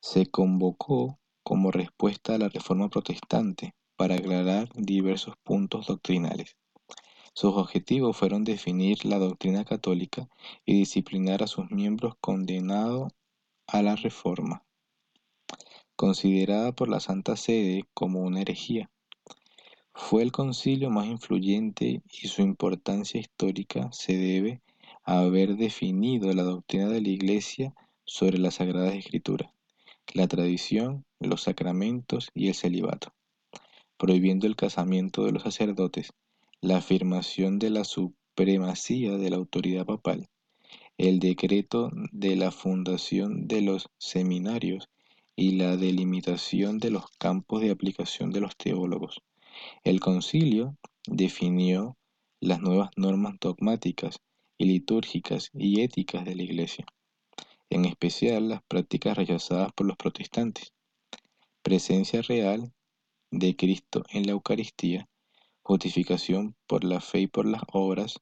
Se 0.00 0.26
convocó 0.26 1.18
como 1.42 1.70
respuesta 1.70 2.36
a 2.36 2.38
la 2.38 2.48
reforma 2.48 2.88
protestante 2.88 3.74
para 3.96 4.14
aclarar 4.14 4.70
diversos 4.74 5.34
puntos 5.44 5.86
doctrinales. 5.86 6.56
Sus 7.34 7.54
objetivos 7.54 8.16
fueron 8.16 8.44
definir 8.44 9.04
la 9.04 9.18
doctrina 9.18 9.64
católica 9.64 10.28
y 10.64 10.74
disciplinar 10.74 11.42
a 11.42 11.46
sus 11.46 11.70
miembros 11.70 12.14
condenados 12.20 13.12
a 13.72 13.82
la 13.82 13.94
reforma, 13.94 14.64
considerada 15.94 16.72
por 16.72 16.88
la 16.88 16.98
Santa 16.98 17.36
Sede 17.36 17.84
como 17.94 18.20
una 18.20 18.40
herejía. 18.40 18.90
Fue 19.94 20.22
el 20.22 20.32
concilio 20.32 20.90
más 20.90 21.06
influyente 21.06 22.02
y 22.10 22.28
su 22.28 22.42
importancia 22.42 23.20
histórica 23.20 23.88
se 23.92 24.16
debe 24.16 24.60
a 25.04 25.20
haber 25.20 25.56
definido 25.56 26.32
la 26.32 26.42
doctrina 26.42 26.88
de 26.88 27.00
la 27.00 27.08
Iglesia 27.08 27.74
sobre 28.04 28.38
las 28.38 28.54
Sagradas 28.54 28.94
Escrituras, 28.94 29.52
la 30.14 30.26
tradición, 30.26 31.04
los 31.20 31.42
sacramentos 31.42 32.30
y 32.34 32.48
el 32.48 32.54
celibato, 32.54 33.14
prohibiendo 33.96 34.48
el 34.48 34.56
casamiento 34.56 35.24
de 35.24 35.32
los 35.32 35.44
sacerdotes, 35.44 36.12
la 36.60 36.78
afirmación 36.78 37.60
de 37.60 37.70
la 37.70 37.84
supremacía 37.84 39.16
de 39.16 39.30
la 39.30 39.36
autoridad 39.36 39.86
papal, 39.86 40.28
el 41.00 41.18
decreto 41.18 41.90
de 42.12 42.36
la 42.36 42.50
fundación 42.50 43.48
de 43.48 43.62
los 43.62 43.88
seminarios 43.96 44.90
y 45.34 45.52
la 45.52 45.78
delimitación 45.78 46.78
de 46.78 46.90
los 46.90 47.04
campos 47.16 47.62
de 47.62 47.70
aplicación 47.70 48.32
de 48.32 48.40
los 48.40 48.54
teólogos. 48.54 49.22
El 49.82 49.98
concilio 49.98 50.76
definió 51.06 51.96
las 52.38 52.60
nuevas 52.60 52.90
normas 52.96 53.36
dogmáticas 53.40 54.20
y 54.58 54.66
litúrgicas 54.66 55.48
y 55.54 55.80
éticas 55.80 56.26
de 56.26 56.34
la 56.34 56.42
Iglesia, 56.42 56.84
en 57.70 57.86
especial 57.86 58.50
las 58.50 58.62
prácticas 58.64 59.16
rechazadas 59.16 59.72
por 59.72 59.86
los 59.86 59.96
protestantes, 59.96 60.74
presencia 61.62 62.20
real 62.20 62.74
de 63.30 63.56
Cristo 63.56 64.02
en 64.10 64.26
la 64.26 64.32
Eucaristía, 64.32 65.08
justificación 65.62 66.56
por 66.66 66.84
la 66.84 67.00
fe 67.00 67.20
y 67.20 67.26
por 67.26 67.46
las 67.46 67.62
obras, 67.72 68.20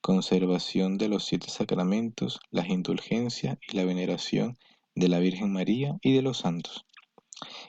conservación 0.00 0.96
de 0.96 1.08
los 1.08 1.24
siete 1.24 1.50
sacramentos, 1.50 2.40
las 2.50 2.70
indulgencias 2.70 3.58
y 3.70 3.76
la 3.76 3.84
veneración 3.84 4.58
de 4.94 5.08
la 5.08 5.18
Virgen 5.18 5.52
María 5.52 5.98
y 6.00 6.14
de 6.14 6.22
los 6.22 6.38
santos. 6.38 6.86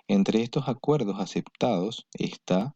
Entre 0.07 0.41
estos 0.41 0.69
acuerdos 0.69 1.19
aceptados 1.19 2.07
está 2.13 2.75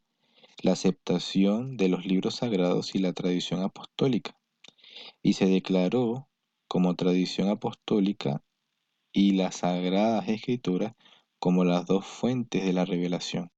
la 0.61 0.73
aceptación 0.73 1.77
de 1.77 1.87
los 1.89 2.05
libros 2.05 2.35
sagrados 2.35 2.95
y 2.95 2.99
la 2.99 3.13
tradición 3.13 3.61
apostólica, 3.61 4.37
y 5.21 5.33
se 5.33 5.45
declaró 5.45 6.27
como 6.67 6.95
tradición 6.95 7.49
apostólica 7.49 8.43
y 9.13 9.31
las 9.31 9.57
sagradas 9.57 10.27
escrituras 10.27 10.95
como 11.39 11.63
las 11.63 11.85
dos 11.85 12.05
fuentes 12.05 12.65
de 12.65 12.73
la 12.73 12.83
revelación, 12.83 13.51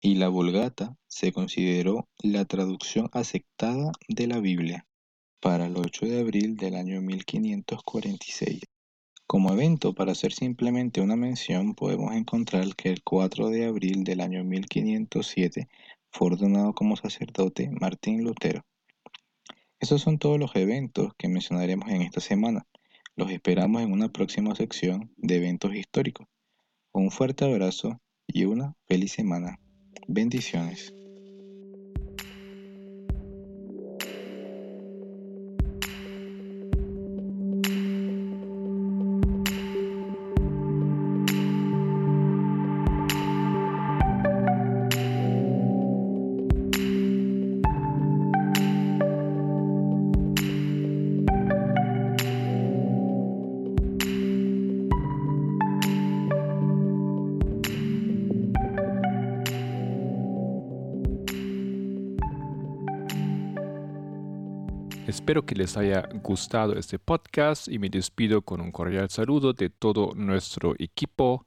y 0.00 0.16
la 0.16 0.28
Vulgata 0.28 0.96
se 1.06 1.32
consideró 1.32 2.08
la 2.22 2.44
traducción 2.44 3.08
aceptada 3.12 3.92
de 4.08 4.26
la 4.26 4.40
Biblia 4.40 4.86
para 5.44 5.66
el 5.66 5.76
8 5.76 6.06
de 6.06 6.20
abril 6.20 6.56
del 6.56 6.74
año 6.74 7.02
1546. 7.02 8.62
Como 9.26 9.52
evento, 9.52 9.94
para 9.94 10.12
hacer 10.12 10.32
simplemente 10.32 11.02
una 11.02 11.16
mención, 11.16 11.74
podemos 11.74 12.14
encontrar 12.14 12.74
que 12.74 12.88
el 12.88 13.02
4 13.02 13.50
de 13.50 13.66
abril 13.66 14.04
del 14.04 14.22
año 14.22 14.42
1507 14.42 15.68
fue 16.10 16.28
ordenado 16.28 16.72
como 16.72 16.96
sacerdote 16.96 17.70
Martín 17.78 18.24
Lutero. 18.24 18.64
Esos 19.80 20.00
son 20.00 20.18
todos 20.18 20.40
los 20.40 20.56
eventos 20.56 21.12
que 21.18 21.28
mencionaremos 21.28 21.90
en 21.90 22.00
esta 22.00 22.22
semana. 22.22 22.66
Los 23.14 23.30
esperamos 23.30 23.82
en 23.82 23.92
una 23.92 24.08
próxima 24.08 24.54
sección 24.54 25.12
de 25.18 25.36
eventos 25.36 25.74
históricos. 25.74 26.26
Un 26.90 27.10
fuerte 27.10 27.44
abrazo 27.44 28.00
y 28.26 28.46
una 28.46 28.76
feliz 28.86 29.12
semana. 29.12 29.60
Bendiciones. 30.08 30.94
Espero 65.24 65.46
que 65.46 65.54
les 65.54 65.78
haya 65.78 66.06
gustado 66.22 66.74
este 66.74 66.98
podcast 66.98 67.68
y 67.68 67.78
me 67.78 67.88
despido 67.88 68.42
con 68.42 68.60
un 68.60 68.70
cordial 68.70 69.08
saludo 69.08 69.54
de 69.54 69.70
todo 69.70 70.12
nuestro 70.14 70.74
equipo, 70.78 71.46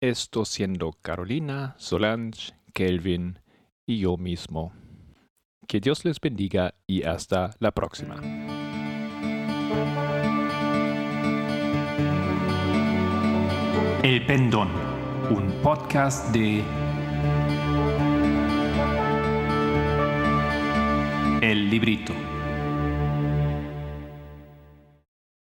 esto 0.00 0.44
siendo 0.44 0.90
Carolina, 1.00 1.76
Solange, 1.78 2.54
Kelvin 2.72 3.38
y 3.86 4.00
yo 4.00 4.16
mismo. 4.16 4.72
Que 5.68 5.78
Dios 5.78 6.04
les 6.04 6.18
bendiga 6.20 6.74
y 6.88 7.04
hasta 7.04 7.54
la 7.60 7.70
próxima. 7.70 8.16
El 14.02 14.26
Pendón, 14.26 14.70
un 15.30 15.52
podcast 15.62 16.34
de 16.34 16.64
El 21.40 21.70
Librito. 21.70 22.33